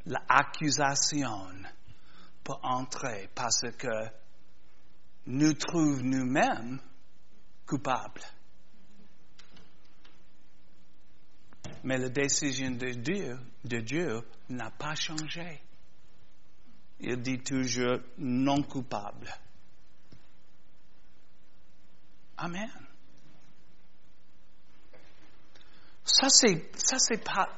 l'accusation 0.04 1.62
peut 2.44 2.52
entrer 2.62 3.30
parce 3.34 3.62
que 3.78 4.10
nous 5.28 5.54
trouvons 5.54 6.02
nous-mêmes 6.02 6.78
coupables. 7.66 8.22
Mais 11.84 11.96
la 11.96 12.10
décision 12.10 12.72
de 12.72 12.90
Dieu, 12.90 13.38
de 13.64 13.80
Dieu 13.80 14.20
n'a 14.50 14.70
pas 14.70 14.94
changé. 14.94 15.62
Il 17.00 17.22
dit 17.22 17.38
toujours 17.38 17.98
non 18.18 18.62
coupable. 18.62 19.32
Amen. 22.42 22.68
Ça 26.04 26.28
c'est 26.28 27.22
pas 27.22 27.56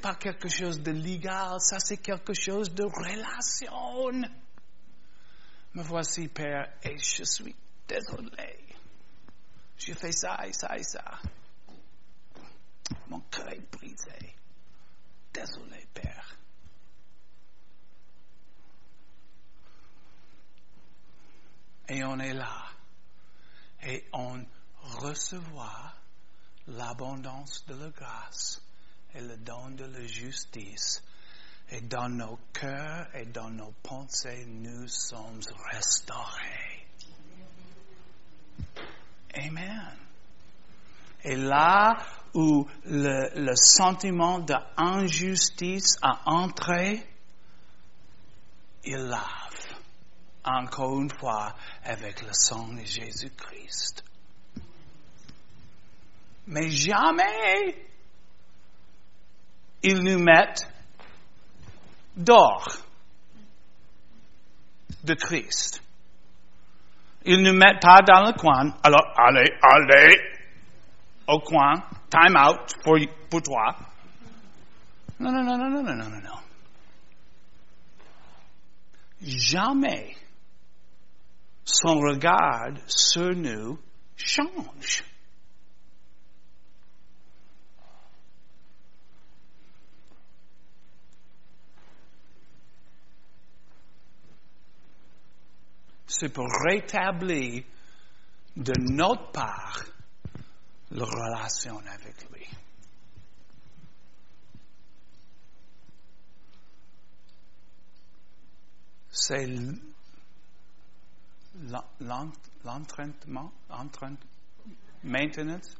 pas 0.00 0.14
quelque 0.14 0.48
chose 0.48 0.80
de 0.80 0.92
légal, 0.92 1.58
ça 1.58 1.80
c'est 1.80 1.96
quelque 1.96 2.32
chose 2.32 2.72
de 2.72 2.84
relation. 2.84 4.28
Me 5.74 5.82
voici 5.82 6.28
Père 6.28 6.72
et 6.84 6.96
je 6.96 7.24
suis 7.24 7.56
désolé. 7.88 8.64
J'ai 9.76 9.94
fait 9.94 10.12
ça 10.12 10.46
et 10.46 10.52
ça 10.52 10.78
et 10.78 10.84
ça. 10.84 11.18
Mon 13.08 13.20
cœur 13.22 13.48
est 13.48 13.68
brisé. 13.72 14.36
Désolé 15.34 15.88
Père. 15.92 16.36
Et 21.88 22.04
on 22.04 22.20
est 22.20 22.34
là 22.34 22.70
et 23.82 24.04
on 24.12 24.44
recevra 24.82 25.94
l'abondance 26.66 27.64
de 27.66 27.74
la 27.74 27.90
grâce 27.90 28.62
et 29.14 29.20
le 29.20 29.36
don 29.38 29.70
de 29.70 29.84
la 29.84 30.06
justice. 30.06 31.02
Et 31.70 31.82
dans 31.82 32.08
nos 32.08 32.38
cœurs 32.52 33.06
et 33.14 33.26
dans 33.26 33.50
nos 33.50 33.72
pensées, 33.82 34.44
nous 34.46 34.88
sommes 34.88 35.40
restaurés. 35.72 36.86
Amen. 39.34 39.96
Et 41.22 41.36
là 41.36 41.96
où 42.34 42.66
le, 42.86 43.30
le 43.36 43.54
sentiment 43.54 44.40
d'injustice 44.40 45.96
a 46.02 46.22
entré, 46.26 47.06
il 48.84 48.96
lave 48.96 49.49
encore 50.44 51.00
une 51.00 51.10
fois 51.10 51.54
avec 51.84 52.22
le 52.22 52.32
sang 52.32 52.68
de 52.68 52.84
Jésus-Christ. 52.84 54.04
Mais 56.46 56.68
jamais 56.68 57.76
ils 59.82 60.02
nous 60.02 60.18
mettent 60.18 60.68
d'or 62.16 62.66
de 65.04 65.14
Christ. 65.14 65.82
Ils 67.24 67.42
ne 67.42 67.52
nous 67.52 67.58
mettent 67.58 67.82
pas 67.82 68.00
dans 68.02 68.26
le 68.26 68.32
coin. 68.32 68.74
Alors, 68.82 69.12
allez, 69.16 69.50
allez 69.62 70.16
au 71.26 71.38
coin. 71.40 71.74
Time 72.10 72.36
out 72.36 72.74
pour, 72.82 72.98
pour 73.28 73.42
toi. 73.42 73.76
Non, 75.20 75.30
non, 75.30 75.44
non, 75.44 75.56
non, 75.56 75.70
non, 75.70 75.82
non, 75.82 75.94
non, 75.96 76.20
non. 76.20 76.40
Jamais 79.22 80.16
son 81.64 81.98
regard 81.98 82.72
sur 82.86 83.34
nous 83.34 83.78
change. 84.16 85.04
C'est 96.06 96.32
pour 96.32 96.48
rétablir 96.68 97.64
de 98.56 98.72
notre 98.92 99.30
part 99.30 99.84
la 100.90 101.04
relation 101.04 101.78
avec 101.78 102.30
lui. 102.30 102.46
C'est 109.10 109.46
l'entraînement, 112.64 113.52
maintenance, 115.02 115.76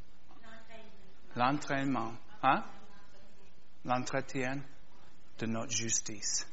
l'entraînement, 1.37 2.13
hein? 2.43 2.65
l'entretien 3.85 4.63
de 5.39 5.47
notre 5.47 5.73
justice. 5.73 6.47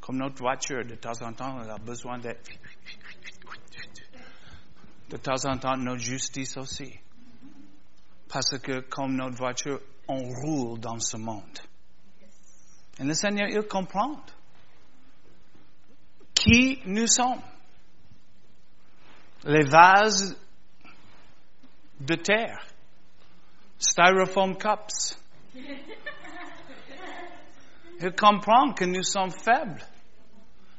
Comme 0.00 0.18
notre 0.18 0.38
voiture, 0.38 0.84
de 0.84 0.94
temps 0.94 1.20
en 1.22 1.32
temps, 1.32 1.60
elle 1.62 1.70
a 1.70 1.78
besoin. 1.78 2.18
De 2.18 2.36
temps 5.16 5.44
en 5.44 5.58
temps, 5.58 5.76
notre 5.76 6.00
justice 6.00 6.56
aussi. 6.56 6.92
Parce 8.28 8.58
que 8.58 8.80
comme 8.80 9.16
notre 9.16 9.36
voiture, 9.36 9.80
on 10.06 10.22
roule 10.22 10.78
dans 10.78 10.98
ce 10.98 11.16
monde. 11.16 11.58
Et 12.98 13.04
le 13.04 13.14
Seigneur, 13.14 13.48
il 13.48 13.66
comprend 13.66 14.22
qui 16.34 16.80
nous 16.86 17.06
sommes. 17.06 17.40
Les 19.44 19.64
vases 19.64 20.36
de 22.00 22.14
terre, 22.16 22.64
styrofoam 23.78 24.56
cups. 24.56 25.16
Il 28.00 28.12
comprend 28.12 28.72
que 28.72 28.84
nous 28.84 29.02
sommes 29.02 29.32
faibles. 29.32 29.82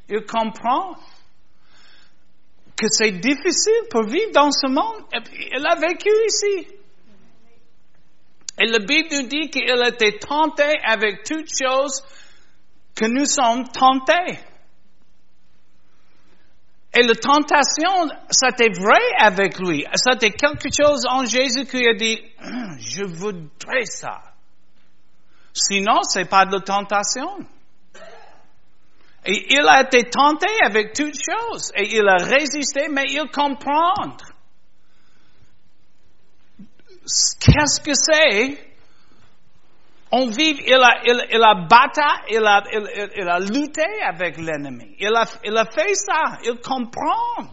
Il 0.07 0.25
comprend 0.25 0.95
que 2.75 2.87
c'est 2.89 3.11
difficile 3.11 3.87
pour 3.89 4.03
vivre 4.05 4.31
dans 4.33 4.51
ce 4.51 4.67
monde. 4.67 5.05
Il 5.13 5.65
a 5.65 5.75
vécu 5.75 6.09
ici. 6.27 6.67
Et 8.61 8.67
la 8.67 8.79
Bible 8.79 9.09
nous 9.11 9.27
dit 9.27 9.49
qu'il 9.49 9.69
a 9.69 9.89
été 9.89 10.17
tenté 10.17 10.69
avec 10.83 11.23
toutes 11.23 11.49
choses 11.49 12.03
que 12.95 13.05
nous 13.05 13.25
sommes 13.25 13.67
tentés. 13.69 14.39
Et 16.93 17.03
la 17.03 17.13
tentation, 17.13 18.09
c'était 18.31 18.69
vrai 18.69 19.01
avec 19.19 19.59
lui. 19.59 19.85
C'était 19.93 20.31
quelque 20.31 20.69
chose 20.75 21.05
en 21.07 21.23
Jésus 21.25 21.65
qui 21.65 21.87
a 21.87 21.93
dit, 21.93 22.19
je 22.79 23.03
voudrais 23.03 23.85
ça. 23.85 24.21
Sinon, 25.53 26.01
c'est 26.03 26.25
pas 26.25 26.45
de 26.45 26.53
la 26.53 26.61
tentation. 26.61 27.29
Et 29.25 29.53
il 29.53 29.67
a 29.67 29.81
été 29.81 30.09
tenté 30.09 30.47
avec 30.63 30.93
toutes 30.93 31.13
choses. 31.15 31.71
Et 31.75 31.95
il 31.95 32.07
a 32.07 32.23
résisté, 32.23 32.87
mais 32.89 33.05
il 33.09 33.29
comprend. 33.31 34.17
Qu'est-ce 37.39 37.81
que 37.81 37.93
c'est? 37.93 38.68
On 40.11 40.27
vit, 40.27 40.57
il 40.65 40.73
a, 40.73 41.03
il, 41.05 41.27
il 41.31 41.43
a 41.43 41.53
battu, 41.67 42.01
il 42.31 42.43
a, 42.43 42.63
il, 42.73 43.11
il 43.15 43.29
a 43.29 43.39
lutté 43.39 43.85
avec 44.01 44.37
l'ennemi. 44.37 44.95
Il 44.99 45.15
a, 45.15 45.25
il 45.43 45.55
a 45.55 45.65
fait 45.65 45.93
ça, 45.93 46.39
il 46.43 46.59
comprend. 46.59 47.51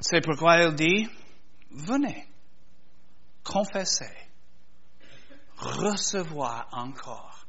C'est 0.00 0.20
pourquoi 0.20 0.58
il 0.62 0.74
dit, 0.74 1.08
venez, 1.70 2.28
confessez, 3.42 4.14
recevoir 5.56 6.68
encore 6.72 7.46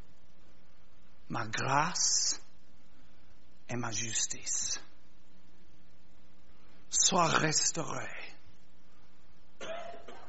ma 1.27 1.45
grâce 1.47 2.39
et 3.67 3.75
ma 3.75 3.91
justice. 3.91 4.79
Sois 6.89 7.27
restauré 7.27 8.24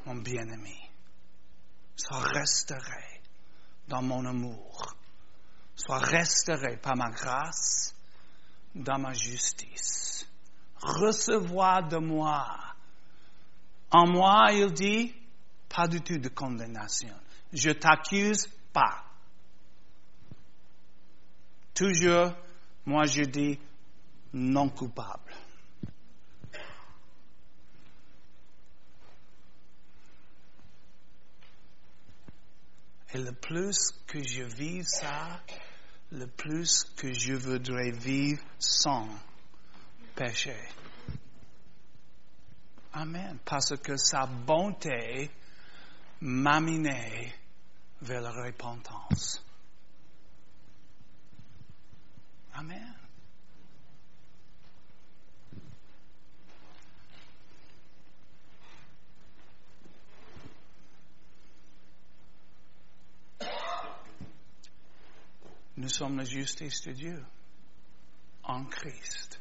mon 0.07 0.16
bien-aimé. 0.16 0.76
Sois 1.96 2.20
restauré 2.20 3.20
dans 3.88 4.02
mon 4.02 4.24
amour. 4.24 4.94
Sois 5.74 5.98
restauré 5.98 6.76
par 6.78 6.96
ma 6.96 7.11
grâce, 7.11 7.94
dans 8.74 8.98
ma 8.98 9.12
justice. 9.12 10.26
Recevoir 10.80 11.88
de 11.88 11.98
moi. 11.98 12.46
En 13.90 14.07
moi, 14.07 14.52
il 14.52 14.72
dit, 14.72 15.14
pas 15.68 15.88
du 15.88 16.00
tout 16.00 16.18
de 16.18 16.28
condamnation. 16.28 17.14
Je 17.52 17.70
t'accuse 17.70 18.46
pas. 18.72 19.04
Toujours, 21.74 22.32
moi 22.86 23.04
je 23.04 23.22
dis 23.22 23.59
non 24.32 24.68
coupable. 24.70 25.34
Et 33.14 33.18
le 33.18 33.32
plus 33.32 33.92
que 34.07 34.22
je 34.22 34.42
vive 34.42 34.84
ça, 34.86 35.42
le 36.12 36.26
plus 36.26 36.84
que 36.96 37.12
je 37.12 37.34
voudrais 37.34 37.90
vivre 37.90 38.42
sans 38.59 39.09
péché. 40.14 40.57
Amen. 42.92 43.38
Parce 43.44 43.76
que 43.76 43.96
sa 43.96 44.26
bonté 44.26 45.30
m'a 46.20 46.61
mené 46.61 47.32
vers 48.00 48.22
la 48.22 48.30
repentance. 48.30 49.42
Amen. 52.54 53.05
Nous 65.76 65.88
sommes 65.88 66.16
la 66.16 66.24
justice 66.24 66.82
de 66.82 66.92
Dieu 66.92 67.24
en 68.44 68.64
Christ. 68.64 69.40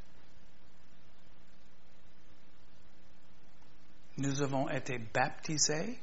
Nous 4.18 4.42
avons 4.42 4.70
été 4.70 4.98
baptisés 4.98 6.00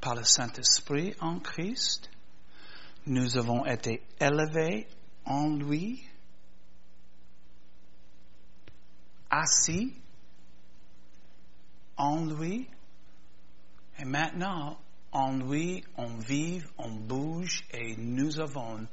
par 0.00 0.14
le 0.14 0.24
Saint-Esprit 0.24 1.14
en 1.20 1.38
Christ. 1.40 2.10
Nous 3.06 3.36
avons 3.36 3.64
été 3.66 4.02
élevés 4.20 4.86
en 5.24 5.48
lui, 5.56 6.06
assis 9.30 9.94
en 11.96 12.24
lui. 12.24 12.68
Et 13.98 14.04
maintenant, 14.04 14.78
en 15.14 15.38
lui, 15.38 15.84
on 15.96 16.16
vit, 16.18 16.60
on 16.76 16.90
bouge 16.90 17.64
et 17.72 17.96
nous 17.96 18.40
avons 18.40 18.86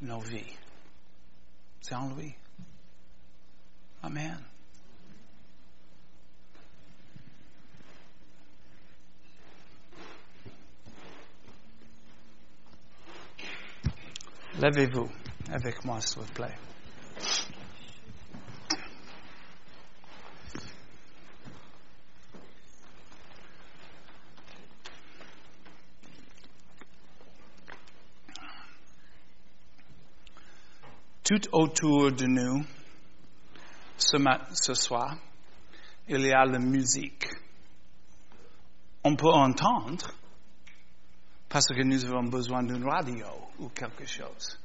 nos 0.00 0.20
vies. 0.20 0.56
C'est 1.80 1.94
en 1.94 2.12
lui. 2.14 2.34
Amen. 4.02 4.38
Levez-vous 14.58 15.08
avec 15.52 15.84
moi, 15.84 16.00
s'il 16.00 16.20
vous 16.20 16.32
plaît. 16.32 16.69
Tout 31.30 31.48
autour 31.52 32.10
de 32.10 32.26
nous, 32.26 32.64
ce, 33.96 34.74
soir, 34.74 35.16
il 36.08 36.22
y 36.22 36.32
a 36.32 36.44
la 36.44 36.58
musique. 36.58 37.24
On 39.04 39.14
peut 39.14 39.30
entendre 39.30 40.10
parce 41.48 41.68
que 41.68 41.84
nous 41.84 42.04
avons 42.04 42.24
besoin 42.24 42.64
d'une 42.64 42.84
radio 42.84 43.28
ou 43.60 43.68
quelque 43.68 44.06
chose. 44.06 44.58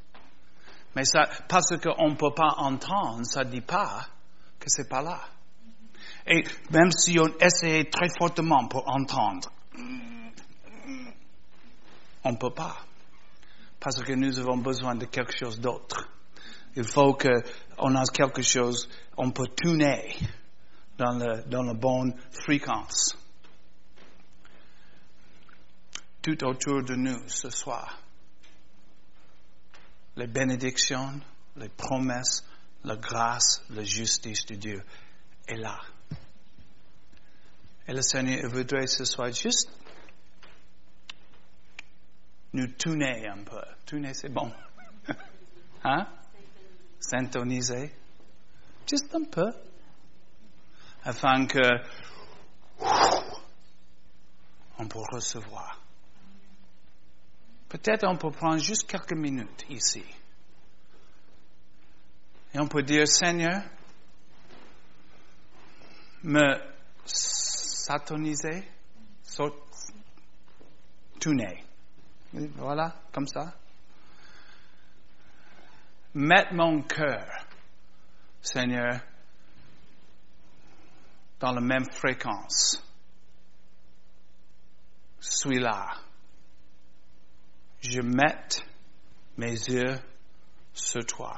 Mais 0.96 1.04
parce 1.48 1.78
qu'on 1.78 2.10
ne 2.10 2.16
peut 2.16 2.34
pas 2.36 2.56
entendre, 2.58 3.24
ça 3.26 3.44
ne 3.44 3.52
dit 3.52 3.62
pas 3.62 4.08
que 4.60 4.66
c'est 4.66 4.90
pas 4.90 5.04
là. 5.04 5.22
Et 6.26 6.44
même 6.72 6.92
si 6.92 7.20
on 7.20 7.28
essaie 7.38 7.84
très 7.92 8.10
fortement 8.18 8.68
pour 8.68 8.90
entendre, 8.90 9.52
on 12.24 12.32
ne 12.32 12.38
peut 12.38 12.56
pas. 12.56 12.78
Parce 13.80 14.02
que 14.02 14.14
nous 14.14 14.40
avons 14.40 14.58
besoin 14.58 14.96
de 14.96 15.06
quelque 15.06 15.38
chose 15.38 15.60
d'autre. 15.60 16.10
Il 16.76 16.84
faut 16.84 17.14
qu'on 17.14 17.96
ait 17.96 18.08
quelque 18.14 18.42
chose, 18.42 18.90
on 19.18 19.32
peut 19.32 19.48
tourner 19.56 20.18
dans, 20.98 21.18
le, 21.18 21.44
dans 21.48 21.64
la 21.64 21.74
bonne 21.74 22.14
fréquence. 22.32 23.18
Tout 26.22 26.44
autour 26.44 26.84
de 26.84 26.96
nous 26.96 27.28
ce 27.28 27.50
soir. 27.50 28.00
Les 30.18 30.28
bénédictions, 30.28 31.20
les 31.56 31.70
promesses, 31.70 32.44
la 32.84 32.96
grâce, 32.96 33.64
la 33.70 33.84
justice 33.84 34.46
de 34.46 34.56
Dieu 34.56 34.84
est 35.48 35.58
là. 35.58 35.80
Et 37.88 37.94
le 37.94 38.02
Seigneur 38.02 38.50
voudrait 38.50 38.88
ce 38.88 39.06
soit 39.06 39.32
juste 39.32 39.70
nous 42.54 42.68
tourner 42.68 43.28
un 43.28 43.44
peu. 43.44 43.62
Tourner, 43.86 44.14
c'est 44.14 44.30
bon. 44.30 44.52
hein? 45.84 46.08
Syntoniser. 47.10 47.92
Juste 48.90 49.14
un 49.14 49.26
peu. 49.26 49.52
Afin 51.04 51.46
que 51.46 51.62
on 54.80 54.88
peut 54.88 55.04
recevoir. 55.12 55.80
Peut-être 57.70 58.06
on 58.08 58.18
peut 58.18 58.32
prendre 58.32 58.58
juste 58.58 58.90
quelques 58.90 59.14
minutes 59.14 59.66
ici. 59.70 60.04
Et 62.54 62.60
on 62.60 62.68
peut 62.68 62.84
dire, 62.84 63.08
Seigneur, 63.08 63.62
me 66.24 66.56
satoniser, 67.06 68.64
tourner. 71.20 71.64
Voilà, 72.34 72.96
comme 73.12 73.28
ça. 73.28 73.54
Mettre 76.16 76.54
mon 76.54 76.82
cœur, 76.82 77.28
Seigneur, 78.42 79.02
dans 81.42 81.52
la 81.52 81.60
même 81.60 81.86
fréquence. 81.92 82.82
Suis 85.20 85.60
là. 85.60 85.98
Je 87.82 88.00
mets 88.00 88.48
mes 89.38 89.52
yeux 89.52 90.00
sur 90.74 91.06
toi. 91.06 91.36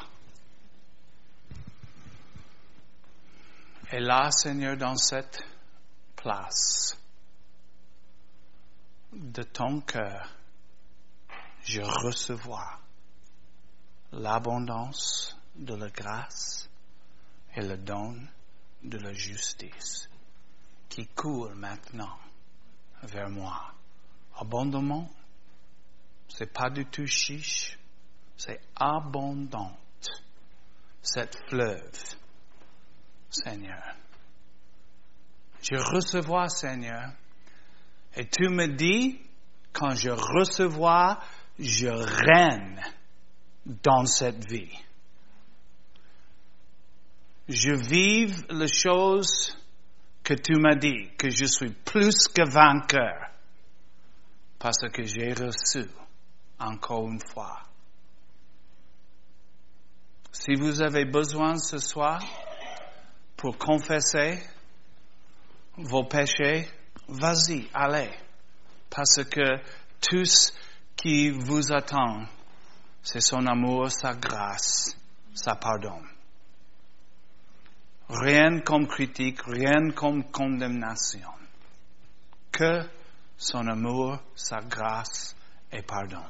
Et 3.92 4.00
là, 4.00 4.30
Seigneur, 4.30 4.78
dans 4.78 4.96
cette 4.96 5.42
place 6.16 6.96
de 9.12 9.42
ton 9.42 9.82
cœur, 9.82 10.36
je 11.64 11.82
recevrai 11.82 12.87
l'abondance 14.12 15.36
de 15.56 15.76
la 15.76 15.90
grâce 15.90 16.70
et 17.56 17.62
le 17.62 17.78
don 17.78 18.16
de 18.84 18.98
la 18.98 19.14
justice 19.14 20.10
qui 20.90 21.08
coule 21.08 21.56
maintenant 21.56 22.18
vers 23.04 23.30
moi. 23.30 23.74
Abondamment, 24.36 25.10
c'est 26.28 26.52
pas 26.52 26.70
du 26.70 26.86
tout 26.86 27.08
chiche, 27.08 27.78
c'est 28.36 28.62
abondante, 28.76 30.24
cette 31.02 31.38
fleuve, 31.50 32.16
Seigneur. 33.30 33.96
Je 35.62 35.76
recevrai, 35.76 36.50
Seigneur, 36.50 37.14
et 38.16 38.28
tu 38.28 38.48
me 38.50 38.68
dis, 38.68 39.20
quand 39.74 39.96
je 39.96 40.12
recevrai, 40.12 41.16
je 41.60 41.88
règne 41.88 42.82
dans 43.68 44.06
cette 44.06 44.50
vie. 44.50 44.72
Je 47.50 47.72
vive 47.72 48.46
les 48.50 48.68
choses 48.68 49.56
que 50.24 50.34
tu 50.34 50.56
m'as 50.56 50.76
dit, 50.76 51.10
que 51.18 51.30
je 51.30 51.46
suis 51.46 51.72
plus 51.72 52.28
que 52.28 52.50
vainqueur, 52.50 53.32
parce 54.60 54.88
que 54.92 55.04
j'ai 55.04 55.34
reçu 55.34 55.90
encore 56.60 57.08
une 57.08 57.22
fois. 57.32 57.62
Si 60.32 60.56
vous 60.56 60.82
avez 60.82 61.06
besoin 61.06 61.58
ce 61.58 61.78
soir 61.78 62.22
pour 63.36 63.58
confesser 63.58 64.42
vos 65.78 66.06
péchés, 66.06 66.68
vas-y, 67.08 67.68
allez, 67.74 68.12
parce 68.90 69.24
que 69.24 69.58
tout 70.02 70.26
ce 70.26 70.52
qui 70.96 71.30
vous 71.30 71.72
attend, 71.72 72.26
c'est 73.10 73.22
son 73.22 73.48
amour, 73.48 73.90
sa 73.90 74.16
grâce, 74.16 74.98
sa 75.34 75.56
pardon. 75.56 76.02
Rien 78.10 78.60
comme 78.60 78.86
critique, 78.86 79.40
rien 79.44 79.92
comme 79.96 80.30
condamnation. 80.30 81.32
Que 82.52 82.82
son 83.38 83.66
amour, 83.66 84.20
sa 84.36 84.60
grâce 84.60 85.38
et 85.72 85.84
pardon. 85.84 86.26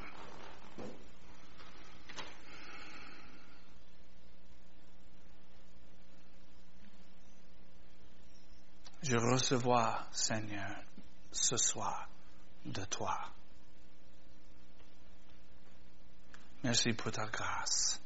Je 9.02 9.18
recevrai, 9.18 9.96
Seigneur, 10.12 10.84
ce 11.32 11.58
soir 11.58 12.08
de 12.66 12.86
toi. 12.86 13.18
Merci 16.68 16.92
pour 16.92 17.14
ta 17.14 17.26
grâce. 17.28 17.98